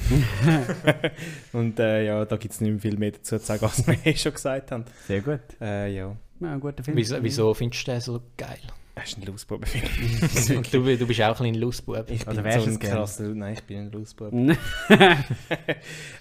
Und 1.52 1.78
äh, 1.78 2.04
ja, 2.04 2.24
da 2.24 2.36
gibt 2.36 2.52
es 2.52 2.60
nicht 2.60 2.72
mehr 2.72 2.80
viel 2.80 2.96
mehr 2.98 3.12
dazu 3.12 3.38
zu 3.38 3.44
sagen, 3.44 3.64
als 3.64 3.86
wir 3.86 3.96
eh 4.04 4.16
schon 4.16 4.32
gesagt 4.32 4.72
haben. 4.72 4.84
Sehr 5.06 5.20
gut. 5.20 5.38
Äh, 5.60 5.94
ja, 5.94 6.16
Ja, 6.40 6.52
ein 6.52 6.58
guter 6.58 6.82
Film. 6.82 6.96
Wieso, 6.96 7.22
wieso 7.22 7.54
findest 7.54 7.86
du 7.86 7.92
den 7.92 8.00
so 8.00 8.20
geil? 8.36 8.58
Das 8.94 9.04
ist 9.08 9.18
ein 9.18 9.22
Losbubenfilm. 9.24 10.56
Und 10.58 10.72
du, 10.74 10.96
du 10.96 11.06
bist 11.06 11.20
auch 11.22 11.28
ein 11.28 11.34
kleiner 11.34 11.58
Lustbub. 11.58 12.10
Ich 12.10 12.26
Oder 12.26 12.34
bin 12.36 12.44
wärst 12.44 12.64
so 12.66 12.70
ein 12.70 12.78
krasser... 12.78 13.24
Nein, 13.28 13.54
ich 13.54 13.62
bin 13.62 13.78
ein 13.78 13.90
Losbub. 13.90 14.32
Was 14.88 14.98
machst 14.98 15.28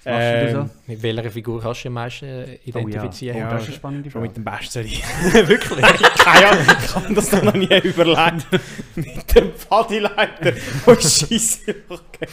du 0.05 0.09
Ähm, 0.09 0.51
so? 0.53 0.69
Mit 0.87 1.03
welcher 1.03 1.31
Figur 1.31 1.61
kannst 1.61 1.83
du 1.83 1.87
am 1.89 1.93
meisten 1.95 2.25
äh, 2.25 2.57
Oh 2.73 2.79
ja, 2.79 2.79
identifizieren? 2.79 3.35
oh, 3.37 3.39
Ja, 3.39 3.49
das 3.51 3.61
ist 3.63 3.67
eine 3.67 3.75
spannende 3.75 4.09
Frage. 4.09 4.25
mit 4.27 4.37
dem 4.37 4.43
Bestseller. 4.45 4.87
Wirklich? 5.47 5.81
Keine 5.81 6.47
Ahnung, 6.47 6.65
ich 6.83 6.95
habe 6.95 7.13
das 7.13 7.31
noch 7.43 7.53
nie 7.53 7.79
überlegt. 7.83 8.47
mit 8.95 9.35
dem 9.35 9.51
Pfadileiter. 9.53 10.53
Oh, 10.85 10.95
Scheisse. 10.95 11.75
Okay. 11.89 12.27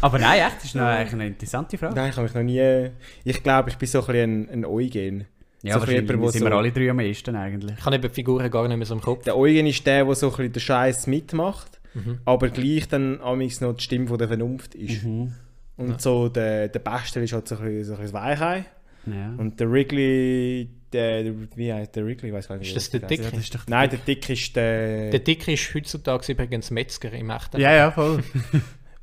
Aber 0.00 0.18
nein, 0.18 0.40
echt, 0.46 0.56
das 0.56 0.64
ist 0.64 0.74
noch 0.74 0.82
eigentlich 0.84 1.12
eine 1.14 1.26
interessante 1.28 1.78
Frage. 1.78 1.94
Nein, 1.94 2.10
ich 2.10 2.16
habe 2.16 2.24
mich 2.26 2.34
noch 2.34 2.42
nie... 2.42 2.90
Ich 3.24 3.42
glaube, 3.42 3.70
ich 3.70 3.76
bin 3.76 3.88
so 3.88 4.00
ein 4.00 4.06
bisschen 4.06 4.48
ein, 4.48 4.50
ein 4.50 4.64
Eugen. 4.64 5.26
Ja, 5.64 5.80
so 5.80 5.86
jemand, 5.86 6.10
der 6.10 6.18
sind 6.30 6.40
so- 6.40 6.44
wir 6.46 6.52
alle 6.52 6.70
drei 6.72 6.90
am 6.90 7.00
ehesten 7.00 7.34
eigentlich. 7.36 7.76
Ich 7.78 7.84
habe 7.84 7.96
eben 7.96 8.02
die 8.08 8.14
Figuren 8.14 8.50
gar 8.50 8.68
nicht 8.68 8.76
mehr 8.76 8.86
so 8.86 8.94
im 8.94 9.00
Kopf. 9.00 9.24
Der 9.24 9.36
Eugen 9.36 9.66
ist 9.66 9.86
der, 9.86 10.04
der 10.04 10.14
so 10.14 10.26
ein 10.26 10.36
bisschen 10.36 10.52
den 10.52 10.60
Scheiß 10.60 11.06
mitmacht, 11.06 11.80
Mhm. 11.94 12.18
aber 12.24 12.48
gleich 12.50 12.86
dann 12.88 13.20
amigs 13.20 13.60
noch 13.60 13.72
die 13.74 13.82
Stimme 13.82 14.06
von 14.08 14.18
der 14.18 14.28
Vernunft 14.28 14.74
ist. 14.74 15.04
Mhm. 15.04 15.32
Und 15.76 16.00
so 16.00 16.28
der, 16.28 16.68
der 16.68 16.78
Beste 16.80 17.20
ist 17.20 17.32
halt 17.32 17.48
so 17.48 17.56
ein 17.56 17.62
bisschen, 17.64 17.84
so 17.84 17.92
ein 17.94 17.98
bisschen 18.00 18.14
Weichei. 18.14 18.64
Ja. 19.06 19.34
Und 19.36 19.58
der 19.60 19.70
Wrigley, 19.70 20.68
der, 20.92 21.24
der 21.24 21.32
wie 21.56 21.72
heißt 21.72 21.94
der 21.96 22.06
Wrigley? 22.06 22.28
Ich 22.28 22.34
weiß 22.34 22.48
gar 22.48 22.56
nicht. 22.56 22.74
Ist 22.74 22.92
wie 22.92 22.98
das 23.00 23.02
er 23.02 23.08
der 23.08 23.08
heißt. 23.08 23.18
Dicke? 23.24 23.36
das 23.36 23.44
ist 23.44 23.54
doch 23.54 23.66
Nein, 23.66 23.90
der 23.90 23.98
Dick 23.98 24.30
ist 24.30 24.56
der. 24.56 25.10
Der 25.10 25.20
Dicke 25.20 25.52
ist 25.52 25.74
heutzutage 25.74 26.32
übrigens 26.32 26.70
Metzger 26.70 27.12
im 27.12 27.28
echten. 27.30 27.60
ja, 27.60 27.72
ja, 27.74 27.90
voll. 27.90 28.22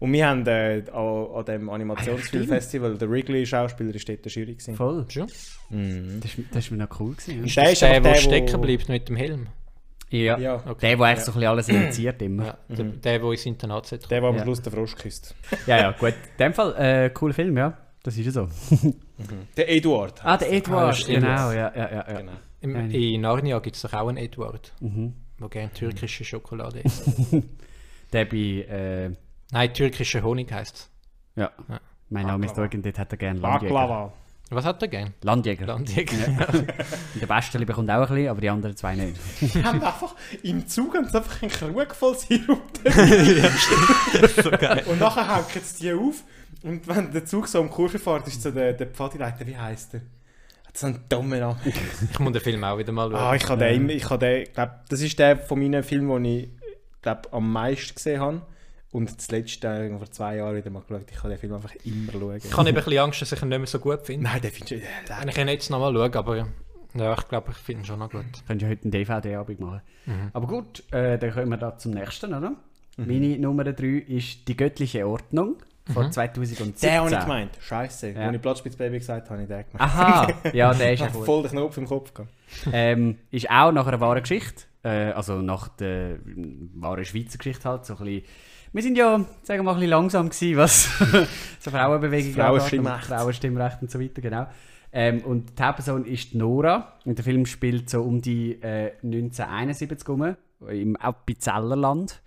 Und 0.01 0.11
wir 0.13 0.27
haben 0.27 0.45
äh, 0.47 0.83
an, 0.91 1.27
an 1.35 1.45
dem 1.45 1.69
Ah, 1.69 1.73
Animationsfilmfestival, 1.75 2.97
der 2.97 3.09
Wrigley-Schauspieler, 3.09 3.93
ist 3.93 4.09
dort 4.09 4.25
der 4.25 4.31
Jury. 4.31 4.53
Gewesen. 4.55 4.75
voll. 4.75 5.05
Schon? 5.09 5.27
Mhm. 5.69 6.19
Das, 6.21 6.33
ist- 6.35 6.47
das 6.55 6.65
ist 6.65 6.71
mir 6.71 6.77
noch 6.77 6.99
cool 6.99 7.13
gewesen. 7.13 7.45
Ist 7.45 7.55
Der 7.55 7.63
das 7.65 7.73
ist 7.73 7.81
der, 7.83 7.89
der 7.91 8.01
der, 8.01 8.13
wo- 8.13 8.17
stecken 8.17 8.61
bleibt 8.61 8.89
mit 8.89 9.07
dem 9.09 9.15
Helm? 9.15 9.47
Ja. 10.09 10.37
Ja, 10.39 10.55
Okay. 10.67 10.87
Der, 10.87 10.97
der 10.97 11.05
eigentlich 11.05 11.19
so 11.25 11.31
ein 11.31 11.35
bisschen 11.35 11.47
alles 11.49 11.69
initiiert 11.69 12.21
immer. 12.23 12.45
Ja, 12.45 12.57
der, 12.69 12.85
der, 12.85 13.19
der 13.19 13.31
ins 13.31 13.45
Internat 13.45 13.85
sollte 13.85 14.07
der, 14.09 14.19
der 14.21 14.29
am 14.29 14.35
Ja. 14.37 14.41
Schluss 14.43 14.61
den 14.61 14.73
Frosch 14.73 14.95
küsst. 14.95 15.35
Ja, 15.67 15.77
ja, 15.77 15.91
gut. 15.91 16.09
In 16.09 16.15
dem 16.39 16.53
Fall, 16.53 16.75
äh, 16.77 17.09
cooler 17.11 17.33
Film, 17.35 17.55
ja. 17.57 17.77
Das 18.03 18.17
ist 18.17 18.25
ja 18.25 18.31
so. 18.31 18.49
Der 19.55 19.69
Eduard. 19.71 20.25
Ah, 20.25 20.35
der 20.35 20.47
Ah, 20.49 20.51
Edward, 20.51 20.97
stimmt. 20.97 21.19
genau, 21.19 21.51
ja, 21.51 21.71
ja, 21.75 21.91
ja. 21.91 22.05
ja. 22.09 22.17
Genau. 22.17 22.31
Im, 22.61 22.89
in 22.91 23.21
Narnia 23.21 23.59
gibt 23.59 23.75
es 23.75 23.83
doch 23.83 23.93
auch 23.93 24.07
einen 24.07 24.17
Edward, 24.17 24.73
Mhm. 24.81 25.13
der 25.39 25.49
gerne 25.49 25.71
türkische 25.73 26.25
Schokolade 26.25 26.79
isst. 26.83 27.07
Der 28.11 28.25
bei, 28.25 28.37
äh, 28.37 29.11
Nein, 29.51 29.73
türkischer 29.73 30.21
Honig 30.23 30.51
heisst 30.51 30.75
es. 30.75 30.89
ja. 31.35 31.51
Ja. 31.69 31.79
Mein 32.09 32.25
Name 32.25 32.45
ist. 32.45 32.57
Eugen, 32.57 32.81
dort 32.81 32.99
hat 32.99 33.11
er 33.13 33.17
gerne 33.17 33.39
Landjäger. 33.39 33.73
Baklava. 33.73 34.13
Was 34.49 34.65
hat 34.65 34.81
er 34.81 34.89
gern? 34.89 35.13
Landjäger. 35.21 35.65
Landjäger. 35.65 36.17
Ja. 36.29 36.45
Der 37.21 37.25
Beste 37.25 37.57
bekommt 37.65 37.89
auch 37.89 38.01
ein 38.01 38.07
bisschen, 38.09 38.27
aber 38.27 38.41
die 38.41 38.49
anderen 38.49 38.75
zwei 38.75 38.95
nicht. 38.95 39.15
Die 39.39 39.63
haben 39.63 39.81
einfach 39.81 40.13
im 40.43 40.67
Zug 40.67 40.93
haben 40.93 41.07
sie 41.07 41.15
einfach 41.17 41.41
einen 41.41 41.49
Krug 41.51 41.95
voll 41.95 42.17
Sirup 42.17 42.61
Und 44.87 44.99
nachher 44.99 45.35
hängen 45.37 45.63
sie 45.63 45.83
die 45.83 45.93
auf. 45.93 46.23
Und 46.63 46.85
wenn 46.87 47.11
der 47.13 47.25
Zug 47.25 47.47
so 47.47 47.61
um 47.61 47.69
Kurve 47.69 47.97
fährt, 47.97 48.27
ist 48.27 48.41
so 48.41 48.51
der, 48.51 48.73
der 48.73 48.87
Pfadileiter, 48.87 49.47
wie 49.47 49.55
heisst 49.57 49.93
der? 49.93 50.01
Hat 50.67 50.77
so 50.77 50.87
einen 50.87 51.05
dummen 51.07 51.39
Namen. 51.39 51.57
Ich 51.65 52.19
muss 52.19 52.33
den 52.33 52.41
Film 52.41 52.61
auch 52.65 52.77
wieder 52.77 52.91
mal 52.91 53.09
schauen. 53.09 53.19
Ah, 53.21 53.35
ich 53.35 53.47
habe 53.49 53.63
den, 53.63 53.75
immer- 53.83 53.93
ich 53.93 54.09
habe 54.09 54.19
den, 54.25 54.47
glaub, 54.53 54.69
das 54.89 54.99
ist 55.01 55.17
der 55.17 55.37
von 55.37 55.59
meinen 55.59 55.81
Filmen, 55.83 56.23
den 56.23 56.25
ich 56.25 56.49
glaub, 57.01 57.33
am 57.33 57.49
meisten 57.51 57.95
gesehen 57.95 58.19
habe. 58.19 58.41
Und 58.91 59.17
das 59.17 59.31
letzte, 59.31 59.67
äh, 59.67 59.97
vor 59.97 60.11
zwei 60.11 60.35
Jahren 60.37 60.55
wieder 60.55 60.69
mal 60.69 60.81
geschaut. 60.81 61.09
Ich 61.09 61.17
kann 61.17 61.29
den 61.29 61.39
Film 61.39 61.53
einfach 61.53 61.73
immer 61.85 62.11
schauen. 62.11 62.37
Ich 62.37 62.57
habe 62.57 62.69
eben 62.69 62.77
ein 62.77 62.83
bisschen 62.83 62.99
Angst, 62.99 63.21
dass 63.21 63.31
ich 63.31 63.41
ihn 63.41 63.49
nicht 63.49 63.57
mehr 63.57 63.67
so 63.67 63.79
gut 63.79 64.01
finde. 64.05 64.23
Nein, 64.25 64.41
den 64.41 64.51
findest 64.51 64.71
du... 64.71 65.19
Wenn 65.19 65.29
ich 65.29 65.37
ihn 65.37 65.47
jetzt 65.47 65.69
nochmal 65.69 65.93
schaue, 65.93 66.19
aber 66.19 66.47
ja, 66.93 67.13
ich 67.13 67.27
glaube, 67.29 67.51
ich 67.51 67.57
finde 67.57 67.83
ihn 67.83 67.85
schon 67.85 67.99
noch 67.99 68.09
gut. 68.09 68.25
Könnt 68.47 68.61
ihr 68.61 68.67
heute 68.67 68.83
einen 68.83 68.91
DVD-Abend 68.91 69.59
machen. 69.61 69.81
Mhm. 70.05 70.29
Aber 70.33 70.47
gut, 70.47 70.83
äh, 70.91 71.17
dann 71.17 71.31
kommen 71.31 71.49
wir 71.49 71.57
da 71.57 71.77
zum 71.77 71.93
nächsten, 71.93 72.33
oder? 72.33 72.53
Meine 72.97 73.39
Nummer 73.39 73.63
3 73.63 73.85
ist 74.07 74.47
Die 74.47 74.57
göttliche 74.57 75.07
Ordnung 75.07 75.55
von 75.93 76.11
2017. 76.11 76.89
Den 76.89 76.99
habe 76.99 77.09
ich 77.11 77.19
gemeint. 77.19 77.51
Scheiße. 77.61 78.09
Ja. 78.11 78.27
Als 78.27 78.35
ich 78.35 78.41
Platzspitz-Baby 78.41 78.99
gesagt 78.99 79.29
habe, 79.29 79.41
habe 79.41 79.43
ich 79.43 79.47
den 79.47 79.71
gemeint. 79.71 79.91
Aha, 79.93 80.27
ja, 80.53 80.73
der 80.73 80.93
ist 80.93 80.99
ja 80.99 81.07
gut. 81.13 81.25
voll 81.25 81.43
den 81.43 81.51
Knopf 81.51 81.77
im 81.77 81.87
Kopf. 81.87 82.11
Ähm, 82.71 83.17
ist 83.31 83.49
auch 83.49 83.71
nach 83.71 83.87
einer 83.87 83.99
wahren 84.01 84.21
Geschichte. 84.21 84.63
Äh, 84.83 85.11
also 85.13 85.41
nach 85.41 85.69
der 85.69 86.19
wahren 86.75 87.05
Schweizer 87.05 87.37
Geschichte 87.37 87.67
halt. 87.67 87.85
So 87.85 87.95
ein 87.95 88.03
bisschen, 88.03 88.23
wir 88.73 88.81
sind 88.83 88.97
ja, 88.97 89.25
sagen 89.43 89.59
wir 89.59 89.63
mal, 89.63 89.71
ein 89.71 89.75
bisschen 89.77 89.89
langsam 89.89 90.29
gewesen, 90.29 90.57
was 90.57 90.89
so 91.59 91.71
Frauenbewegung 91.71 92.33
Frauenstimmrecht. 92.33 93.09
und 93.09 93.15
Frauenstimmrecht 93.17 93.81
und 93.81 93.91
so 93.91 93.99
weiter, 93.99 94.21
genau. 94.21 94.47
Ähm, 94.93 95.21
und 95.21 95.57
die 95.57 95.63
Hauptperson 95.63 96.05
ist 96.05 96.35
Nora. 96.35 96.93
Und 97.05 97.17
der 97.17 97.23
Film 97.23 97.45
spielt 97.45 97.89
so 97.89 98.01
um 98.01 98.21
die 98.21 98.53
äh, 98.61 98.91
1971 99.03 100.07
rum, 100.07 100.35
im 100.69 100.95
Appenzellerland. 100.97 102.21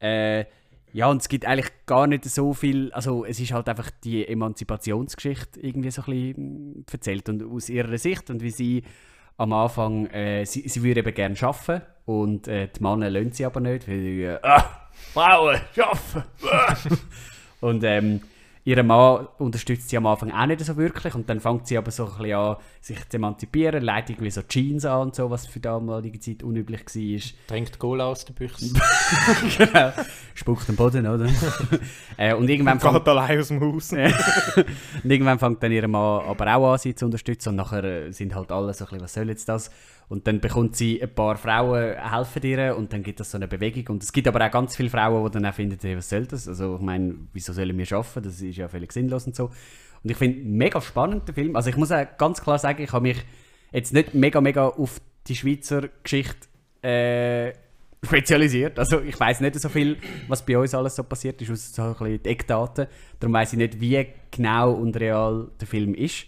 Äh, 0.00 0.44
ja, 0.92 1.08
und 1.08 1.22
es 1.22 1.28
gibt 1.28 1.46
eigentlich 1.46 1.70
gar 1.86 2.06
nicht 2.06 2.24
so 2.24 2.52
viel, 2.52 2.92
also 2.92 3.24
es 3.24 3.38
ist 3.38 3.52
halt 3.52 3.68
einfach 3.68 3.90
die 4.02 4.26
Emanzipationsgeschichte 4.26 5.60
irgendwie 5.60 5.90
so 5.90 6.02
ein 6.02 6.06
bisschen 6.06 6.70
mm, 6.80 6.84
erzählt 6.90 7.28
und 7.28 7.44
aus 7.44 7.68
ihrer 7.68 7.96
Sicht 7.96 8.28
und 8.30 8.42
wie 8.42 8.50
sie 8.50 8.82
am 9.36 9.52
Anfang, 9.52 10.06
äh, 10.06 10.44
sie, 10.44 10.68
sie 10.68 10.82
würde 10.82 11.00
eben 11.00 11.14
gerne 11.14 11.36
arbeiten 11.40 11.86
und 12.06 12.48
äh, 12.48 12.68
die 12.68 12.82
Männer 12.82 13.08
lassen 13.08 13.32
sie 13.32 13.44
aber 13.44 13.60
nicht, 13.60 13.88
weil 13.88 14.00
sie, 14.00 14.22
äh, 14.24 14.38
ah, 14.42 14.79
Frauen, 15.12 15.60
arbeiten! 15.76 16.28
ah." 16.50 16.76
und 17.60 17.84
ähm, 17.84 18.20
Ihren 18.62 18.86
Mann 18.86 19.26
unterstützt 19.38 19.88
sie 19.88 19.96
am 19.96 20.04
Anfang 20.04 20.32
auch 20.32 20.44
nicht 20.44 20.60
so 20.60 20.76
wirklich 20.76 21.14
und 21.14 21.30
dann 21.30 21.40
fängt 21.40 21.66
sie 21.66 21.78
aber 21.78 21.90
so 21.90 22.04
ein 22.04 22.18
bisschen 22.18 22.34
an, 22.34 22.56
sich 22.82 23.08
zu 23.08 23.16
emanzipieren, 23.16 23.82
leitet 23.82 24.10
irgendwie 24.10 24.30
so 24.30 24.42
Jeans 24.42 24.84
an 24.84 25.00
und 25.00 25.14
so, 25.14 25.30
was 25.30 25.46
für 25.46 25.60
damalige 25.60 26.20
Zeit 26.20 26.42
unüblich 26.42 26.80
war. 26.84 27.46
Trinkt 27.48 27.78
Cola 27.78 28.04
aus 28.08 28.26
der 28.26 28.34
Büchse. 28.34 28.74
genau. 29.58 29.92
Spuckt 30.34 30.68
am 30.68 30.76
Boden, 30.76 31.06
oder? 31.06 31.26
äh, 32.18 32.34
und 32.34 32.50
irgendwann 32.50 32.78
fängt, 32.80 32.96
Geht 32.96 33.08
allein 33.08 33.40
aus 33.40 33.48
dem 33.48 33.60
Haus. 33.60 33.92
und 35.02 35.10
irgendwann 35.10 35.38
fängt 35.38 35.62
dann 35.62 35.72
ihr 35.72 35.88
Mann 35.88 36.26
aber 36.26 36.54
auch 36.54 36.72
an, 36.72 36.78
sie 36.78 36.94
zu 36.94 37.06
unterstützen 37.06 37.48
und 37.50 37.56
nachher 37.56 38.12
sind 38.12 38.34
halt 38.34 38.52
alle 38.52 38.74
so 38.74 38.84
ein 38.84 38.88
bisschen, 38.90 39.02
was 39.02 39.14
soll 39.14 39.28
jetzt 39.30 39.48
das? 39.48 39.70
Und 40.10 40.26
dann 40.26 40.40
bekommt 40.40 40.74
sie 40.74 41.00
ein 41.00 41.14
paar 41.14 41.36
Frauen, 41.36 41.94
helfen 41.96 42.42
ihr 42.42 42.76
und 42.76 42.92
dann 42.92 43.04
gibt 43.04 43.20
es 43.20 43.30
so 43.30 43.38
eine 43.38 43.46
Bewegung. 43.46 43.94
Und 43.94 44.02
es 44.02 44.12
gibt 44.12 44.26
aber 44.26 44.44
auch 44.44 44.50
ganz 44.50 44.74
viele 44.74 44.90
Frauen, 44.90 45.24
die 45.24 45.30
dann 45.30 45.46
auch 45.46 45.54
finden, 45.54 45.78
hey, 45.80 45.96
was 45.96 46.08
soll 46.08 46.26
das? 46.26 46.48
Also 46.48 46.74
ich 46.74 46.80
meine, 46.80 47.14
wieso 47.32 47.52
sollen 47.52 47.78
wir 47.78 47.92
arbeiten? 47.92 48.24
Das 48.24 48.42
ist 48.42 48.56
ja 48.56 48.66
völlig 48.66 48.92
sinnlos 48.92 49.28
und 49.28 49.36
so. 49.36 49.44
Und 50.02 50.10
ich 50.10 50.16
finde 50.16 50.40
mega 50.48 50.80
spannend, 50.80 51.28
den 51.28 51.34
Film. 51.36 51.54
Also 51.54 51.70
ich 51.70 51.76
muss 51.76 51.92
auch 51.92 52.04
ganz 52.18 52.42
klar 52.42 52.58
sagen, 52.58 52.82
ich 52.82 52.92
habe 52.92 53.04
mich 53.04 53.18
jetzt 53.70 53.94
nicht 53.94 54.12
mega, 54.12 54.40
mega 54.40 54.66
auf 54.66 55.00
die 55.28 55.36
Schweizer 55.36 55.88
Geschichte 56.02 56.48
äh, 56.82 57.52
spezialisiert. 58.04 58.80
Also 58.80 59.00
ich 59.02 59.18
weiß 59.20 59.40
nicht 59.40 59.60
so 59.60 59.68
viel, 59.68 59.96
was 60.26 60.44
bei 60.44 60.58
uns 60.58 60.74
alles 60.74 60.96
so 60.96 61.04
passiert 61.04 61.40
ist, 61.40 61.52
außer 61.52 61.72
so 61.72 61.82
ein 61.82 61.92
bisschen 61.92 62.22
die 62.24 62.28
Eckdaten. 62.30 62.88
Darum 63.20 63.34
weiß 63.34 63.52
ich 63.52 63.58
nicht, 63.58 63.80
wie 63.80 64.08
genau 64.32 64.72
und 64.72 64.98
real 64.98 65.52
der 65.60 65.68
Film 65.68 65.94
ist. 65.94 66.26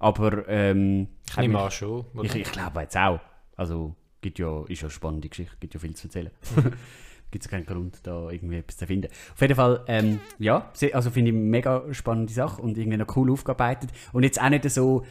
Aber 0.00 0.48
ähm, 0.48 1.06
Ich 1.30 1.36
nehme 1.36 1.60
an 1.60 1.70
schon. 1.70 2.04
ich, 2.22 2.34
ich 2.34 2.52
glaube 2.52 2.80
jetzt 2.80 2.96
auch. 2.96 3.20
Also, 3.56 3.94
gibt 4.20 4.38
ja, 4.38 4.64
ist 4.66 4.80
ja 4.80 4.86
eine 4.86 4.90
spannende 4.90 5.28
Geschichte, 5.28 5.56
gibt 5.60 5.74
ja 5.74 5.80
viel 5.80 5.94
zu 5.94 6.06
erzählen. 6.06 6.30
gibt 7.30 7.44
es 7.44 7.50
keinen 7.50 7.66
Grund, 7.66 7.98
da 8.02 8.30
irgendwie 8.30 8.56
etwas 8.56 8.76
zu 8.76 8.86
finden. 8.86 9.08
Auf 9.32 9.40
jeden 9.40 9.54
Fall, 9.54 9.84
ähm, 9.86 10.20
ja, 10.38 10.70
also 10.92 11.10
finde 11.10 11.30
ich 11.30 11.36
eine 11.36 11.44
mega 11.44 11.82
spannende 11.92 12.32
Sache 12.32 12.60
und 12.60 12.76
irgendwie 12.76 12.96
noch 12.98 13.16
cool 13.16 13.30
aufgearbeitet. 13.30 13.90
Und 14.12 14.24
jetzt 14.24 14.40
auch 14.40 14.48
nicht 14.48 14.68
so, 14.68 15.04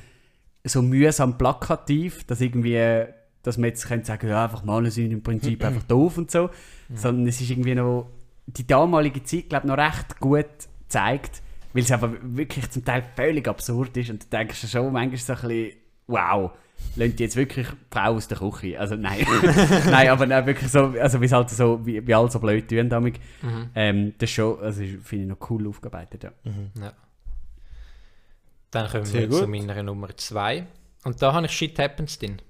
so 0.66 0.82
mühsam 0.82 1.38
plakativ, 1.38 2.26
dass 2.26 2.42
irgendwie, 2.42 3.06
dass 3.44 3.58
man 3.58 3.70
jetzt 3.70 3.88
könnte 3.88 4.06
sagen, 4.06 4.28
ja, 4.28 4.44
einfach 4.44 4.64
Malen 4.64 4.92
sind 4.92 5.12
im 5.12 5.24
Prinzip 5.24 5.64
einfach 5.64 5.84
doof 5.84 6.18
und 6.18 6.30
so. 6.30 6.50
Sondern 6.94 7.28
es 7.28 7.40
ist 7.40 7.50
irgendwie 7.52 7.76
noch, 7.76 8.10
die 8.48 8.66
damalige 8.66 9.24
Zeit, 9.24 9.50
glaube 9.50 9.68
ich, 9.68 9.70
noch 9.70 9.78
recht 9.78 10.20
gut 10.20 10.48
zeigt, 10.88 11.42
weil 11.74 11.84
es 11.84 11.92
einfach 11.92 12.12
wirklich 12.22 12.70
zum 12.72 12.84
Teil 12.84 13.04
völlig 13.16 13.48
absurd 13.48 13.96
ist 13.96 14.10
und 14.10 14.24
du 14.24 14.28
denkst 14.28 14.68
schon 14.68 14.92
manchmal 14.92 15.18
so 15.18 15.34
ein 15.34 15.40
bisschen, 15.42 15.79
wow, 16.10 16.52
lernt 16.96 17.20
die 17.20 17.24
jetzt 17.24 17.36
wirklich 17.36 17.68
die 17.68 17.76
Frau 17.92 18.16
aus 18.16 18.28
der 18.28 18.38
Küche? 18.38 18.80
Also 18.80 18.96
nein, 18.96 19.26
nein, 19.86 20.10
aber 20.10 20.26
nein, 20.26 20.46
wirklich 20.46 20.72
so, 20.72 20.94
also 21.00 21.22
wie 21.22 21.26
es 21.26 21.32
halt 21.32 21.50
so, 21.50 21.86
wie, 21.86 22.06
wie 22.06 22.14
alle 22.14 22.30
so 22.30 22.40
blöd 22.40 22.68
tun 22.68 22.90
damit. 22.90 23.20
Ähm, 23.76 24.14
das 24.18 24.30
ist 24.30 24.36
schon, 24.36 24.60
also 24.60 24.82
finde 24.82 25.24
ich 25.24 25.30
noch 25.30 25.50
cool 25.50 25.68
aufgearbeitet, 25.68 26.24
ja. 26.24 26.32
Ja. 26.82 26.94
Dann 28.72 28.90
kommen 28.90 29.06
Sehr 29.06 29.22
wir 29.22 29.32
zu 29.32 29.40
gut. 29.42 29.50
meiner 29.50 29.82
Nummer 29.84 30.16
2. 30.16 30.66
Und 31.06 31.22
da 31.22 31.34
habe 31.34 31.46
ich 31.46 31.52
Shit 31.52 31.80
Happens 31.80 32.20
drin. 32.20 32.42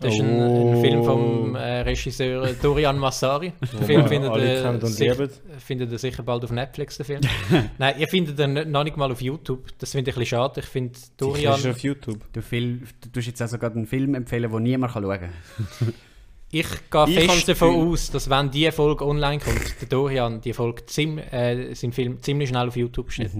Das 0.00 0.14
ist 0.14 0.20
ein, 0.20 0.40
Oh. 0.40 0.72
ein 0.74 0.80
Film 0.80 1.04
vom 1.04 1.56
äh, 1.56 1.80
Regisseur 1.80 2.52
Dorian 2.62 2.98
Massari. 2.98 3.52
Den 3.72 3.84
Film 3.84 4.06
findet 4.06 4.30
und 4.30 4.86
sich- 4.86 5.12
findet 5.58 5.90
ihr 5.90 5.98
sicher 5.98 6.22
bald 6.22 6.44
auf 6.44 6.52
Netflix, 6.52 6.98
den 6.98 7.06
Film. 7.06 7.20
Nein, 7.78 7.96
ihr 7.98 8.06
findet 8.06 8.38
ihn 8.38 8.70
noch 8.70 8.84
nicht 8.84 8.96
mal 8.96 9.10
auf 9.10 9.20
YouTube. 9.20 9.66
Das 9.78 9.90
finde 9.92 10.10
ich 10.10 10.16
ein 10.16 10.20
bisschen 10.20 10.38
schade. 10.38 10.60
Ich 10.60 10.66
finde 10.66 10.96
Dorian... 11.16 11.58
ist 11.58 11.66
auf 11.66 11.78
YouTube. 11.80 12.20
Du, 12.32 12.40
Fil 12.42 12.82
du 13.00 13.08
tust 13.10 13.26
jetzt 13.26 13.42
also 13.42 13.58
gerade 13.58 13.74
einen 13.76 13.86
Film 13.86 14.14
empfehlen, 14.14 14.50
den 14.52 14.62
niemand 14.62 14.92
kann 14.92 15.02
schauen 15.02 15.18
kann. 15.20 15.94
Ich 16.50 16.66
gehe 16.90 17.06
fest 17.28 17.46
davon 17.46 17.74
aus, 17.92 18.10
dass 18.10 18.30
wenn 18.30 18.50
die 18.50 18.70
Folge 18.72 19.04
online 19.06 19.38
kommt, 19.38 19.82
der 19.82 19.88
Dorian 19.88 20.40
die 20.40 20.54
Folge 20.54 20.86
ziem, 20.86 21.18
äh, 21.18 21.74
seinen 21.74 21.92
Film 21.92 22.22
ziemlich 22.22 22.48
schnell 22.48 22.68
auf 22.68 22.74
YouTube 22.76 23.12
stellt. 23.12 23.32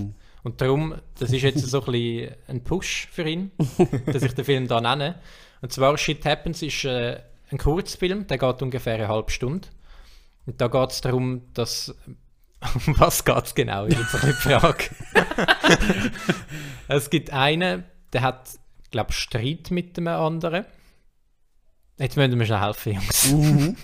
Und 0.42 0.60
darum, 0.60 0.94
das 1.18 1.32
ist 1.32 1.40
jetzt 1.40 1.66
so 1.66 1.80
ein, 1.80 1.90
bisschen 1.92 2.34
ein 2.48 2.64
Push 2.64 3.08
für 3.10 3.26
ihn, 3.26 3.50
dass 4.12 4.22
ich 4.22 4.34
den 4.34 4.44
Film 4.44 4.68
da 4.68 4.82
nenne. 4.82 5.14
Und 5.60 5.72
zwar 5.72 5.96
Shit 5.98 6.24
Happens 6.24 6.62
ist 6.62 6.84
äh, 6.84 7.20
ein 7.50 7.58
Kurzfilm, 7.58 8.26
der 8.26 8.38
geht 8.38 8.62
ungefähr 8.62 8.94
eine 8.94 9.08
halbe 9.08 9.30
Stunde. 9.30 9.68
Und 10.46 10.60
da 10.60 10.68
geht 10.68 10.90
es 10.90 11.00
darum, 11.00 11.42
dass. 11.54 11.94
Um 12.86 12.98
was 12.98 13.24
geht 13.24 13.44
es 13.44 13.54
genau? 13.54 13.84
Ist 13.84 14.00
jetzt 14.00 14.14
ein 14.16 14.20
bisschen 14.20 14.30
die 14.32 14.58
Frage. 14.58 14.84
es 16.88 17.08
gibt 17.08 17.32
einen, 17.32 17.84
der 18.12 18.22
hat, 18.22 18.50
glaube 18.90 19.12
ich, 19.12 19.16
Streit 19.16 19.70
mit 19.70 19.96
dem 19.96 20.08
anderen. 20.08 20.64
Jetzt 21.98 22.16
müssen 22.16 22.36
wir 22.36 22.46
schnell 22.46 22.60
helfen, 22.60 22.94
Jungs. 22.94 23.76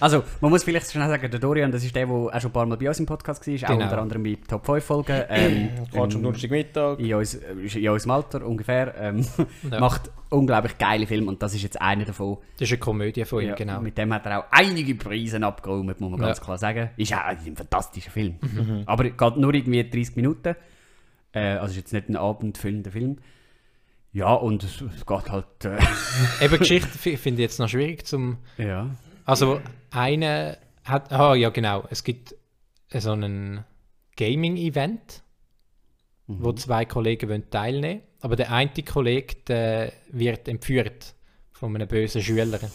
Also, 0.00 0.22
man 0.40 0.50
muss 0.50 0.62
vielleicht 0.64 0.90
schnell 0.90 1.08
sagen, 1.08 1.30
der 1.30 1.40
Dorian, 1.40 1.72
das 1.72 1.82
ist 1.84 1.94
der, 1.94 2.06
der 2.06 2.14
auch 2.14 2.30
schon 2.40 2.50
ein 2.50 2.52
paar 2.52 2.66
Mal 2.66 2.76
bei 2.76 2.88
uns 2.88 3.00
im 3.00 3.06
Podcast 3.06 3.46
war, 3.46 3.54
auch 3.54 3.58
Genau. 3.60 3.84
unter 3.84 3.98
anderem 3.98 4.22
bei 4.22 4.38
Top 4.46 4.64
5 4.64 4.84
Folgen. 4.84 5.22
Ähm, 5.28 5.68
Geht 5.84 5.94
schon 5.94 6.10
ähm, 6.12 6.22
Donnerstagmittag. 6.22 6.98
in, 7.00 7.14
uns, 7.14 7.34
in 7.34 7.88
unserem 7.88 8.10
Alter 8.12 8.46
ungefähr. 8.46 8.94
Ähm, 8.96 9.26
Ja. 9.70 9.80
Macht 9.80 10.10
unglaublich 10.30 10.78
geile 10.78 11.06
Filme 11.06 11.28
und 11.28 11.42
das 11.42 11.54
ist 11.54 11.62
jetzt 11.62 11.80
einer 11.80 12.04
davon. 12.04 12.38
Das 12.58 12.68
ist 12.68 12.72
eine 12.72 12.78
Komödie 12.78 13.24
von 13.24 13.42
ihm, 13.42 13.48
Ja, 13.48 13.54
genau. 13.54 13.80
Mit 13.80 13.96
dem 13.98 14.12
hat 14.12 14.26
er 14.26 14.40
auch 14.40 14.44
einige 14.50 14.94
Preise 14.94 15.42
abgeräumt, 15.42 16.00
muss 16.00 16.10
man 16.10 16.20
ganz 16.20 16.38
Ja. 16.38 16.44
klar 16.44 16.58
sagen. 16.58 16.90
Ist 16.96 17.12
auch 17.14 17.18
ein 17.24 17.56
fantastischer 17.56 18.10
Film. 18.10 18.36
Mhm. 18.40 18.82
Aber 18.86 19.04
geht 19.04 19.36
nur 19.36 19.52
irgendwie 19.54 19.82
30 19.88 20.16
Minuten. 20.16 20.54
Äh, 21.32 21.40
also 21.56 21.72
ist 21.72 21.76
jetzt 21.76 21.92
nicht 21.92 22.08
ein 22.08 22.16
abendfüllender 22.16 22.90
Film. 22.90 23.18
Ja, 24.12 24.32
und 24.32 24.64
es, 24.64 24.80
es 24.96 25.04
geht 25.06 25.30
halt. 25.30 25.64
Äh, 25.64 25.78
Eben 26.44 26.58
Geschichte 26.58 26.88
fi- 26.96 27.16
finde 27.16 27.42
ich 27.42 27.48
jetzt 27.50 27.58
noch 27.58 27.68
schwierig 27.68 28.06
zum. 28.06 28.38
ja. 28.56 28.88
Also 29.24 29.60
eine 29.90 30.58
hat. 30.84 31.12
Ah 31.12 31.34
ja 31.34 31.50
genau. 31.50 31.84
Es 31.90 32.04
gibt 32.04 32.34
so 32.92 33.12
ein 33.12 33.64
Gaming-Event, 34.16 35.22
wo 36.26 36.52
zwei 36.52 36.84
Kollegen 36.84 37.28
wollen 37.28 37.50
teilnehmen. 37.50 38.02
Aber 38.20 38.36
der 38.36 38.52
eine 38.52 38.70
Kollege 38.84 39.36
der 39.46 39.92
wird 40.10 40.48
entführt 40.48 41.14
von 41.52 41.74
einem 41.74 41.88
bösen 41.88 42.22
Schüler. 42.22 42.58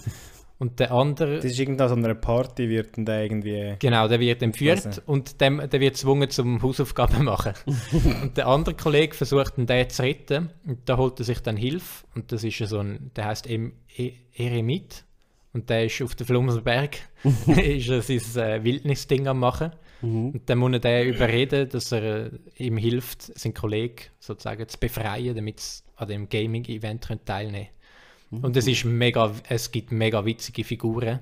Und 0.60 0.80
der 0.80 0.92
andere. 0.92 1.38
Das 1.38 1.46
ist 1.46 1.60
irgendwann 1.60 1.90
so 1.90 1.96
einer 1.96 2.16
Party, 2.16 2.70
wird 2.70 2.92
der 2.96 3.24
irgendwie. 3.24 3.76
Genau, 3.80 4.08
der 4.08 4.20
wird 4.22 4.42
entführt 4.42 4.86
Also. 4.86 5.02
und 5.08 5.42
dem, 5.42 5.58
der 5.58 5.80
wird 5.82 5.96
gezwungen 5.96 6.30
zum 6.30 6.62
Hausaufgaben 6.62 7.26
machen. 7.26 7.54
und 8.22 8.38
der 8.38 8.48
andere 8.48 8.76
Kollege 8.76 9.14
versucht 9.14 9.58
dann 9.58 9.66
den 9.66 9.90
zu 9.90 10.04
retten 10.04 10.52
und 10.66 10.88
da 10.88 10.96
holt 10.96 11.20
er 11.20 11.26
sich 11.26 11.40
dann 11.42 11.58
Hilfe 11.58 12.06
und 12.16 12.32
das 12.32 12.46
ist 12.46 12.58
so 12.60 12.80
ein, 12.80 13.12
der 13.16 13.26
heißt 13.26 13.50
em, 13.50 13.74
e 13.98 14.14
Eremit 14.36 15.04
und 15.54 15.70
der 15.70 15.86
ist 15.86 16.02
auf 16.02 16.16
dem 16.16 16.28
Flumsenberg, 16.28 16.98
ist 17.24 17.90
er 17.90 18.02
sein 18.02 18.44
äh, 18.44 18.64
Wildnisding 18.64 19.28
am 19.28 19.40
machen 19.40 19.72
und 20.04 20.42
dann 20.48 20.58
muss 20.58 20.74
er 20.74 20.80
den 20.80 21.14
überreden, 21.14 21.70
dass 21.70 21.92
er 21.94 22.26
äh, 22.26 22.32
ihm 22.58 22.76
hilft, 22.76 23.40
seinen 23.40 23.54
Kollegen 23.54 24.04
sozusagen 24.20 24.68
zu 24.68 24.78
befreien, 24.78 25.34
damit 25.34 25.62
sie 25.62 25.84
an 25.96 26.10
dem 26.10 26.28
Gaming-Event 26.28 27.08
können 27.08 27.24
teilnehmen 27.24 27.70
Und 28.30 28.58
es 28.58 28.68
ist 28.68 28.84
mega, 28.84 29.32
es 29.48 29.72
gibt 29.72 29.94
mega 29.94 30.26
witzige 30.26 30.66
Figuren. 30.66 31.20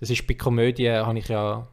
Das 0.00 0.10
ist 0.10 0.26
bei 0.26 0.34
Komödien, 0.34 1.06
habe 1.06 1.18
ich 1.18 1.28
ja 1.28 1.68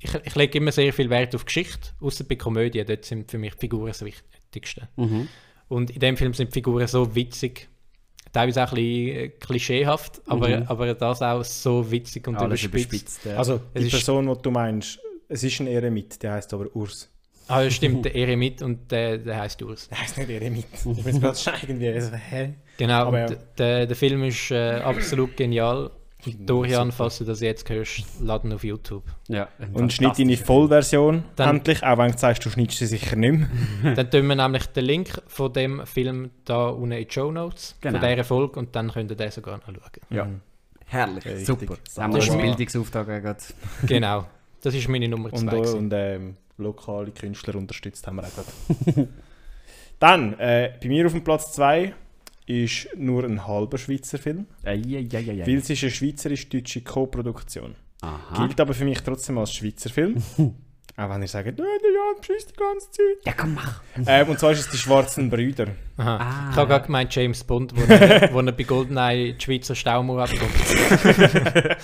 ich, 0.00 0.14
ich 0.14 0.34
lege 0.34 0.58
immer 0.58 0.72
sehr 0.72 0.92
viel 0.92 1.10
Wert 1.10 1.34
auf 1.34 1.44
Geschichte, 1.44 1.90
außer 2.00 2.24
bei 2.24 2.36
Komödien, 2.36 2.86
dort 2.86 3.04
sind 3.04 3.30
für 3.30 3.38
mich 3.38 3.54
die 3.54 3.60
Figuren 3.60 3.88
das 3.88 4.04
Wichtigste. 4.04 4.88
Mhm. 4.96 5.28
Und 5.68 5.90
in 5.90 6.00
dem 6.00 6.16
Film 6.16 6.34
sind 6.34 6.50
die 6.50 6.54
Figuren 6.54 6.86
so 6.86 7.14
witzig, 7.14 7.68
teilweise 8.38 8.64
auch 8.64 8.72
ein 8.72 8.76
bisschen 8.76 9.16
äh, 9.16 9.28
klischeehaft, 9.28 10.22
aber, 10.26 10.62
aber 10.66 10.94
das 10.94 11.22
auch 11.22 11.42
so 11.44 11.90
witzig 11.90 12.26
und 12.28 12.36
Alles 12.36 12.62
überspitzt. 12.62 12.92
überspitzt. 12.92 13.24
ja. 13.26 13.36
Also, 13.36 13.60
Es 13.74 13.80
die 13.80 13.86
ist- 13.88 13.92
Person, 13.92 14.26
die 14.34 14.42
du 14.42 14.50
meinst, 14.50 14.98
es 15.28 15.42
ist 15.42 15.60
ein 15.60 15.66
Eremit, 15.66 16.22
der 16.22 16.32
heißt 16.32 16.52
aber 16.54 16.66
Urs. 16.74 17.08
Ah, 17.50 17.68
stimmt, 17.70 18.04
der 18.04 18.14
Eremit 18.14 18.60
und 18.60 18.90
der, 18.92 19.16
der 19.18 19.40
heißt 19.40 19.62
Urs. 19.62 19.88
Der 19.88 20.00
heißt 20.02 20.18
nicht 20.18 20.28
Eremit. 20.30 20.66
Ich 20.74 21.02
bin 21.04 21.20
jetzt 21.22 21.44
gerade 21.44 21.58
irgendwie 21.62 22.00
so, 22.00 22.12
hä? 22.12 22.54
Genau, 22.76 23.06
Aber 23.06 23.24
und 23.24 23.30
ja. 23.30 23.36
der, 23.56 23.86
der 23.86 23.96
Film 23.96 24.22
ist 24.24 24.50
äh, 24.50 24.80
absolut 24.84 25.34
genial. 25.36 25.90
Und 26.26 26.50
Dorian, 26.50 26.86
Super. 26.90 26.96
falls 26.96 27.18
du 27.18 27.24
das 27.24 27.40
jetzt 27.40 27.68
hörst, 27.70 28.02
laden 28.20 28.52
auf 28.52 28.64
YouTube. 28.64 29.04
ja, 29.28 29.48
Und 29.72 29.92
schnitt 29.92 30.18
deine 30.18 30.36
Vollversion 30.36 31.22
Dann- 31.36 31.56
endlich, 31.58 31.82
auch 31.84 31.96
wenn 31.96 32.10
du 32.10 32.18
sagst, 32.18 32.44
du 32.44 32.50
schnittst 32.50 32.78
sie 32.78 32.86
sicher 32.86 33.14
nicht 33.16 33.46
mehr. 33.82 33.94
Dann 33.94 34.10
tun 34.10 34.26
wir 34.26 34.34
nämlich 34.34 34.66
den 34.66 34.84
Link 34.84 35.22
von 35.28 35.52
dem 35.52 35.86
Film 35.86 36.30
da 36.44 36.68
unten 36.70 36.92
in 36.92 37.06
die 37.06 37.12
Show 37.12 37.30
Notes 37.30 37.76
Genau. 37.80 38.00
von 38.00 38.08
dieser 38.08 38.24
Folge 38.24 38.58
und 38.58 38.74
dann 38.74 38.90
könnt 38.90 39.10
ihr 39.12 39.16
den 39.16 39.30
sogar 39.30 39.58
noch 39.58 39.66
schauen. 39.66 39.76
Ja. 40.10 40.28
Herrlich, 40.86 41.24
Richtig. 41.24 41.46
super. 41.46 41.76
Da 41.94 42.02
haben 42.02 42.12
wir 42.14 42.18
Das 42.20 42.28
mein- 42.30 42.40
Bildungsauftrag 42.40 43.06
gerade. 43.06 43.38
Genau, 43.86 44.26
das 44.62 44.74
ist 44.74 44.88
meine 44.88 45.06
Nummer 45.08 45.32
Und, 45.32 45.38
zwei. 45.38 45.52
äh, 45.56 45.60
gewesen. 45.60 45.78
und 45.78 45.92
ähm, 45.94 46.36
lokale 46.56 47.12
Künstler 47.12 47.54
unterstützt 47.54 48.04
haben 48.08 48.16
wir 48.16 48.24
auch 48.24 48.34
gerade. 48.34 49.08
Dann, 50.00 50.38
äh, 50.38 50.72
bei 50.82 50.88
mir 50.88 51.06
auf 51.06 51.12
dem 51.12 51.22
Platz 51.24 51.52
2 51.52 51.94
ist 52.48 52.88
nur 52.96 53.24
ein 53.24 53.46
halber 53.46 53.78
Schweizer 53.78 54.18
Film, 54.18 54.46
Eieieiei. 54.64 55.46
weil 55.46 55.56
es 55.56 55.70
ist 55.70 55.82
eine 55.82 55.90
schweizerisch-deutsche 55.92 56.80
Co-Produktion. 56.82 57.74
Gilt 58.36 58.60
aber 58.60 58.74
für 58.74 58.84
mich 58.84 59.00
trotzdem 59.02 59.38
als 59.38 59.52
Schweizer 59.54 59.90
Film. 59.90 60.16
auch 60.96 61.10
wenn 61.10 61.22
ihr 61.22 61.28
sagt, 61.28 61.46
«Nein, 61.46 61.56
der 61.58 61.90
Jan 61.92 62.16
beschisst 62.20 62.50
die 62.50 62.56
ganze 62.56 62.90
Zeit. 62.90 63.26
Ja, 63.26 63.32
komm, 63.36 63.54
mach. 63.54 63.82
Ähm, 64.06 64.28
und 64.28 64.38
zwar 64.38 64.52
ist 64.52 64.60
es 64.60 64.70
die 64.70 64.78
Schwarzen 64.78 65.28
Brüder. 65.30 65.66
Aha. 65.98 66.16
Ah. 66.16 66.48
Ich 66.50 66.56
habe 66.56 66.68
gerade 66.68 66.86
gemeint 66.86 67.14
James 67.14 67.44
Bond, 67.44 67.74
wo 67.76 67.82
er, 67.92 68.32
wo 68.32 68.40
er 68.40 68.52
bei 68.52 68.62
Goldeneye 68.64 69.34
die 69.34 69.44
Schweizer 69.44 69.74
Staumauer 69.74 70.22
abkommt. 70.24 70.52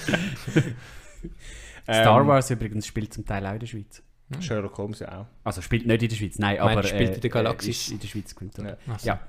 Star 1.85 2.21
Ähm, 2.21 2.27
Wars 2.27 2.51
übrigens 2.51 2.87
spielt 2.87 3.13
zum 3.13 3.25
Teil 3.27 3.47
auch 3.47 3.53
in 3.53 3.59
der 3.61 3.67
Schweiz. 3.67 4.03
Sherlock 4.41 4.79
Holmes 4.79 5.01
ja 5.01 5.21
auch. 5.21 5.27
Also 5.45 5.61
spielt 5.61 5.87
nicht 5.87 6.03
in 6.03 6.09
der 6.09 6.17
Schweiz, 6.17 6.39
nein, 6.39 6.57
Meinst 6.59 6.73
aber 6.79 6.83
spielt 6.89 7.15
in 7.17 7.21
der 7.21 7.31
Galaxis? 7.31 7.69
ist 7.83 7.91
in 7.93 8.01
der 8.01 8.09
Schweiz 8.09 8.35
gefilmt. 8.35 8.57
Ja. 8.59 8.65
Ja. 8.87 8.99
So. 8.99 9.07
ja. 9.07 9.21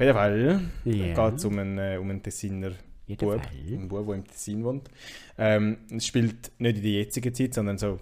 Auf 0.00 0.04
jeden 0.06 0.14
Fall 0.14 0.62
Ja. 0.86 1.28
geht 1.28 1.36
es 1.36 1.44
um 1.44 1.58
einen, 1.58 1.76
äh, 1.76 1.98
um 1.98 2.08
einen 2.08 2.22
Tessiner 2.22 2.70
Bub, 3.06 3.38
einen 3.52 3.86
Bub, 3.86 4.06
der 4.06 4.14
im 4.14 4.24
Tessin 4.26 4.64
wohnt. 4.64 4.88
Ähm, 5.36 5.76
es 5.94 6.06
spielt 6.06 6.52
nicht 6.58 6.76
in 6.78 6.82
der 6.82 6.92
jetzigen 6.92 7.34
Zeit, 7.34 7.52
sondern 7.52 7.76
so 7.76 8.00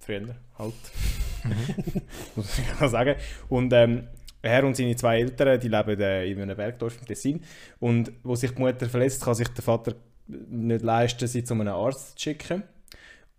früher 0.00 0.36
halt. 0.58 0.74
Muss 2.36 2.58
ich 2.58 2.78
mal 2.78 2.90
sagen. 2.90 3.14
Und 3.48 3.72
ähm, 3.72 4.08
er 4.42 4.64
und 4.64 4.76
seine 4.76 4.96
zwei 4.96 5.20
Eltern, 5.20 5.58
die 5.58 5.68
leben 5.68 5.98
äh, 5.98 6.30
in 6.30 6.42
einem 6.42 6.54
Bergdorf 6.54 6.98
im 7.00 7.06
Tessin. 7.06 7.40
Und 7.80 8.12
wo 8.22 8.34
sich 8.34 8.50
die 8.50 8.60
Mutter 8.60 8.86
verletzt, 8.86 9.24
kann 9.24 9.34
sich 9.34 9.48
der 9.48 9.64
Vater 9.64 9.94
nicht 10.26 10.82
leisten, 10.82 11.26
sie 11.26 11.42
zu 11.42 11.54
einem 11.54 11.68
Arzt 11.68 12.18
zu 12.18 12.22
schicken. 12.24 12.64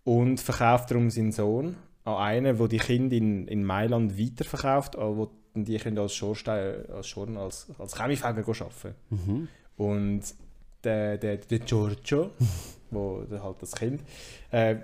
Und 0.02 0.40
verkauft 0.40 0.90
darum 0.90 1.08
seinen 1.08 1.30
Sohn 1.30 1.76
an 2.02 2.16
einen, 2.16 2.58
der 2.58 2.66
die 2.66 2.78
Kinder 2.78 3.14
in, 3.16 3.46
in 3.46 3.62
Mailand 3.62 4.18
weiterverkauft, 4.18 4.96
äh, 4.96 5.26
wo 5.54 5.64
die 5.64 5.78
Kinder 5.78 6.02
als 6.02 6.14
Schornstein, 6.14 6.86
als 6.90 7.08
Schorn, 7.08 7.36
als, 7.36 7.66
als 7.78 7.96
Chemiefäger 7.96 8.44
arbeiten. 8.46 8.94
Mhm. 9.10 9.48
Und 9.76 10.22
der, 10.84 11.18
der, 11.18 11.36
der 11.36 11.58
Giorgio, 11.60 12.30
wo 12.90 13.22
der 13.22 13.42
halt 13.42 13.56
das 13.60 13.72
Kind, 13.72 14.02
äh, 14.50 14.76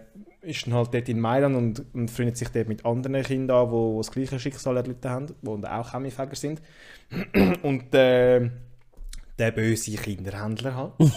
ist 0.43 0.67
dann 0.67 0.75
halt 0.75 0.95
dort 0.95 1.09
in 1.09 1.21
Mailand 1.21 1.57
und, 1.57 1.95
und 1.95 2.11
freundet 2.11 2.37
sich 2.37 2.49
dort 2.49 2.69
mit 2.69 2.85
anderen 2.85 3.23
Kindern 3.23 3.57
an, 3.57 3.67
die 3.67 3.73
wo 3.73 3.99
das 3.99 4.11
gleiche 4.11 4.39
Schicksal 4.39 4.77
erlitten 4.77 5.11
haben, 5.11 5.35
die 5.43 5.67
auch 5.67 5.93
Chemiefäger 5.93 6.37
sind. 6.37 6.63
Und 7.63 7.95
äh, 7.95 8.51
der 9.39 9.51
böse 9.53 9.93
Kinderhändler 9.93 10.75
halt. 10.75 10.93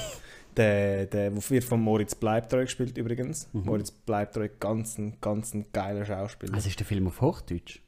der, 0.57 1.05
der 1.05 1.49
wird 1.49 1.63
von 1.63 1.79
Moritz 1.79 2.15
Bleibtreu 2.15 2.63
gespielt 2.63 2.97
übrigens. 2.97 3.49
Moritz 3.53 3.91
Bleibtreu, 3.91 4.49
ganz 4.59 4.97
ein, 4.97 5.17
ganz 5.21 5.53
ein 5.53 5.65
geiler 5.71 6.05
Schauspieler. 6.05 6.53
Also 6.53 6.69
ist 6.69 6.79
der 6.79 6.85
Film 6.85 7.07
auf 7.07 7.21
Hochdeutsch? 7.21 7.79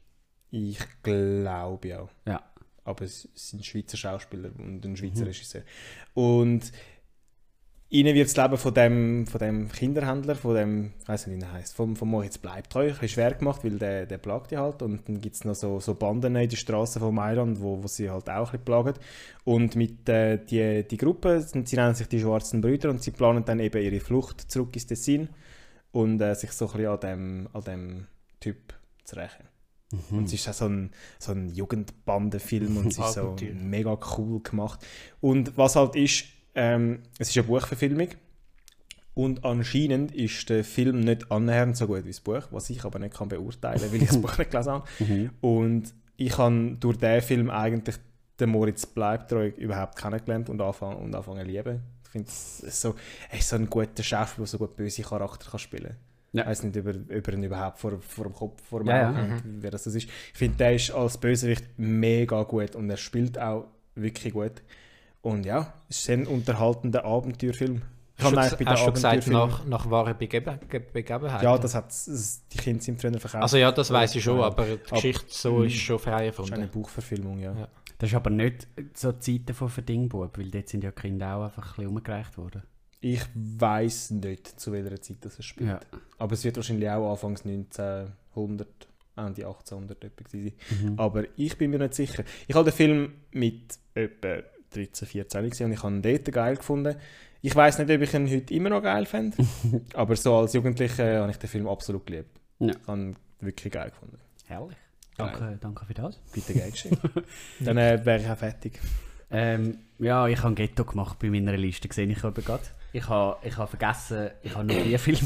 Ich 0.52 0.78
glaube 1.02 1.88
ja 1.88 2.08
Ja. 2.26 2.42
aber 2.84 3.04
es 3.04 3.28
sind 3.34 3.66
Schweizer 3.66 3.96
Schauspieler 3.96 4.50
und 4.58 4.84
ein 4.84 4.96
Schweizer 4.96 5.26
Regisseur. 5.26 5.62
Und 6.14 6.70
ihnen 7.88 8.14
wird 8.14 8.26
das 8.26 8.36
Leben 8.36 8.56
von 8.56 8.72
dem, 8.72 9.26
von 9.26 9.38
dem 9.38 9.70
Kinderhändler, 9.70 10.34
von 10.34 10.54
dem, 10.54 10.92
ich 11.02 11.08
weiß 11.08 11.26
nicht, 11.26 11.38
wie 11.40 11.44
er 11.44 11.52
heißt, 11.52 11.74
vom, 11.74 11.94
vom 11.94 12.08
Moritz 12.08 12.38
Bleibtreu, 12.38 12.84
ein 12.84 12.88
bisschen 12.92 13.08
schwer 13.08 13.34
gemacht, 13.34 13.64
weil 13.64 13.78
der, 13.78 14.06
der 14.06 14.16
plagt 14.18 14.50
die 14.50 14.56
halt. 14.56 14.80
Und 14.82 15.06
dann 15.08 15.20
gibt 15.20 15.34
es 15.34 15.44
noch 15.44 15.54
so, 15.54 15.78
so 15.78 15.94
Banden 15.94 16.36
in 16.36 16.48
den 16.48 16.56
Straßen 16.56 17.00
von 17.02 17.14
Mailand, 17.14 17.60
wo, 17.60 17.82
wo 17.82 17.86
sie 17.86 18.08
halt 18.10 18.30
auch 18.30 18.36
ein 18.38 18.44
bisschen 18.44 18.64
plagen. 18.64 18.94
Und 19.44 19.76
mit 19.76 20.08
äh, 20.08 20.38
die, 20.38 20.86
die 20.88 20.96
Gruppe, 20.96 21.40
sie 21.42 21.76
nennen 21.76 21.94
sich 21.94 22.08
die 22.08 22.20
Schwarzen 22.20 22.62
Brüder 22.62 22.88
und 22.88 23.02
sie 23.02 23.10
planen 23.10 23.44
dann 23.44 23.60
eben 23.60 23.82
ihre 23.82 24.00
Flucht 24.00 24.40
zurück 24.50 24.74
ins 24.74 24.86
Tessin 24.86 25.28
und 25.92 26.20
äh, 26.22 26.34
sich 26.34 26.52
so 26.52 26.66
ein 26.68 26.72
bisschen 26.72 26.92
an 26.92 27.00
dem, 27.00 27.48
an 27.52 27.64
dem 27.64 28.06
Typ 28.40 28.72
zu 29.04 29.16
rächen. 29.16 29.51
Und 30.10 30.24
es 30.24 30.32
ist 30.32 30.48
auch 30.48 30.54
so 30.54 30.66
ein, 30.66 30.90
so 31.18 31.32
ein 31.32 31.48
Jugendbandenfilm 31.48 32.76
und 32.76 32.86
es 32.88 32.98
ist 32.98 33.14
so 33.14 33.36
mega 33.60 33.98
cool 34.16 34.40
gemacht. 34.40 34.80
Und 35.20 35.56
was 35.56 35.76
halt 35.76 35.96
ist, 35.96 36.24
ähm, 36.54 37.00
es 37.18 37.30
ist 37.30 37.38
eine 37.38 37.46
Buchverfilmung 37.46 38.08
und 39.14 39.44
anscheinend 39.44 40.14
ist 40.14 40.48
der 40.48 40.64
Film 40.64 41.00
nicht 41.00 41.30
annähernd 41.30 41.76
so 41.76 41.86
gut 41.86 42.04
wie 42.04 42.10
das 42.10 42.20
Buch, 42.20 42.44
was 42.50 42.70
ich 42.70 42.84
aber 42.84 42.98
nicht 42.98 43.14
kann 43.14 43.28
beurteilen 43.28 43.92
weil 43.92 44.02
ich 44.02 44.08
das 44.08 44.20
Buch 44.22 44.38
nicht 44.38 44.50
gelesen 44.50 44.72
habe. 44.72 45.30
Und 45.40 45.92
ich 46.16 46.38
habe 46.38 46.76
durch 46.80 46.98
diesen 46.98 47.22
Film 47.22 47.50
eigentlich 47.50 47.96
den 48.40 48.50
Moritz 48.50 48.86
Bleibtreu 48.86 49.48
überhaupt 49.48 49.96
kennengelernt 49.96 50.48
und 50.48 50.60
anfangen, 50.60 50.96
und 50.96 51.14
anfangen 51.14 51.46
lieben. 51.46 51.82
Ich 52.04 52.10
finde, 52.10 52.28
es 52.28 52.60
ist 52.60 52.80
so, 52.80 52.94
er 53.30 53.38
ist 53.38 53.48
so 53.48 53.56
ein 53.56 53.68
guter 53.68 54.02
Schauspieler, 54.02 54.44
der 54.44 54.46
so 54.46 54.58
gut 54.58 54.76
böse 54.76 55.02
Charakter 55.02 55.50
kann 55.50 55.60
spielen 55.60 55.84
kann. 55.84 56.11
Ja. 56.32 56.42
Ich 56.42 56.48
weiß 56.48 56.62
nicht, 56.64 56.76
ob 56.78 56.86
er, 56.86 56.94
ob 57.18 57.28
er 57.28 57.34
ihn 57.34 57.42
überhaupt 57.42 57.78
vor, 57.78 58.00
vor 58.00 58.24
dem 58.24 58.32
Kopf, 58.32 58.62
vor 58.68 58.80
dem 58.80 58.88
Ja, 58.88 59.10
Auge 59.10 59.18
ja. 59.18 59.28
hat, 59.34 59.42
wer 59.44 59.70
das 59.70 59.86
ist. 59.86 59.96
Ich 59.96 60.08
finde, 60.32 60.56
der 60.56 60.74
ist 60.74 60.90
als 60.90 61.18
Bösewicht 61.18 61.64
mega 61.76 62.42
gut 62.44 62.74
und 62.74 62.88
er 62.88 62.96
spielt 62.96 63.38
auch 63.38 63.66
wirklich 63.94 64.32
gut. 64.32 64.62
Und 65.20 65.44
ja, 65.44 65.72
es 65.88 65.98
ist 66.00 66.10
ein 66.10 66.26
unterhaltender 66.26 67.04
Abenteuerfilm. 67.04 67.82
Ich 68.18 68.24
habe 68.24 68.38
eigentlich 68.40 68.68
hast 68.68 68.86
du 68.86 68.92
gesagt, 68.92 69.26
nach, 69.28 69.64
nach 69.66 69.90
wahren 69.90 70.16
Begeben, 70.16 70.58
Ge- 70.68 70.80
Begebenheiten? 70.92 71.44
Ja, 71.44 71.58
das 71.58 71.74
hat 71.74 71.92
die 72.52 72.58
Kinder 72.58 72.82
sind 72.82 73.00
früher 73.00 73.12
verkauft. 73.18 73.42
Also 73.42 73.56
ja, 73.56 73.72
das 73.72 73.90
weiß 73.90 74.14
ich 74.14 74.22
schon, 74.22 74.38
Ja. 74.38 74.46
aber 74.46 74.64
die 74.64 74.72
Ab- 74.72 74.90
Geschichte 74.90 75.24
so 75.28 75.62
ist 75.62 75.74
schon 75.76 75.98
frei 75.98 76.26
das 76.28 76.38
ist 76.38 76.52
eine 76.52 76.62
erfunden. 76.62 76.68
Buchverfilmung, 76.70 77.38
ja. 77.40 77.52
Ja. 77.52 77.68
Das 77.98 78.10
ist 78.10 78.16
aber 78.16 78.30
nicht 78.30 78.66
so 78.94 79.12
Zeiten 79.12 79.54
von 79.54 79.68
Verdingbub, 79.68 80.36
weil 80.38 80.50
dort 80.50 80.68
sind 80.68 80.82
ja 80.84 80.90
die 80.90 81.00
Kinder 81.00 81.36
auch 81.36 81.44
einfach 81.44 81.62
ein 81.64 81.76
bisschen 81.76 81.86
umgereicht 81.88 82.36
worden. 82.38 82.62
Ich 83.04 83.22
weiß 83.34 84.12
nicht, 84.12 84.60
zu 84.60 84.70
welcher 84.72 85.00
Zeit 85.02 85.16
das 85.22 85.36
es 85.38 85.44
spielt. 85.44 85.70
Ja. 85.70 85.80
Aber 86.18 86.34
es 86.34 86.44
wird 86.44 86.56
wahrscheinlich 86.56 86.88
auch 86.88 87.10
Anfangs 87.10 87.44
1900, 87.44 88.68
Ende 89.16 89.46
1800 89.46 90.04
etwa 90.04 90.22
gewesen 90.22 90.52
sein. 90.70 90.92
Mhm. 90.92 90.98
Aber 91.00 91.24
ich 91.36 91.58
bin 91.58 91.72
mir 91.72 91.80
nicht 91.80 91.94
sicher. 91.94 92.22
Ich 92.46 92.54
habe 92.54 92.70
den 92.70 92.76
Film 92.76 93.12
mit 93.32 93.76
etwa 93.94 94.42
13, 94.70 95.08
14 95.08 95.50
gesehen 95.50 95.66
und 95.66 95.72
ich 95.72 95.82
habe 95.82 95.94
ihn 95.94 96.02
dort 96.02 96.32
geil 96.32 96.56
gefunden. 96.56 96.94
Ich 97.40 97.56
weiß 97.56 97.78
nicht, 97.78 97.90
ob 97.90 98.00
ich 98.00 98.14
ihn 98.14 98.30
heute 98.30 98.54
immer 98.54 98.70
noch 98.70 98.82
geil 98.82 99.04
fände, 99.04 99.36
aber 99.94 100.14
so 100.14 100.36
als 100.36 100.52
Jugendlicher 100.52 101.22
habe 101.22 101.30
ich 101.32 101.38
den 101.38 101.50
Film 101.50 101.66
absolut 101.66 102.06
geliebt. 102.06 102.38
Ja. 102.60 102.68
Ich 102.70 102.86
habe 102.86 103.00
ihn 103.00 103.16
wirklich 103.40 103.72
geil 103.72 103.90
gefunden. 103.90 104.18
Herrlich. 104.46 104.76
Danke, 105.16 105.58
danke 105.60 105.84
für 105.86 105.94
das. 105.94 106.20
Bitte 106.32 106.54
geil 106.54 106.70
geschehen. 106.70 106.96
Dann 107.60 107.76
äh, 107.78 108.00
wäre 108.06 108.20
ich 108.20 108.28
auch 108.28 108.38
fertig. 108.38 108.80
Ähm, 109.28 109.78
ja, 109.98 110.28
ich 110.28 110.42
habe 110.42 110.54
Ghetto 110.54 110.84
gemacht 110.84 111.18
bei 111.18 111.30
meiner 111.30 111.56
Liste, 111.56 111.88
sehe 111.92 112.06
ich 112.06 112.22
eben 112.22 112.44
gerade. 112.44 112.62
Ich 112.92 113.08
habe, 113.08 113.36
ich 113.46 113.56
habe 113.56 113.68
vergessen, 113.68 114.30
ich 114.42 114.54
habe 114.54 114.64
noch 114.66 114.74
vier 114.74 114.98
Filme. 114.98 115.20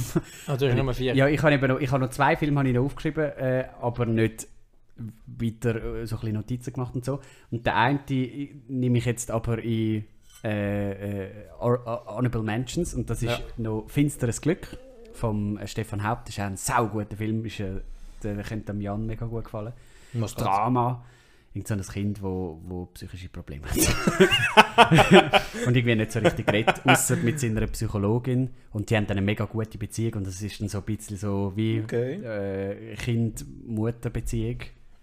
Ah, 0.47 0.57
du 0.57 0.69
hast 0.69 0.77
Nummer 0.77 0.95
4. 0.95 1.15
Ja, 1.15 1.27
ich 1.29 1.43
habe 1.43 1.55
eben 1.55 1.67
noch, 1.69 1.81
ich 1.81 1.91
habe 1.91 2.05
noch 2.05 2.11
zwei 2.11 2.37
Filme 2.37 2.61
habe 2.61 2.69
ich 2.69 2.75
noch 2.75 2.85
aufgeschrieben, 2.85 3.25
äh, 3.25 3.65
aber 3.81 4.07
nicht 4.07 4.47
weiter 5.27 5.75
äh, 6.03 6.07
so 6.07 6.17
ein 6.23 6.33
Notizen 6.33 6.73
gemacht 6.73 6.95
und 6.95 7.05
so. 7.05 7.21
Und 7.51 7.67
der 7.67 7.77
eine 7.77 8.01
nehme 8.69 8.99
ich 8.99 9.05
jetzt 9.05 9.31
aber 9.31 9.59
in 9.59 10.05
äh, 10.45 11.25
äh, 11.25 11.31
Hor- 11.59 11.85
Honorable 12.07 12.43
Mentions 12.43 12.95
und 12.95 13.11
das 13.11 13.23
ist 13.23 13.31
Ja. 13.31 13.41
noch 13.57 13.87
Finsteres 13.89 14.41
Glück 14.41 14.77
vom 15.13 15.59
äh, 15.59 15.67
Stefan 15.67 16.07
Haupt. 16.07 16.29
Das 16.29 16.37
ist 16.37 16.41
auch 16.41 16.47
ein 16.47 16.57
sauguter 16.57 17.17
Film, 17.17 17.45
ist, 17.45 17.61
äh, 17.61 17.81
der 18.23 18.43
könnte 18.43 18.73
dem 18.73 18.81
Jan 18.81 19.05
mega 19.07 19.27
gut 19.27 19.45
gefallen. 19.45 19.73
Das? 20.13 20.35
Drama. 20.35 21.05
Irgend 21.57 21.69
so 21.69 21.75
ein 21.75 21.83
Kind, 21.83 22.23
wo, 22.23 22.61
wo 22.65 22.85
psychische 22.93 23.31
Probleme 23.31 23.65
hat. 23.67 25.43
und 25.67 25.75
irgendwie 25.75 25.95
nicht 25.95 26.13
so 26.13 26.19
richtig 26.19 26.53
redet, 26.53 26.85
außer 26.85 27.17
mit 27.17 27.41
seiner 27.41 27.67
Psychologin. 27.67 28.51
Und 28.73 28.91
die 28.91 28.97
haben 28.97 29.07
dann 29.07 29.17
eine 29.17 29.25
mega 29.25 29.47
gute 29.47 29.79
Beziehung. 29.79 30.15
Und 30.17 30.27
das 30.27 30.43
ist 30.43 30.61
dann 30.61 30.69
so 30.69 30.79
ein 30.79 30.85
bisschen 30.85 31.17
so 31.17 31.53
wie 31.57 31.81
Okay. 31.83 32.17
äh, 32.17 32.95
Kind-Mutter-Beziehung. 32.97 34.59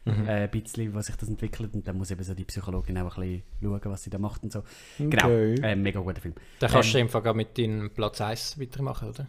Mhm. 0.05 0.27
Äh, 0.27 0.43
ein 0.43 0.51
bisschen, 0.51 0.93
was 0.93 1.07
sich 1.07 1.15
das 1.15 1.27
entwickelt. 1.29 1.73
Und 1.73 1.87
dann 1.87 1.97
muss 1.97 2.11
eben 2.11 2.21
so 2.23 2.35
die 2.35 2.43
Psychologin 2.45 2.97
auch 2.99 3.17
ein 3.17 3.21
bisschen 3.21 3.43
schauen, 3.63 3.81
was 3.85 4.03
sie 4.03 4.09
da 4.11 4.19
macht 4.19 4.43
und 4.43 4.51
so. 4.51 4.61
Genau, 4.99 5.25
Okay. 5.25 5.55
äh, 5.63 5.75
mega 5.75 6.01
guter 6.01 6.21
Film. 6.21 6.35
Dann 6.59 6.69
kannst 6.69 6.93
du 6.93 6.97
Ähm, 6.99 7.05
einfach 7.05 7.23
gerade 7.23 7.37
mit 7.37 7.57
deinem 7.57 7.89
Platz 7.89 8.21
1 8.21 8.59
weitermachen, 8.59 9.09
oder? 9.09 9.25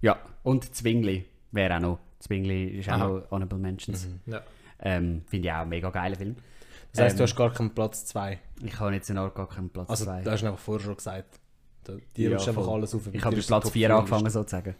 Ja, 0.00 0.18
und 0.44 0.74
Zwingli 0.74 1.26
wäre 1.52 1.76
auch 1.76 1.80
noch. 1.80 1.98
Zwingli 2.20 2.78
ist 2.78 2.88
auch 2.88 2.92
Aha. 2.94 3.06
noch 3.08 3.30
Honorable 3.32 3.58
Mentions. 3.58 4.08
Ja. 4.26 4.40
Ähm, 4.80 5.22
Finde 5.28 5.48
ich 5.48 5.52
auch 5.54 5.58
ein 5.62 5.68
mega 5.68 5.90
geiler 5.90 6.16
Film. 6.16 6.36
Das 6.92 7.02
heisst, 7.04 7.14
Ähm, 7.14 7.18
du 7.18 7.22
hast 7.24 7.36
gar 7.36 7.52
keinen 7.52 7.70
Platz 7.74 8.06
2. 8.06 8.38
Ich 8.64 8.80
habe 8.80 8.94
jetzt 8.94 9.10
in 9.10 9.18
Ort 9.18 9.34
gar 9.34 9.48
keinen 9.48 9.70
Platz 9.70 9.90
Also, 9.90 10.04
zwei. 10.04 10.22
du 10.22 10.30
hast 10.30 10.44
einfach 10.44 10.58
vorher 10.58 10.84
schon 10.84 10.96
gesagt. 10.96 11.38
Die 12.16 12.22
Ja, 12.24 12.30
rutscht 12.32 12.48
einfach 12.48 12.68
alles 12.68 12.94
auf. 12.94 13.02
Ich 13.12 13.24
habe 13.24 13.36
mit 13.36 13.46
Platz 13.46 13.70
4 13.70 13.94
angefangen 13.96 14.30
sozusagen. 14.30 14.74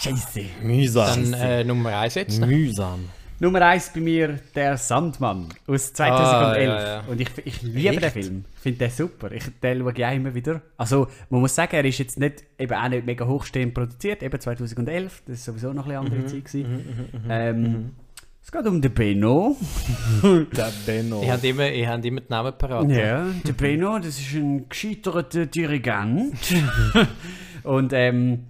Scheiße. 0.00 0.44
Mühsam. 0.62 1.30
Dann 1.32 1.40
äh, 1.40 1.64
Nummer 1.64 1.96
1 1.98 2.14
jetzt. 2.14 2.40
Mühsam. 2.40 3.08
Nummer 3.40 3.62
1 3.62 3.90
bei 3.94 4.00
mir, 4.00 4.38
Der 4.54 4.76
Sandmann 4.76 5.48
aus 5.66 5.92
2011. 5.92 6.68
Ah, 6.70 6.80
ja, 6.80 6.86
ja. 6.86 7.00
Und 7.08 7.20
ich, 7.20 7.28
ich 7.44 7.62
liebe 7.62 7.94
den 7.94 8.02
Echt? 8.04 8.12
Film. 8.12 8.44
Ich 8.54 8.60
finde 8.60 8.78
den 8.78 8.90
super. 8.90 9.32
Ich, 9.32 9.44
den 9.62 9.80
schaue 9.80 9.92
ich 9.96 10.04
auch 10.04 10.12
immer 10.12 10.34
wieder. 10.34 10.62
Also, 10.76 11.08
man 11.30 11.40
muss 11.40 11.54
sagen, 11.54 11.74
er 11.74 11.84
ist 11.84 11.98
jetzt 11.98 12.18
nicht, 12.18 12.44
eben 12.58 12.72
auch 12.74 12.88
nicht 12.88 13.04
mega 13.06 13.26
hochstehend 13.26 13.74
produziert. 13.74 14.22
Eben 14.22 14.38
2011, 14.40 15.22
das 15.26 15.46
war 15.48 15.52
sowieso 15.54 15.72
noch 15.72 15.86
eine 15.86 15.98
andere 15.98 16.26
Zeit. 16.26 16.44
Gewesen. 16.44 17.08
ähm, 17.28 17.92
Es 18.44 18.52
geht 18.52 18.66
um 18.66 18.82
den 18.82 18.92
Benno. 18.92 19.56
Der 20.22 20.70
Benno. 20.84 21.22
Ich 21.22 21.30
habe 21.30 21.48
immer, 21.48 21.66
ich 21.70 21.86
hab 21.86 22.04
immer 22.04 22.20
die 22.20 22.26
Namen 22.28 22.52
parat. 22.58 22.90
Ja, 22.90 23.26
der 23.42 23.52
Benno, 23.54 23.98
das 23.98 24.20
ist 24.20 24.34
ein 24.34 24.68
gescheiterter 24.68 25.46
Dirigent. 25.46 26.34
und 27.62 27.94
ähm, 27.94 28.44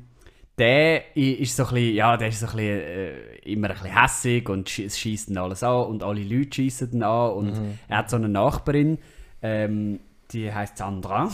der 0.58 1.16
ist 1.16 1.54
so 1.54 1.66
ein 1.66 1.74
bisschen, 1.74 1.94
ja, 1.94 2.16
der 2.16 2.26
ist 2.28 2.40
so 2.40 2.46
ein 2.46 2.56
bisschen, 2.56 2.80
äh, 2.80 3.36
immer 3.44 3.70
ein 3.70 3.74
bisschen 3.74 3.96
hässig 3.96 4.48
und 4.48 4.78
es 4.80 4.98
schießt 4.98 5.30
ihn 5.30 5.38
alles 5.38 5.62
an 5.62 5.84
und 5.86 6.02
alle 6.02 6.24
Leute 6.24 6.54
schießen 6.56 6.92
ihn 6.92 7.04
an 7.04 7.30
und 7.30 7.60
er 7.86 7.98
hat 7.98 8.10
so 8.10 8.16
eine 8.16 8.28
Nachbarin, 8.28 8.98
ähm, 9.42 10.00
die 10.32 10.52
heißt 10.52 10.76
Sandra. 10.76 11.30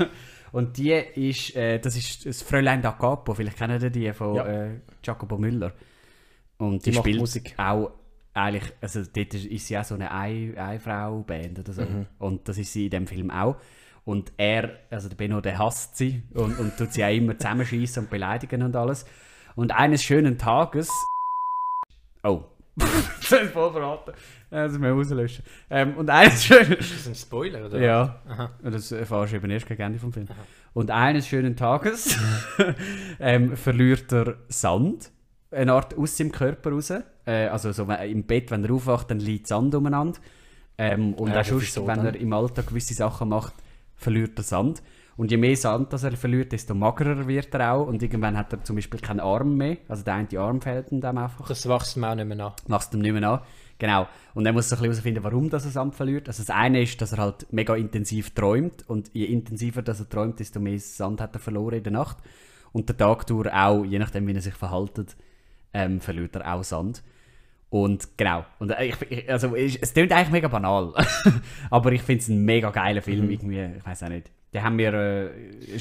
und 0.52 0.76
die 0.76 0.90
ist, 0.92 1.56
äh, 1.56 1.78
das 1.78 1.96
ist 1.96 2.26
das 2.26 2.42
Fräulein 2.42 2.82
da 2.82 2.92
Capo, 2.92 3.32
vielleicht 3.32 3.56
kennen 3.56 3.80
ihr 3.80 3.88
die 3.88 4.12
von 4.12 4.34
Ja. 4.34 4.46
äh, 4.46 4.80
Jacopo 5.02 5.38
Müller. 5.38 5.72
Und 6.58 6.84
die, 6.84 6.90
Die 6.90 6.96
spielt 6.96 7.18
Musik. 7.18 7.54
auch 7.56 7.90
eigentlich, 8.34 8.72
also 8.80 9.02
dort 9.02 9.34
ist 9.34 9.66
sie 9.66 9.78
auch 9.78 9.84
so 9.84 9.94
eine 9.94 10.10
Ein- 10.10 10.56
Ein-Frau-Band 10.56 11.58
oder 11.58 11.72
so. 11.72 11.84
Und 12.18 12.48
das 12.48 12.58
ist 12.58 12.72
sie 12.72 12.84
in 12.86 12.90
dem 12.90 13.06
Film 13.06 13.30
auch. 13.30 13.56
Und 14.04 14.32
er, 14.36 14.78
also 14.90 15.08
der 15.08 15.16
Benno, 15.16 15.40
der 15.40 15.58
hasst 15.58 15.96
sie 15.96 16.22
und, 16.34 16.58
und 16.58 16.76
tut 16.76 16.92
sie 16.92 17.04
auch 17.04 17.14
immer 17.14 17.38
zusammenschießen 17.38 18.04
und 18.04 18.10
beleidigen 18.10 18.62
und 18.62 18.74
alles. 18.74 19.04
Und 19.54 19.72
eines 19.72 20.02
schönen 20.02 20.38
Tages 20.38 20.88
Oh. 22.24 22.44
das 22.76 23.32
ist 23.32 23.52
voll 23.52 23.70
verraten. 23.70 24.12
Das 24.50 24.72
müssen 24.72 24.82
wir 24.82 24.90
rauslöschen. 24.92 25.44
Ähm, 25.70 25.96
und 25.96 26.08
eines 26.08 26.44
schönen... 26.46 26.72
Ist 26.72 26.94
das 26.94 27.08
ein 27.08 27.14
Spoiler, 27.14 27.66
oder? 27.66 27.80
Ja. 27.80 28.22
Aha. 28.26 28.50
Und 28.62 28.72
das 28.74 28.90
erfährst 28.92 29.32
du 29.32 29.36
eben 29.36 29.50
erst 29.50 29.66
gegen 29.66 29.82
Ende 29.82 29.98
vom 29.98 30.12
Film. 30.12 30.26
Und 30.72 30.90
eines 30.90 31.26
schönen 31.26 31.54
Tages 31.56 32.18
ähm, 33.20 33.56
verliert 33.56 34.10
er 34.12 34.36
Sand, 34.48 35.10
eine 35.52 35.72
Art 35.72 35.96
aus 35.96 36.16
seinem 36.16 36.32
Körper 36.32 36.70
raus. 36.70 36.90
Äh, 37.26 37.46
also 37.46 37.72
so, 37.72 37.84
im 37.84 38.24
Bett, 38.24 38.50
wenn 38.50 38.64
er 38.64 38.72
aufwacht, 38.72 39.10
dann 39.10 39.20
liegt 39.20 39.46
Sand 39.46 39.74
umeinander. 39.74 40.18
Ähm, 40.78 41.14
und 41.14 41.30
Ja, 41.30 41.40
auch 41.40 41.44
sonst, 41.44 41.62
wieso 41.62 41.86
wenn 41.86 41.96
dann? 41.98 42.06
er 42.06 42.16
im 42.16 42.32
Alltag 42.32 42.66
gewisse 42.68 42.94
Sachen 42.94 43.28
macht, 43.28 43.54
verliert 43.96 44.38
er 44.38 44.42
Sand. 44.42 44.82
Und 45.16 45.30
je 45.30 45.36
mehr 45.36 45.56
Sand 45.56 45.92
das 45.92 46.04
er 46.04 46.12
verliert, 46.16 46.52
desto 46.52 46.74
magerer 46.74 47.28
wird 47.28 47.54
er 47.54 47.74
auch. 47.74 47.86
Und 47.86 48.02
irgendwann 48.02 48.36
hat 48.36 48.52
er 48.52 48.64
zum 48.64 48.76
Beispiel 48.76 48.98
keinen 48.98 49.20
Arm 49.20 49.56
mehr. 49.56 49.76
Also 49.86 50.02
der 50.02 50.14
eine 50.14 50.40
Arm 50.40 50.60
fehlt 50.62 50.90
ihm 50.90 51.00
dann 51.02 51.18
einfach 51.18 51.46
Das 51.46 51.68
wächst 51.68 51.96
mir 51.98 52.08
auch 52.10 52.14
nicht 52.14 52.26
mehr 52.26 52.36
nach. 52.36 52.56
machst 52.66 52.92
du 52.94 52.98
ihm 52.98 53.02
nicht 53.02 53.12
mehr 53.12 53.28
an. 53.30 53.40
Genau. 53.78 54.06
Und 54.34 54.44
dann 54.44 54.54
muss 54.54 54.70
er 54.72 54.78
ein 54.78 54.82
bisschen 54.82 54.92
herausfinden, 54.92 55.22
warum 55.24 55.50
das 55.50 55.66
er 55.66 55.70
Sand 55.70 55.94
verliert. 55.94 56.28
Also 56.28 56.42
das 56.42 56.50
eine 56.50 56.82
ist, 56.82 57.00
dass 57.02 57.12
er 57.12 57.18
halt 57.18 57.46
mega 57.52 57.74
intensiv 57.76 58.30
träumt 58.34 58.88
und 58.88 59.10
je 59.12 59.26
intensiver 59.26 59.82
dass 59.82 60.00
er 60.00 60.08
träumt, 60.08 60.40
desto 60.40 60.60
mehr 60.60 60.78
Sand 60.78 61.20
hat 61.20 61.34
er 61.36 61.40
verloren 61.40 61.74
in 61.78 61.82
der 61.84 61.92
Nacht. 61.92 62.16
Und 62.72 62.88
der 62.88 62.96
Tag 62.96 63.26
durch 63.26 63.52
auch, 63.52 63.84
je 63.84 63.98
nachdem 63.98 64.26
wie 64.26 64.34
er 64.34 64.40
sich 64.40 64.54
verhaltet, 64.54 65.14
ähm, 65.74 66.00
verliert 66.00 66.36
er 66.36 66.54
auch 66.54 66.64
Sand. 66.64 67.02
Und 67.72 68.18
genau. 68.18 68.44
Und 68.58 68.70
äh, 68.70 68.84
ich, 68.84 68.96
ich, 69.08 69.30
also, 69.30 69.56
es 69.56 69.76
es 69.76 69.94
klingt 69.94 70.12
eigentlich 70.12 70.30
mega 70.30 70.48
banal. 70.48 70.92
Aber 71.70 71.90
ich 71.92 72.02
finde 72.02 72.20
es 72.20 72.28
ein 72.28 72.44
mega 72.44 72.70
geiler 72.70 73.00
Film. 73.00 73.30
Irgendwie, 73.30 73.76
ich 73.78 73.86
weiß 73.86 74.02
auch 74.02 74.08
nicht. 74.08 74.30
Den 74.52 74.62
haben 74.62 74.76
wir... 74.76 74.92
Äh, 74.92 75.30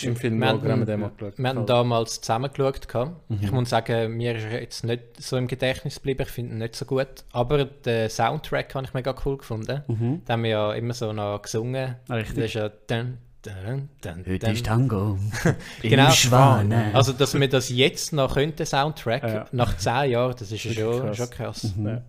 im 0.02 0.16
Film 0.16 0.40
Wir 0.40 0.48
haben 0.48 0.64
wir 0.64 0.72
haben, 0.72 0.86
den 0.86 1.02
mal 1.02 1.10
geschaut. 1.10 1.38
wir 1.38 1.50
haben 1.50 1.66
damals 1.66 2.22
zusammen 2.22 2.50
geschaut. 2.50 2.88
gehabt. 2.88 3.18
Ich 3.42 3.52
muss 3.52 3.70
sagen, 3.70 4.16
mir 4.16 4.36
ist 4.38 4.46
jetzt 4.46 4.86
nicht 4.86 5.22
so 5.22 5.36
im 5.36 5.48
Gedächtnis 5.48 5.96
geblieben. 5.96 6.24
Ich 6.26 6.30
finde 6.30 6.54
ihn 6.54 6.60
nicht 6.60 6.78
so 6.78 6.86
gut. 6.86 7.26
Aber 7.34 7.66
den 7.66 8.10
Soundtrack 8.10 8.74
habe 8.74 8.86
ich 8.86 8.94
mega 8.94 9.14
cool 9.26 9.38
gefunden. 9.38 9.84
Mhm. 9.88 10.22
Da 10.24 10.34
haben 10.34 10.44
wir 10.44 10.50
ja 10.50 10.74
immer 10.74 10.94
so 10.94 11.12
noch 11.12 11.42
gesungen. 11.42 11.96
Richtig. 12.10 12.36
Das 12.36 12.46
ist 12.46 12.54
ja... 12.54 12.70
Dun, 12.70 13.18
dun, 13.44 13.90
dun, 14.02 14.24
Heute 14.28 14.40
dun. 14.40 14.54
ist 14.54 14.66
Tango. 14.66 15.18
Genau. 15.82 16.06
Im 16.08 16.12
Schwanen. 16.12 16.96
Also, 16.96 17.14
dass 17.14 17.34
wir 17.40 17.50
das 17.50 17.70
jetzt 17.70 18.14
noch 18.14 18.34
könnten, 18.36 18.58
den 18.58 18.66
Soundtrack, 18.66 19.24
Ja. 19.24 19.46
nach 19.52 19.78
10 19.78 20.12
Jahren, 20.12 20.36
das 20.38 20.52
ist 20.52 20.64
ja 20.64 20.76
Wirklich 20.76 21.18
schon 21.18 21.30
krass. 21.30 21.62
schon 21.62 21.72
krass. 21.72 21.74
Ja. 21.84 22.02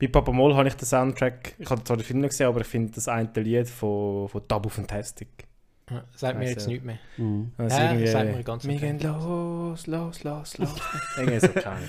Bei 0.00 0.08
Papa 0.08 0.32
Moll 0.32 0.54
habe 0.56 0.68
ich 0.68 0.74
den 0.74 0.86
Soundtrack, 0.86 1.54
ich 1.58 1.70
habe 1.70 1.84
zwar 1.84 1.96
den 1.96 2.04
Film 2.04 2.20
nicht 2.20 2.30
gesehen, 2.30 2.46
aber 2.48 2.60
ich 2.60 2.66
finde 2.66 2.92
das 2.92 3.08
eine 3.08 3.28
Lied 3.36 3.68
von, 3.68 4.28
von 4.28 4.46
Tabu 4.48 4.68
Fantastic. 4.68 5.28
Ja, 5.90 6.04
Sagt 6.16 6.38
mir 6.38 6.48
jetzt 6.48 6.62
ja. 6.62 6.68
nichts 6.68 6.84
mehr. 6.84 6.98
Mhm. 7.18 7.52
Also 7.58 7.76
Ja, 7.76 7.84
irgendwie, 7.90 8.06
sagt 8.08 8.36
mir 8.36 8.42
ganz 8.44 8.64
Wir 8.64 8.76
gehen 8.78 9.00
los, 9.00 9.86
los, 9.86 10.24
los, 10.24 10.58
los. 10.58 10.74
irgendwie 11.18 11.40
so, 11.40 11.48
Ahnung. 11.68 11.82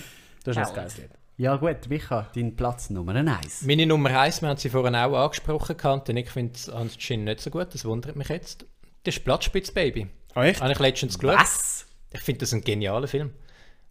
Das 0.43 0.57
ist 0.57 0.67
ein 0.69 0.75
geiles 0.75 0.97
Lied. 0.97 1.09
Ja 1.37 1.55
gut, 1.55 1.89
Micha, 1.89 2.29
dein 2.35 2.55
Platz 2.55 2.89
Nummer 2.89 3.15
1. 3.15 3.63
Meine 3.63 3.87
Nummer 3.87 4.17
1, 4.19 4.41
wir 4.41 4.49
haben 4.49 4.57
sie 4.57 4.69
vorhin 4.69 4.95
auch 4.95 5.13
angesprochen, 5.25 5.75
gehabt, 5.75 6.09
und 6.09 6.17
ich 6.17 6.29
finde 6.29 6.53
es 6.55 6.69
anscheinend 6.69 7.25
nicht 7.25 7.41
so 7.41 7.49
gut, 7.49 7.73
das 7.73 7.85
wundert 7.85 8.15
mich 8.15 8.29
jetzt. 8.29 8.65
Das 9.03 9.15
ist 9.17 9.23
Platzspitz-Baby. 9.25 10.07
Ah, 10.35 10.45
echt? 10.45 10.61
Habe 10.61 10.71
ich 10.71 10.79
letztens 10.79 11.17
geschaut. 11.17 11.39
Was? 11.39 11.87
Ich 12.11 12.21
finde 12.21 12.39
das 12.41 12.53
ein 12.53 12.61
genialer 12.61 13.07
Film. 13.07 13.31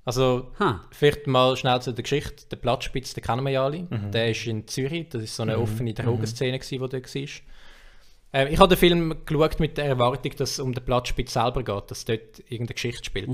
Also, 0.05 0.53
Ha. 0.59 0.85
vielleicht 0.93 1.27
mal 1.27 1.57
schnell 1.57 1.81
zu 1.83 1.93
der 1.93 2.03
Geschichte. 2.03 2.47
Der 2.51 2.57
Platzspitz, 2.57 3.15
den 3.15 3.23
kennen 3.23 3.43
wir 3.45 3.51
ja 3.51 3.65
alle. 3.65 3.83
Der 4.13 4.31
ist 4.31 4.47
in 4.47 4.67
Zürich, 4.67 5.09
das 5.11 5.23
ist 5.23 5.35
so 5.37 5.43
eine 5.43 5.59
offene 5.59 5.95
Drogenszene, 5.95 6.59
gewesen, 6.59 6.71
die 6.71 6.79
dort 6.79 7.15
war. 7.15 7.29
Ähm, 8.35 8.49
ich 8.51 8.59
habe 8.59 8.69
den 8.69 8.79
Film 8.79 9.17
geschaut 9.27 9.61
mit 9.61 9.77
der 9.77 9.85
Erwartung, 9.87 10.33
dass 10.37 10.53
es 10.53 10.59
um 10.61 10.73
den 10.73 10.85
Platzspitz 10.85 11.33
selber 11.35 11.63
geht, 11.63 11.91
dass 11.91 12.05
dort 12.05 12.39
irgendeine 12.41 12.75
Geschichte 12.75 13.05
spielt. 13.05 13.29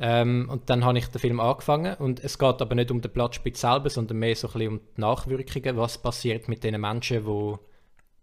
Ähm, 0.00 0.48
und 0.48 0.70
dann 0.70 0.84
habe 0.84 0.96
ich 0.98 1.08
den 1.08 1.18
Film 1.18 1.40
angefangen 1.40 1.94
und 1.96 2.22
es 2.22 2.38
geht 2.38 2.62
aber 2.62 2.74
nicht 2.76 2.90
um 2.92 3.00
den 3.00 3.12
Platzspitz 3.12 3.60
selber, 3.62 3.90
sondern 3.90 4.18
mehr 4.18 4.36
so 4.36 4.46
ein 4.48 4.52
bisschen 4.52 4.68
um 4.74 4.80
die 4.96 5.00
Nachwirkungen, 5.00 5.76
was 5.76 5.98
passiert 5.98 6.48
mit 6.48 6.62
den 6.62 6.80
Menschen, 6.80 7.24
die 7.24 7.54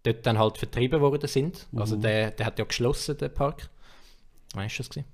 dort 0.03 0.25
dann 0.25 0.39
halt 0.39 0.57
vertrieben 0.57 1.01
worden 1.01 1.27
sind. 1.27 1.67
Also 1.75 1.95
der, 1.97 2.31
der 2.31 2.45
hat 2.45 2.59
ja 2.59 2.65
geschlossen, 2.65 3.17
der 3.17 3.29
Park. 3.29 3.69
Wann 4.53 4.67
ist 4.67 4.79
das 4.79 4.89
gewesen? 4.89 5.07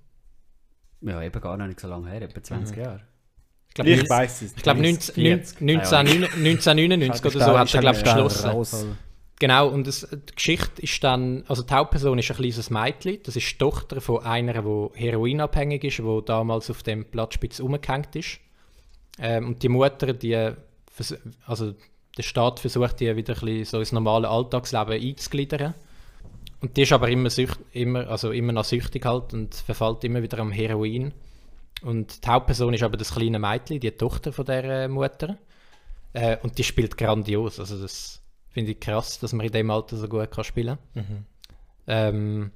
Ja, 1.01 1.22
eben 1.24 1.41
gar 1.41 1.57
noch 1.57 1.66
nicht 1.66 1.80
so 1.80 1.88
lange 1.88 2.09
her, 2.12 2.22
etwa 2.22 2.43
20 2.43 2.78
Mhm. 2.78 2.84
Jahre. 2.84 3.01
Ich 3.70 3.74
glaube, 3.74 3.89
Ich 3.89 4.09
weiß 4.09 4.41
es. 4.43 4.53
ich 4.55 4.62
glaube 4.62 4.82
19 4.82 5.16
40. 5.16 5.62
19 5.62 5.97
1999 5.97 7.26
oder 7.26 7.45
so 7.45 7.57
hat 7.57 7.74
er 7.74 7.80
glaube 7.82 7.97
ich 7.97 8.03
geschlossen. 8.03 8.49
Raus. 8.49 8.86
Genau, 9.41 9.69
und 9.69 9.87
das, 9.87 10.07
die 10.07 10.35
Geschichte 10.35 10.83
ist 10.83 11.03
dann, 11.03 11.43
also 11.47 11.63
die 11.63 11.73
Hauptperson 11.73 12.19
ist 12.19 12.29
ein 12.29 12.37
kleines 12.37 12.69
Mädchen, 12.69 13.17
das 13.23 13.35
ist 13.35 13.51
die 13.51 13.57
Tochter 13.57 13.99
von 13.99 14.23
einer, 14.23 14.61
die 14.61 14.89
heroinabhängig 14.93 15.83
ist, 15.83 15.97
die 15.97 16.21
damals 16.27 16.69
auf 16.69 16.83
dem 16.83 17.05
Platzspitz 17.05 17.59
umgehängt 17.59 18.15
ist. 18.15 18.39
Ähm, 19.17 19.47
und 19.47 19.63
die 19.63 19.69
Mutter, 19.69 20.13
die, 20.13 20.51
also 21.47 21.73
der 22.15 22.21
Staat 22.21 22.59
versucht, 22.59 22.99
die 22.99 23.15
wieder 23.15 23.33
ein 23.33 23.39
bisschen 23.39 23.65
so 23.65 23.79
ins 23.79 23.91
normale 23.91 24.29
Alltagsleben 24.29 25.01
einzugliedern. 25.01 25.73
Und 26.59 26.77
die 26.77 26.83
ist 26.83 26.93
aber 26.93 27.09
immer, 27.09 27.31
sücht, 27.31 27.57
immer, 27.71 28.07
also 28.09 28.29
immer 28.29 28.53
noch 28.53 28.65
süchtig 28.65 29.03
halt 29.07 29.33
und 29.33 29.55
verfällt 29.55 30.03
immer 30.03 30.21
wieder 30.21 30.37
am 30.37 30.51
Heroin. 30.51 31.15
Und 31.81 32.23
die 32.23 32.29
Hauptperson 32.29 32.75
ist 32.75 32.83
aber 32.83 32.97
das 32.97 33.15
kleine 33.15 33.39
Mädchen, 33.39 33.79
die 33.79 33.89
Tochter 33.89 34.33
von 34.33 34.45
der 34.45 34.83
äh, 34.83 34.87
Mutter. 34.87 35.39
Äh, 36.13 36.37
und 36.43 36.59
die 36.59 36.63
spielt 36.63 36.95
grandios. 36.95 37.59
Also 37.59 37.81
das 37.81 38.20
finde 38.52 38.72
ich 38.72 38.80
krass, 38.80 39.20
dass 39.20 39.34
man 39.34 39.45
in 39.45 39.52
dem 39.52 39.72
Alter 39.72 39.97
so 39.97 40.08
gut 40.08 40.32
kann 40.32 40.43
spielen 40.43 40.78
kann. 40.93 41.26
Ähm, 41.88 42.52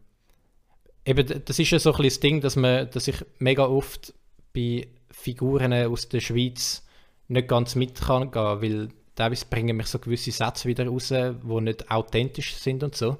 eben, 1.05 1.43
das 1.45 1.59
ist 1.59 1.71
ja 1.71 1.79
so 1.79 1.91
ein 1.91 1.97
bisschen 1.97 2.09
das 2.09 2.19
Ding, 2.19 2.41
dass, 2.41 2.55
man, 2.55 2.89
dass 2.91 3.07
ich 3.07 3.17
mega 3.39 3.65
oft 3.65 4.13
bei 4.53 4.87
Figuren 5.09 5.73
aus 5.73 6.09
der 6.09 6.19
Schweiz 6.19 6.85
nicht 7.27 7.47
ganz 7.47 7.75
mit 7.75 7.99
kann 7.99 8.31
gehen, 8.31 8.61
weil 8.61 8.89
teilweise 9.15 9.45
bringen 9.49 9.77
mich 9.77 9.87
so 9.87 9.99
gewisse 9.99 10.31
Sätze 10.31 10.67
wieder 10.67 10.87
raus, 10.87 11.07
die 11.09 11.61
nicht 11.61 11.89
authentisch 11.89 12.55
sind 12.55 12.83
und 12.83 12.95
so. 12.95 13.17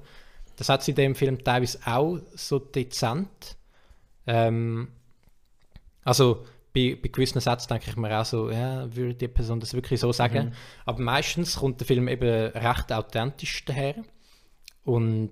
Das 0.57 0.69
hat 0.69 0.83
sie 0.83 0.91
in 0.91 0.95
dem 0.95 1.15
Film 1.15 1.43
teilweise 1.43 1.79
auch 1.85 2.19
so 2.35 2.59
dezent. 2.59 3.57
Ähm, 4.27 4.89
also 6.03 6.45
bei, 6.75 6.97
bei 7.01 7.07
gewissen 7.09 7.39
Sätzen 7.39 7.69
denke 7.69 7.89
ich 7.89 7.95
mir 7.95 8.19
auch 8.19 8.25
so, 8.25 8.51
ja, 8.51 8.93
würde 8.95 9.15
die 9.15 9.27
Person 9.27 9.59
das 9.59 9.73
wirklich 9.73 9.99
so 9.99 10.11
sagen? 10.11 10.53
Aber 10.85 11.01
meistens 11.01 11.55
kommt 11.55 11.79
der 11.79 11.87
Film 11.87 12.07
eben 12.07 12.51
recht 12.51 12.91
authentisch 12.91 13.63
daher. 13.65 13.95
Und 14.83 15.31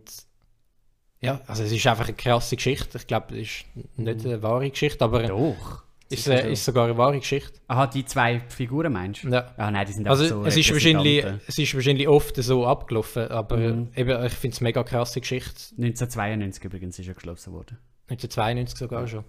ja, 1.21 1.41
also 1.47 1.63
es 1.63 1.71
ist 1.71 1.85
einfach 1.87 2.05
eine 2.07 2.15
krasse 2.15 2.55
Geschichte. 2.55 2.97
Ich 2.97 3.07
glaube, 3.07 3.35
es 3.35 3.47
ist 3.47 3.65
nicht 3.97 4.25
eine 4.25 4.41
wahre 4.41 4.69
Geschichte, 4.69 5.03
aber 5.05 5.23
Doch. 5.23 5.83
ist, 6.09 6.27
äh, 6.27 6.51
ist 6.51 6.65
sogar 6.65 6.85
eine 6.85 6.97
wahre 6.97 7.19
Geschichte. 7.19 7.59
Aha, 7.67 7.87
die 7.87 8.03
zwei 8.05 8.41
Figuren 8.49 8.91
meinst 8.93 9.23
du? 9.23 9.29
Ja. 9.29 9.53
Ah 9.57 9.71
nein, 9.71 9.85
die 9.85 9.93
sind 9.93 10.07
Also 10.07 10.25
so 10.25 10.45
es, 10.45 10.57
ist 10.57 10.71
wahrscheinlich, 10.71 11.25
es 11.47 11.57
ist 11.57 11.73
wahrscheinlich 11.75 12.07
oft 12.07 12.35
so 12.37 12.65
abgelaufen, 12.65 13.27
aber 13.29 13.57
Mhm. 13.57 13.89
eben, 13.95 14.25
ich 14.25 14.33
finde 14.33 14.55
es 14.55 14.61
mega 14.61 14.83
krasse 14.83 15.21
Geschichte. 15.21 15.75
1992 15.77 16.63
übrigens 16.63 16.99
ist 16.99 17.07
er 17.07 17.13
geschlossen 17.13 17.53
worden. 17.53 17.77
1992 18.09 18.77
sogar 18.79 19.07
schon. 19.07 19.23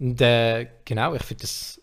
Und 0.00 0.20
äh, 0.20 0.66
genau, 0.84 1.14
ich 1.14 1.22
finde 1.22 1.42
das 1.42 1.80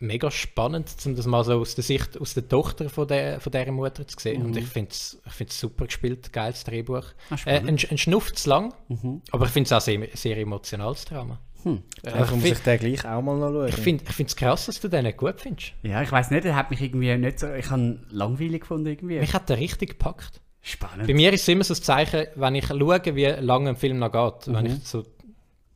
mega 0.00 0.30
spannend, 0.30 0.94
um 1.06 1.16
das 1.16 1.26
mal 1.26 1.42
so 1.44 1.54
aus 1.60 1.74
der 1.74 1.82
Sicht, 1.82 2.20
aus 2.20 2.34
der 2.34 2.48
Tochter 2.48 2.88
von, 2.88 3.08
der, 3.08 3.40
von 3.40 3.50
dieser 3.50 3.72
Mutter 3.72 4.06
zu 4.06 4.16
sehen. 4.18 4.44
Und 4.44 4.56
ich 4.56 4.66
finde 4.66 4.90
es 4.92 5.18
ich 5.26 5.32
find's 5.32 5.58
super 5.58 5.86
gespielt, 5.86 6.32
geiles 6.32 6.62
Drehbuch. 6.64 7.02
Ah, 7.30 7.36
Äh, 7.46 7.58
ein, 7.58 7.68
ein 7.90 7.98
Schnuff 7.98 8.32
zu 8.32 8.48
lang, 8.48 8.72
Mhm. 8.88 9.22
aber 9.32 9.46
ich 9.46 9.50
finde 9.50 9.66
es 9.66 9.72
auch 9.72 9.80
sehr, 9.80 10.06
sehr 10.14 10.36
emotionales 10.38 11.04
Drama. 11.04 11.40
Hm. 11.64 11.82
Äh, 12.04 12.20
muss 12.36 12.44
ich 12.44 12.58
den 12.60 12.78
gleich 12.78 13.04
auch 13.04 13.20
mal 13.20 13.36
noch 13.36 13.50
schauen. 13.50 13.68
ich 13.68 13.74
finde 13.74 14.04
es 14.24 14.36
krass, 14.36 14.66
dass 14.66 14.78
du 14.78 14.86
den 14.86 15.02
nicht 15.02 15.18
gut 15.18 15.40
findest. 15.40 15.72
Ja, 15.82 16.00
ich 16.02 16.12
weiß 16.12 16.30
nicht, 16.30 16.44
er 16.44 16.54
hat 16.54 16.70
mich 16.70 16.80
irgendwie 16.80 17.16
nicht 17.16 17.40
so. 17.40 17.52
Ich 17.52 17.68
habe 17.68 17.98
langweilig 18.10 18.60
gefunden 18.60 18.86
irgendwie. 18.86 19.18
Mich 19.18 19.34
hat 19.34 19.48
der 19.48 19.58
richtig 19.58 19.90
gepackt. 19.90 20.40
Spannend. 20.62 21.08
Bei 21.08 21.14
mir 21.14 21.32
ist 21.32 21.42
es 21.42 21.48
immer 21.48 21.64
so 21.64 21.74
ein 21.74 21.82
Zeichen, 21.82 22.26
wenn 22.36 22.54
ich 22.54 22.66
schaue, 22.66 23.00
wie 23.16 23.24
lange 23.26 23.70
ein 23.70 23.76
Film 23.76 23.98
noch 23.98 24.12
geht. 24.12 24.54
Wenn 24.54 24.66
ich 24.66 24.84
so 24.84 25.04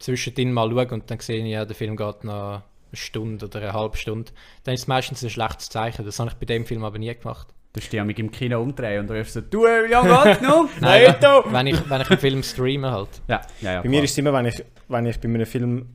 zwischendrin 0.03 0.53
mal 0.53 0.70
schaue 0.70 0.88
und 0.88 1.11
dann 1.11 1.20
sehe 1.20 1.44
ich, 1.44 1.50
ja, 1.50 1.64
der 1.64 1.74
Film 1.76 1.96
geht 1.96 2.24
noch 2.24 2.32
eine 2.55 2.62
Stunde 2.92 3.46
oder 3.46 3.61
eine 3.61 3.72
halbe 3.72 3.96
Stunde, 3.96 4.32
dann 4.64 4.74
ist 4.74 4.82
es 4.82 4.86
meistens 4.88 5.22
ein 5.22 5.30
schlechtes 5.30 5.68
Zeichen. 5.70 6.05
Das 6.05 6.18
habe 6.18 6.30
ich 6.30 6.36
bei 6.36 6.46
dem 6.46 6.66
Film 6.66 6.84
aber 6.84 6.98
nie 6.98 7.14
gemacht. 7.14 7.48
Du 7.72 7.80
stehst 7.80 7.94
ja 7.94 8.05
mit 8.05 8.18
im 8.18 8.30
Kino 8.30 8.61
umdrehen 8.61 9.09
und 9.09 9.16
rufst 9.16 9.32
so, 9.32 9.40
du, 9.40 9.62
wie 9.64 9.90
lange 9.90 10.24
geht's 10.24 10.42
noch? 10.42 10.68
Nein, 10.80 11.14
wenn, 11.20 11.53
wenn, 11.55 11.66
ich, 11.68 11.88
wenn 11.90 12.00
ich 12.03 12.11
einen 12.11 12.20
Film 12.20 12.42
streame 12.42 12.90
halt. 12.90 13.09
Ja, 13.28 13.40
ja, 13.62 13.72
ja. 13.74 13.80
Bei 13.82 13.88
mir 13.88 14.03
ist 14.05 14.11
es 14.11 14.18
immer, 14.18 14.32
wenn 14.34 14.44
ich, 14.44 14.62
wenn 14.88 15.07
ich 15.07 15.18
bei 15.18 15.28
einem 15.28 15.46
Film 15.46 15.88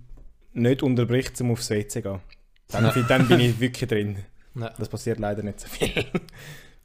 nicht 0.54 0.82
unterbricht, 0.82 1.40
um 1.42 1.52
aufs 1.52 1.70
WC 1.70 1.88
zu 1.88 2.02
gehen. 2.02 2.20
Dann, 2.70 2.92
fi- 2.92 3.04
dann 3.08 3.28
bin 3.28 3.40
ich 3.42 3.60
wirklich 3.60 3.88
drin. 3.88 4.18
Ja. 4.56 4.72
Das 4.80 4.90
passiert 4.90 5.20
leider 5.20 5.44
nicht 5.44 5.60
so 5.60 5.68
viel. 5.68 6.04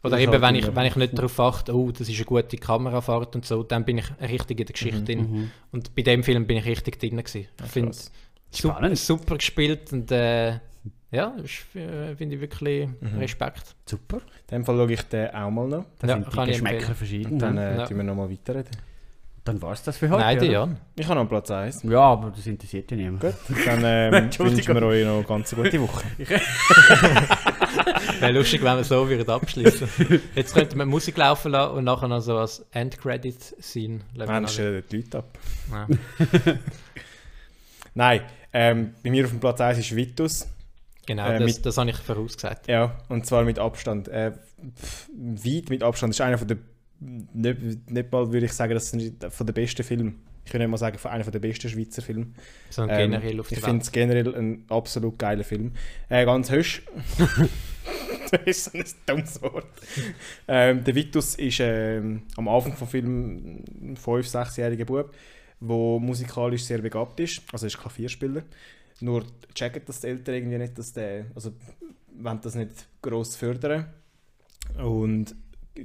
Oder 0.03 0.11
Das 0.13 0.21
eben, 0.21 0.33
halt 0.33 0.43
wenn 0.43 0.55
ich, 0.57 0.75
wenn 0.75 0.87
ich 0.87 0.97
nicht 0.97 1.17
darauf 1.17 1.39
achte, 1.39 1.75
oh, 1.77 1.91
das 1.93 2.09
ist 2.09 2.17
eine 2.17 2.25
gute 2.25 2.57
Kamerafahrt 2.57 3.37
und 3.37 3.47
so, 3.47 3.63
dann 3.63 3.85
bin 3.85 3.99
ich 3.99 4.07
richtig 4.21 4.59
in 4.61 4.67
der 4.67 4.73
Geschichte 4.73 5.01
Mhm, 5.01 5.05
drin. 5.07 5.51
Und 5.71 5.95
bei 5.95 6.03
dem 6.03 6.25
Film 6.25 6.47
bin 6.47 6.57
ich 6.59 6.67
richtig 6.67 6.99
drin. 6.99 7.17
Gewesen. 7.17 7.47
Ich 7.65 7.71
finde 7.71 7.91
es 7.91 8.11
super, 8.51 8.75
Spannend. 8.75 8.99
super 8.99 9.37
gespielt 9.37 9.93
und 9.93 10.11
äh, 10.11 10.59
ja, 11.13 11.37
äh, 11.75 12.17
finde 12.17 12.35
ich 12.35 12.41
wirklich 12.41 12.89
Mhm. 13.01 13.19
Respekt. 13.19 13.77
Super. 13.87 14.17
In 14.17 14.57
dem 14.57 14.65
Fall 14.65 14.77
schaue 14.77 14.93
ich 14.93 15.03
den 15.03 15.29
auch 15.35 15.51
mal 15.51 15.69
noch. 15.69 15.85
Da 16.01 16.09
Ja, 16.09 16.15
sind 16.15 16.33
die 16.33 16.47
Geschmäcker 16.47 16.95
verschieden. 16.95 17.33
Und 17.35 17.39
dann 17.39 17.59
äh, 17.59 17.77
Ja. 17.77 17.87
tun 17.87 17.97
wir 17.99 18.05
noch 18.05 18.17
mal 18.17 18.29
weiterreden. 18.31 18.71
Dann 19.45 19.61
war 19.61 19.72
es 19.72 19.82
das 19.82 19.97
für 19.97 20.09
heute. 20.09 20.20
Nein, 20.22 20.38
oder? 20.38 20.47
Jan. 20.47 20.76
Ich 20.95 21.09
habe 21.09 21.18
noch 21.20 21.28
Platz 21.28 21.51
1. 21.51 21.82
Ja, 21.82 21.99
aber 22.01 22.30
das 22.30 22.47
interessiert 22.47 22.88
ja 22.93 22.97
niemand. 22.97 23.22
Gut, 23.22 23.34
dann 23.66 23.80
ähm, 23.84 24.30
wünschen 24.38 24.74
wir 24.74 24.82
euch 24.84 25.05
noch 25.05 25.16
eine 25.16 25.24
ganz 25.24 25.53
gute 25.53 25.80
Woche. 25.80 26.05
Wäre 28.20 28.32
lustig, 28.32 28.62
wenn 28.62 28.76
wir 28.76 28.84
so 28.84 29.09
würden 29.09 29.28
abschließen. 29.28 29.88
Jetzt 30.36 30.55
könnten 30.55 30.78
wir 30.78 30.86
Musik 30.86 31.16
laufen 31.16 31.51
lassen 31.53 31.74
und 31.76 31.84
nachher 31.84 32.07
noch 32.07 32.20
so 32.20 32.36
als 32.38 32.64
Endcredit-Scene. 32.70 34.01
Nein, 34.14 34.43
das 34.45 34.53
stellen 34.53 34.84
die 34.90 34.97
Leute 34.99 35.18
ab. 35.18 35.38
Ja. 35.72 35.88
Nein, 37.95 38.20
ähm, 38.53 38.95
bei 39.03 39.11
mir 39.11 39.24
auf 39.24 39.30
dem 39.30 39.40
Platz 39.40 39.61
1 39.61 39.78
ist 39.78 39.95
Vitus. 39.97 40.47
Genau, 41.07 41.26
Äh, 41.28 41.38
das, 41.40 41.57
mit- 41.57 41.66
das 41.66 41.76
habe 41.78 41.90
ich 41.90 41.97
vorausgesagt. 41.97 42.68
Ja, 42.68 42.97
und 43.09 43.26
zwar 43.26 43.43
mit 43.43 43.59
Abstand. 43.59 44.07
Äh, 44.09 44.32
weit 45.12 45.68
mit 45.68 45.82
Abstand. 45.82 46.12
Das 46.12 46.20
ist 46.20 46.24
einer 46.24 46.38
von 46.38 46.47
der. 46.49 46.59
Nicht, 47.35 47.91
nicht 47.91 48.13
mal 48.13 48.33
würde 48.33 48.47
ich 48.47 48.53
sagen, 48.53 48.75
das 48.75 48.93
ist 48.93 49.25
von 49.31 49.47
der 49.47 49.55
besten 49.55 49.83
Filme. 49.83 50.15
Ich 50.45 50.53
würde 50.53 50.65
nicht 50.65 50.71
mal 50.71 50.77
sagen, 50.77 50.99
von 50.99 51.11
einer 51.11 51.25
der 51.25 51.39
besten 51.39 51.69
Schweizer 51.69 52.03
Filme. 52.03 52.27
Sondern 52.71 52.99
Ähm, 52.99 53.11
generell 53.11 53.41
auf 53.41 53.51
ich 53.51 53.61
finde 53.61 53.83
es 53.83 53.93
generell 53.93 54.35
ein 54.35 54.65
absolut 54.69 55.19
geiler 55.19 55.45
Film. 55.45 55.73
Äh, 56.09 56.25
ganz 56.25 56.51
höchst. 56.51 56.83
das 58.31 58.41
ist 58.45 58.65
so 58.65 58.79
ein 58.79 58.85
dummes 59.07 59.41
Wort. 59.43 59.67
Ähm, 60.49 60.83
der 60.85 60.95
Vitus 60.95 61.37
ist 61.37 61.61
ähm, 61.61 62.23
am 62.37 62.49
Anfang 62.49 62.77
des 62.77 62.89
Films 62.89 63.43
ein 63.81 63.97
5-, 63.97 64.31
6-jähriger 64.31 64.85
Bub, 64.85 65.13
der 65.61 66.01
musikalisch 66.01 66.65
sehr 66.65 66.79
begabt 66.79 67.21
ist. 67.21 67.43
Also 67.53 67.67
er 67.67 67.69
ist 67.69 67.79
Klavierspieler. 67.79 68.43
Nur 69.01 69.25
checken 69.55 69.83
das 69.87 70.01
die 70.01 70.09
Eltern 70.09 70.35
irgendwie 70.35 70.59
nicht, 70.59 70.79
dass 70.79 70.93
der, 70.93 71.27
also 71.35 71.53
wollen 72.15 72.41
das 72.41 72.55
nicht 72.55 72.87
gross 73.01 73.37
fördern. 73.37 73.87
Und 74.79 75.35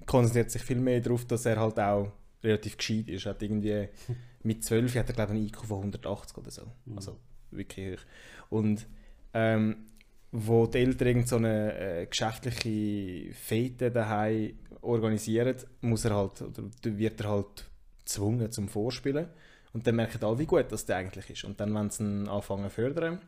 konzentriert 0.06 0.52
sich 0.52 0.62
viel 0.62 0.80
mehr 0.80 1.02
darauf, 1.02 1.26
dass 1.26 1.46
er 1.46 1.60
halt 1.60 1.80
auch 1.80 2.12
relativ 2.44 2.78
gescheit 2.78 3.08
ist. 3.10 3.26
Hat 3.26 3.42
irgendwie 3.42 3.88
mit 4.44 4.64
12 4.64 4.96
hat 4.96 5.10
er 5.10 5.16
glaube 5.16 5.34
ich 5.34 5.40
einen 5.40 5.48
IQ 5.48 5.66
von 5.66 5.78
180 5.80 6.38
oder 6.38 6.52
so. 6.52 6.64
Also 6.96 7.18
wirklich 7.52 8.00
hoch. 8.00 8.04
Und 8.50 8.88
ähm, 9.34 9.88
wo 10.32 10.68
die 10.68 10.80
Eltern 10.80 11.08
irgend 11.08 11.28
so 11.28 11.38
eine 11.38 11.78
äh, 11.78 12.06
geschäftliche 12.06 13.34
Fete 13.34 13.92
daheim 13.92 14.54
organisieren, 14.82 15.56
muss 15.82 16.06
er 16.06 16.16
halt, 16.16 16.42
oder 16.42 16.64
wird 16.84 17.22
er 17.22 17.30
halt 17.30 17.70
gezwungen 18.00 18.52
zum 18.52 18.68
Vorspielen. 18.68 19.28
Und 19.74 19.86
dann 19.86 19.96
merken 19.96 20.24
alle, 20.24 20.40
wie 20.40 20.46
gut 20.46 20.72
das 20.72 20.86
der 20.86 20.98
eigentlich 20.98 21.30
ist. 21.30 21.44
Und 21.44 21.60
dann 21.60 21.74
wollen 21.74 21.90
sie 21.90 22.04
ihn 22.04 22.28
anfangen 22.28 22.70
zu 22.70 22.76
fördern. 22.76 23.22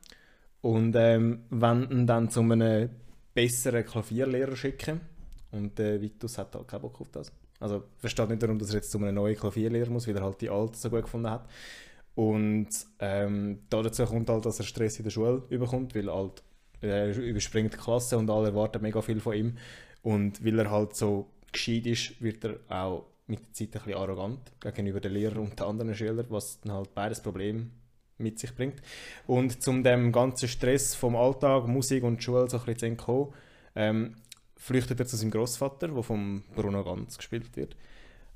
Und 0.62 0.96
ähm, 0.96 1.44
ihn 1.52 2.08
dann 2.08 2.30
zu 2.30 2.42
einem 2.42 2.90
besseren 3.34 3.86
Klavierlehrer 3.86 4.56
schicken. 4.56 5.02
Und 5.52 5.78
der 5.78 6.02
Vitus 6.02 6.38
hat 6.38 6.56
halt 6.56 6.68
keinen 6.68 6.82
Bock 6.82 7.02
auf 7.02 7.10
das. 7.10 7.32
Also 7.60 7.84
versteht 7.98 8.30
nicht 8.30 8.42
darum, 8.42 8.58
dass 8.58 8.70
er 8.70 8.76
jetzt 8.76 8.92
zu 8.92 8.98
einem 9.00 9.16
neuen 9.16 9.36
Klavierlehrer 9.36 9.90
muss, 9.90 10.08
weil 10.08 10.16
er 10.16 10.24
halt 10.24 10.40
die 10.42 10.50
alte 10.50 10.78
so 10.78 10.90
gut 10.90 11.04
gefunden 11.04 11.30
hat. 11.30 11.48
Und 12.16 12.70
ähm, 13.00 13.60
dazu 13.70 14.06
kommt 14.06 14.30
halt, 14.30 14.46
dass 14.46 14.60
er 14.60 14.66
Stress 14.66 14.98
in 14.98 15.04
der 15.04 15.12
Schule 15.12 15.44
überkommt, 15.50 15.96
weil 15.96 16.12
halt, 16.12 16.44
er 16.82 17.16
überspringt 17.18 17.74
die 17.74 17.78
Klasse 17.78 18.18
und 18.18 18.30
alle 18.30 18.48
erwarten 18.48 18.82
mega 18.82 19.02
viel 19.02 19.20
von 19.20 19.36
ihm. 19.36 19.58
Und 20.02 20.44
weil 20.44 20.60
er 20.60 20.72
halt 20.72 20.96
so 20.96 21.28
gescheit 21.52 21.86
ist, 21.86 22.22
wird 22.22 22.44
er 22.46 22.60
auch 22.70 23.06
mit 23.28 23.40
der 23.40 23.54
Zeit 23.54 23.68
ein 23.68 23.84
bisschen 23.86 24.02
arrogant 24.02 24.40
gegenüber 24.60 25.00
den 25.00 25.14
Lehrern 25.14 25.40
und 25.40 25.60
den 25.60 25.66
anderen 25.66 25.96
Schülern, 25.96 26.26
was 26.30 26.60
dann 26.62 26.74
halt 26.74 26.94
beides 26.96 27.22
Problem 27.22 27.72
mit 28.18 28.40
sich 28.40 28.54
bringt. 28.56 28.82
Und 29.28 29.62
zum 29.62 29.84
dem 29.84 30.12
ganzen 30.12 30.48
Stress 30.48 30.96
vom 30.96 31.16
Alltag, 31.16 31.68
Musik 31.68 32.04
und 32.04 32.24
Schule 32.24 32.50
so 32.50 32.58
ein 32.58 32.66
bisschen 32.66 32.80
zu 32.80 32.86
entkommen, 32.86 33.34
ähm, 33.76 34.16
flüchtet 34.60 35.00
er 35.00 35.08
zu 35.08 35.16
seinem 35.16 35.32
Großvater, 35.32 35.88
der 35.88 36.04
vom 36.04 36.44
Bruno 36.56 36.84
Ganz 36.84 37.18
gespielt 37.18 37.56
wird. 37.56 37.76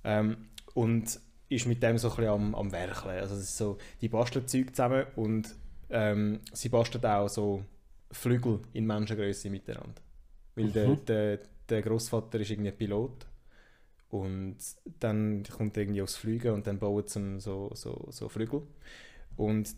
Ähm, 0.03 0.37
und 0.73 1.19
ist 1.49 1.67
mit 1.67 1.83
dem 1.83 1.97
so 1.97 2.09
ein 2.09 2.15
bisschen 2.15 2.31
am, 2.31 2.55
am 2.55 2.71
Werkeln. 2.71 3.19
Also 3.19 3.35
es 3.35 3.41
ist 3.41 3.57
so, 3.57 3.77
die 4.01 4.09
basteln 4.09 4.47
Zeug 4.47 4.71
zusammen 4.71 5.05
und 5.15 5.53
ähm, 5.89 6.39
sie 6.53 6.69
basteln 6.69 7.05
auch 7.05 7.27
so 7.27 7.63
Flügel 8.11 8.61
in 8.71 8.87
Menschengröße 8.87 9.49
miteinander. 9.49 10.01
Weil 10.55 10.71
der, 10.71 10.95
der, 10.95 11.39
der 11.69 11.81
Großvater 11.81 12.39
ist 12.39 12.49
irgendwie 12.49 12.71
Pilot 12.71 13.27
und 14.09 14.57
dann 14.99 15.43
kommt 15.43 15.75
er 15.75 15.83
irgendwie 15.83 16.01
aufs 16.01 16.15
Fliegen 16.15 16.53
und 16.53 16.65
dann 16.65 16.79
bauen 16.79 17.03
sie 17.05 17.39
so, 17.39 17.71
so, 17.73 18.07
so 18.09 18.29
Flügel. 18.29 18.61
Und 19.35 19.75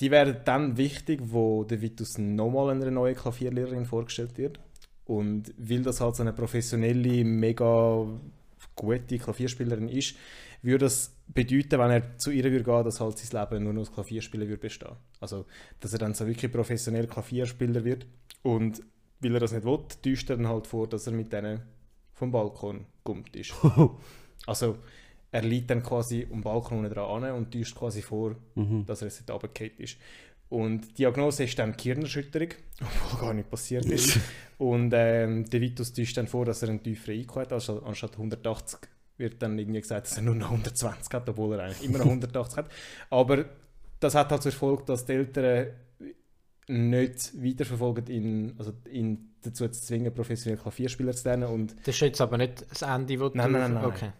die 0.00 0.10
werden 0.10 0.38
dann 0.44 0.76
wichtig, 0.76 1.20
wo 1.24 1.64
der 1.64 1.80
Vitus 1.80 2.18
nochmal 2.18 2.70
einer 2.70 2.90
neuen 2.90 3.14
Klavierlehrerin 3.14 3.86
vorgestellt 3.86 4.36
wird. 4.36 4.60
Und 5.06 5.54
weil 5.56 5.82
das 5.82 6.00
halt 6.00 6.16
so 6.16 6.22
eine 6.22 6.32
professionelle, 6.32 7.24
mega 7.24 8.06
gute 8.74 9.18
Klavierspielerin 9.18 9.88
ist, 9.88 10.16
würde 10.62 10.86
das 10.86 11.14
bedeuten, 11.28 11.78
wenn 11.78 11.90
er 11.90 12.18
zu 12.18 12.30
ihr 12.30 12.44
würde 12.44 12.64
gehen, 12.64 12.84
dass 12.84 13.00
halt 13.00 13.18
sein 13.18 13.40
Leben 13.40 13.64
nur 13.64 13.72
noch 13.72 13.82
aus 13.82 13.92
Klavierspielen 13.92 14.48
würde 14.48 14.60
bestehen. 14.60 14.96
Also, 15.20 15.46
dass 15.80 15.92
er 15.92 15.98
dann 15.98 16.14
so 16.14 16.26
wirklich 16.26 16.52
professionell 16.52 17.06
Klavierspieler 17.06 17.84
wird. 17.84 18.06
Und 18.42 18.82
weil 19.20 19.34
er 19.34 19.40
das 19.40 19.52
nicht 19.52 19.64
will, 19.64 19.78
täuscht 20.02 20.30
er 20.30 20.36
dann 20.36 20.48
halt 20.48 20.66
vor, 20.66 20.88
dass 20.88 21.06
er 21.06 21.12
mit 21.12 21.32
denen 21.32 21.62
vom 22.12 22.30
Balkon 22.30 22.86
kommt 23.04 23.34
ist. 23.36 23.54
also, 24.46 24.78
er 25.30 25.42
liegt 25.42 25.70
dann 25.70 25.82
quasi 25.82 26.26
den 26.26 26.40
Balkon 26.40 26.78
unten 26.78 26.92
dran 26.92 27.24
an 27.24 27.32
und 27.32 27.52
täuscht 27.52 27.76
quasi 27.76 28.02
vor, 28.02 28.36
dass 28.86 29.02
er 29.02 29.08
jetzt 29.08 29.30
runtergefallen 29.30 29.78
ist. 29.78 29.98
Und 30.48 30.90
die 30.90 30.94
Diagnose 30.94 31.44
ist 31.44 31.58
dann 31.58 31.76
Gehirnerschütterung, 31.76 32.50
obwohl 32.80 33.20
gar 33.20 33.34
nicht 33.34 33.50
passiert 33.50 33.84
ist. 33.86 34.18
und 34.58 34.92
ähm, 34.94 35.44
der 35.50 35.60
Vitus 35.60 35.92
täuscht 35.92 36.16
dann 36.16 36.28
vor, 36.28 36.44
dass 36.44 36.62
er 36.62 36.68
einen 36.68 36.82
tieferen 36.82 37.18
IQ 37.20 37.36
hat, 37.36 37.52
also 37.52 37.82
anstatt 37.82 38.12
180 38.12 38.78
wird 39.18 39.42
dann 39.42 39.58
irgendwie 39.58 39.80
gesagt, 39.80 40.06
dass 40.06 40.16
er 40.16 40.22
nur 40.22 40.34
noch 40.34 40.50
120 40.50 41.12
hat, 41.12 41.28
obwohl 41.28 41.54
er 41.54 41.64
eigentlich 41.64 41.84
immer 41.84 41.98
noch 41.98 42.06
180 42.06 42.58
hat. 42.58 42.70
Aber 43.10 43.46
das 43.98 44.14
hat 44.14 44.30
halt 44.30 44.42
zur 44.42 44.52
Folge, 44.52 44.84
dass 44.84 45.06
die 45.06 45.12
Eltern 45.12 45.68
nicht 46.68 47.32
weiterverfolgen, 47.42 48.06
ihn, 48.08 48.54
also 48.58 48.72
ihn 48.90 49.34
dazu 49.42 49.68
zu 49.68 49.80
zwingen, 49.80 50.12
professionell 50.12 50.58
Klavierspieler 50.58 51.12
zu 51.12 51.28
lernen. 51.28 51.44
Und 51.44 51.76
Das 51.84 51.94
ist 51.94 52.00
jetzt 52.00 52.20
aber 52.20 52.38
nicht 52.38 52.64
das 52.68 52.82
Ende, 52.82 53.18
wo 53.20 53.30
Nein, 53.32 53.52
du... 53.52 53.58
nein, 53.58 53.72
nein, 53.72 53.74
nein. 53.74 53.84
Okay. 53.84 54.10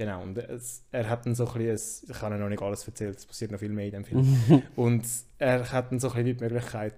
Genau, 0.00 0.22
und 0.22 0.38
es, 0.38 0.82
er 0.92 1.10
hat 1.10 1.26
dann 1.26 1.34
so 1.34 1.46
ein 1.46 1.52
bisschen, 1.58 2.10
ich 2.10 2.22
habe 2.22 2.38
noch 2.38 2.48
nicht 2.48 2.62
alles 2.62 2.86
erzählt, 2.88 3.18
es 3.18 3.26
passiert 3.26 3.50
noch 3.50 3.58
viel 3.58 3.68
mehr 3.68 3.84
in 3.84 3.90
dem 3.92 4.04
Film. 4.06 4.62
und 4.76 5.04
er 5.36 5.70
hat 5.70 5.92
dann 5.92 6.00
so 6.00 6.08
ein 6.08 6.24
bisschen 6.24 6.38
die 6.38 6.42
Möglichkeit, 6.44 6.94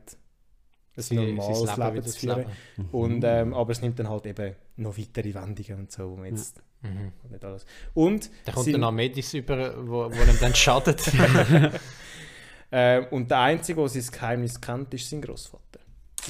ein 0.96 1.02
Sie- 1.02 1.16
normales 1.16 1.76
Leben, 1.76 1.94
wieder 1.94 2.06
zu 2.06 2.18
führen. 2.20 2.38
leben. 2.76 2.88
Und, 2.92 3.24
ähm, 3.24 3.54
aber 3.54 3.72
es 3.72 3.80
nimmt 3.82 3.98
dann 3.98 4.08
halt 4.08 4.24
eben 4.26 4.54
noch 4.76 4.96
weitere 4.96 5.34
Wendungen 5.34 5.80
und 5.80 5.90
so, 5.90 6.10
wo 6.12 6.16
man 6.16 6.26
jetzt 6.26 6.62
Mhm. 6.82 7.12
nicht 7.30 7.44
alles. 7.44 7.64
Und, 7.94 8.30
Da 8.44 8.52
kommt 8.52 8.64
sein- 8.66 8.72
dann 8.74 8.80
noch 8.82 8.92
Medis 8.92 9.34
über, 9.34 9.74
wo, 9.86 10.04
wo 10.10 10.22
ihm 10.22 10.38
dann 10.40 10.54
schadet. 10.54 11.00
äh, 12.70 13.00
und 13.10 13.30
der 13.30 13.38
Einzige, 13.40 13.80
der 13.80 13.88
sein 13.88 14.06
Geheimnis 14.12 14.60
kennt, 14.60 14.92
ist 14.94 15.08
sein 15.10 15.20
Großvater. 15.22 15.80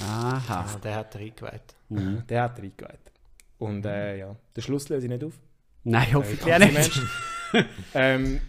Aha. 0.02 0.66
ah, 0.74 0.78
der 0.82 0.94
hat 0.96 1.14
er 1.16 1.20
eingeweiht. 1.20 1.74
Mhm. 1.90 2.22
Der 2.28 2.42
hat 2.44 2.58
er 2.58 2.64
eingeweiht. 2.64 3.12
Und 3.58 3.84
äh, 3.84 4.16
ja, 4.18 4.34
den 4.56 4.62
Schluss 4.62 4.88
löse 4.88 5.06
ich 5.06 5.10
nicht 5.12 5.24
auf. 5.24 5.34
Nein, 5.84 6.08
Äh, 6.10 6.14
hoffentlich 6.14 6.72
nicht. 6.72 7.00
Ähm, 7.94 8.40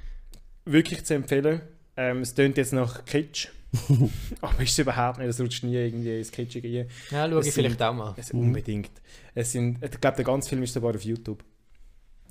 wirklich 0.66 1.04
zu 1.06 1.16
empfehlen. 1.16 1.62
Ähm, 1.98 2.20
es 2.22 2.34
tönt 2.34 2.58
jetzt 2.58 2.74
nach 2.74 3.04
Kitsch. 3.06 3.48
aber 4.42 4.62
ist 4.62 4.72
es 4.74 4.80
überhaupt 4.80 5.18
nicht. 5.18 5.28
Es 5.28 5.40
rutscht 5.42 5.64
nie 5.64 5.76
irgendwie 5.76 6.18
ins 6.20 6.32
Kitschige 6.32 6.68
rein. 6.68 6.88
Ja, 7.10 7.28
schau 7.30 7.40
Es 7.40 7.48
ich 7.48 7.54
vielleicht 7.54 7.80
sind- 7.80 7.88
auch 7.88 7.94
mal. 7.94 8.14
Es 8.18 8.32
unbedingt. 8.32 8.92
Es 9.34 9.52
sind, 9.52 9.84
ich 9.84 10.00
glaube, 10.00 10.16
der 10.18 10.26
ganze 10.26 10.50
Film 10.50 10.62
ist 10.64 10.74
sogar 10.74 10.94
auf 10.96 11.02
YouTube. 11.04 11.44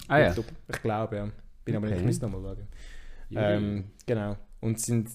Ah 0.09 0.19
ja. 0.19 0.29
YouTube. 0.29 0.47
Ich 0.69 0.81
glaube, 0.83 1.17
ja. 1.17 1.29
Bin 1.65 1.77
aber 1.77 1.87
nicht, 1.87 1.95
Okay. 1.97 2.01
ich 2.03 2.07
muss 2.07 2.21
nochmal 2.21 2.57
schauen. 2.57 2.69
Ähm, 3.35 3.85
genau. 4.07 4.37
Und 4.61 4.77
es 4.79 4.85
sind 4.85 5.11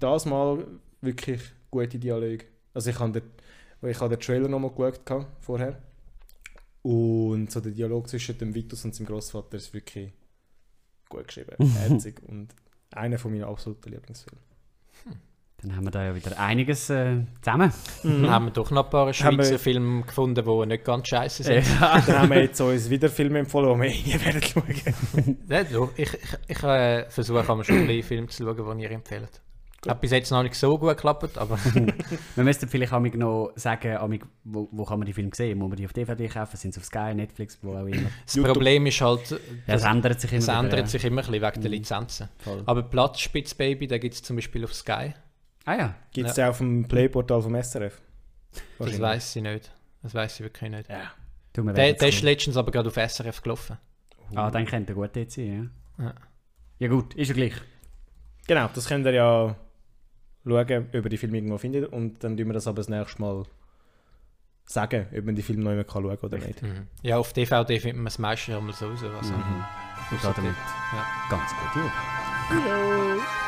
das 0.00 0.26
mal 0.26 0.66
wirklich 1.00 1.40
gute 1.70 1.98
Dialoge. 1.98 2.44
Also 2.74 2.90
ich 2.90 2.98
habe 2.98 3.20
den, 3.20 3.88
ich 3.90 4.00
habe 4.00 4.16
den 4.16 4.20
Trailer 4.20 4.48
nochmal 4.48 4.70
geschaut 4.70 5.26
vorher. 5.40 5.78
Und 6.82 7.50
so 7.50 7.60
der 7.60 7.72
Dialog 7.72 8.08
zwischen 8.08 8.38
dem 8.38 8.54
Vitus 8.54 8.84
und 8.84 8.94
seinem 8.94 9.06
Großvater 9.06 9.56
ist 9.56 9.74
wirklich 9.74 10.12
gut 11.08 11.26
geschrieben, 11.26 11.56
herzig 11.74 12.22
und 12.26 12.48
einer 12.92 13.18
von 13.18 13.32
meinen 13.32 13.44
absoluten 13.44 13.90
Lieblingsfilmen. 13.90 14.42
Dann 15.62 15.76
haben 15.76 15.84
wir 15.84 15.90
da 15.90 16.02
ja 16.04 16.14
wieder 16.14 16.38
einiges 16.40 16.88
äh, 16.88 17.18
zusammen. 17.42 17.70
Dann 18.02 18.30
haben 18.30 18.46
wir 18.46 18.50
doch 18.52 18.70
noch 18.70 18.84
ein 18.86 18.90
paar 18.90 19.12
Haben 19.12 19.36
wir- 19.36 19.44
Schweizer 19.44 19.58
Filme 19.58 20.02
gefunden, 20.04 20.42
die 20.42 20.66
nicht 20.66 20.84
ganz 20.84 21.08
scheiße 21.08 21.42
sind. 21.42 21.66
Ja. 21.78 22.00
Dann 22.06 22.18
haben 22.20 22.30
wir 22.30 22.40
jetzt 22.40 22.58
uns 22.62 22.88
wieder 22.88 23.10
Filme 23.10 23.40
empfohlen, 23.40 23.74
die 23.78 23.82
wir 23.82 23.90
nie 24.18 24.24
werden 24.24 24.42
schauen. 24.42 25.36
Ja, 25.50 25.64
doch, 25.64 25.90
ich 25.98 26.14
ich, 26.14 26.20
ich 26.48 26.62
äh, 26.62 27.10
versuche 27.10 27.44
schon 27.62 28.02
Filme 28.02 28.28
zu 28.28 28.42
schauen, 28.42 28.78
die 28.78 28.84
ihr 28.84 28.90
empfehlt. 28.90 29.42
Hat 29.88 30.00
bis 30.00 30.10
jetzt 30.10 30.30
noch 30.30 30.42
nicht 30.42 30.54
so 30.54 30.78
gut 30.78 30.90
geklappt, 30.90 31.38
aber 31.38 31.58
Wir 32.34 32.44
müssten 32.44 32.68
vielleicht 32.68 32.92
amig 32.92 33.16
noch 33.16 33.52
sagen, 33.56 33.96
amig, 33.96 34.26
wo, 34.44 34.68
wo 34.72 34.84
kann 34.84 34.98
man 34.98 35.06
die 35.06 35.12
Filme 35.12 35.30
sehen? 35.34 35.58
Muss 35.58 35.68
man 35.68 35.76
die 35.76 35.86
auf 35.86 35.92
DVD 35.92 36.28
kaufen? 36.28 36.56
Sind 36.56 36.74
sie 36.74 36.80
auf 36.80 36.84
Sky, 36.84 37.14
Netflix, 37.14 37.58
wo 37.62 37.74
auch 37.74 37.86
immer? 37.86 38.10
das 38.24 38.34
YouTube. 38.34 38.52
Problem 38.52 38.86
ist 38.86 39.00
halt, 39.00 39.30
Ja, 39.30 39.38
das, 39.66 39.82
es 39.82 39.88
ändert 39.88 40.20
sich 40.20 40.32
immer 40.32 40.42
wieder, 40.42 40.58
ändert 40.58 40.80
ja. 40.80 40.86
sich 40.86 41.04
immer 41.04 41.22
ein 41.22 41.30
bisschen 41.30 41.42
wegen 41.42 41.60
der 41.62 41.70
Lizenzen. 41.70 42.28
Voll. 42.38 42.62
Aber 42.66 42.82
Platzspitz 42.82 43.54
Baby, 43.54 43.86
den 43.86 44.00
gibt 44.00 44.14
es 44.14 44.22
zum 44.22 44.36
Beispiel 44.36 44.64
auf 44.64 44.74
Sky. 44.74 45.14
Ah 45.64 45.74
ja. 45.74 45.94
Gibt 46.12 46.28
es 46.28 46.36
ja. 46.36 46.50
auf 46.50 46.58
dem 46.58 46.86
Playportal 46.86 47.40
vom 47.40 47.62
SRF? 47.62 48.00
Das 48.78 49.00
weiß 49.00 49.36
ich 49.36 49.42
nicht. 49.42 49.72
Das 50.02 50.14
weiß 50.14 50.34
ich 50.34 50.40
wirklich 50.40 50.70
nicht. 50.70 50.90
Ja. 50.90 51.12
Du, 51.52 51.64
wir 51.64 51.72
Der, 51.72 51.92
der 51.94 52.08
ist 52.08 52.22
letztens 52.22 52.56
aber 52.56 52.70
gerade 52.70 52.88
auf 52.88 52.96
SRF 52.96 53.42
gelaufen. 53.42 53.78
Ah, 54.34 54.50
dann 54.50 54.64
könnte 54.66 54.92
er 54.92 54.96
gut 54.96 55.10
dort 55.14 55.30
sein, 55.30 55.70
Ja. 55.98 56.14
Ja 56.78 56.88
gut, 56.88 57.14
ist 57.14 57.28
ja 57.28 57.34
gleich. 57.34 57.54
Genau, 58.46 58.68
das 58.74 58.88
könnt 58.88 59.04
ihr 59.06 59.12
ja 59.12 59.56
schauen, 60.44 60.86
ob 60.88 60.94
ihr 60.94 61.02
die 61.08 61.16
Filme 61.16 61.36
irgendwo 61.36 61.58
findet 61.58 61.92
und 61.92 62.22
dann 62.24 62.36
tun 62.36 62.46
wir 62.46 62.52
das 62.54 62.66
aber 62.66 62.76
das 62.76 62.88
nächste 62.88 63.20
Mal 63.20 63.44
sagen, 64.64 65.06
ob 65.16 65.24
man 65.24 65.34
die 65.34 65.42
Filme 65.42 65.62
noch 65.64 65.72
immer 65.72 65.84
kann 65.84 66.02
schauen 66.02 66.18
oder 66.18 66.38
nicht. 66.38 66.62
Mhm. 66.62 66.86
Ja, 67.02 67.18
auf 67.18 67.32
DVD 67.32 67.78
findet 67.80 67.96
man 67.98 68.06
es 68.06 68.18
meistens 68.18 68.54
einmal 68.54 68.72
so 68.74 68.86
raus. 68.86 69.02
Also. 69.02 69.34
Und 69.34 70.24
damit 70.24 70.54
Ja. 70.92 71.06
ganz 71.30 71.50
gut. 71.50 71.82
Ja. 71.82 71.92
Hallo! 72.50 73.39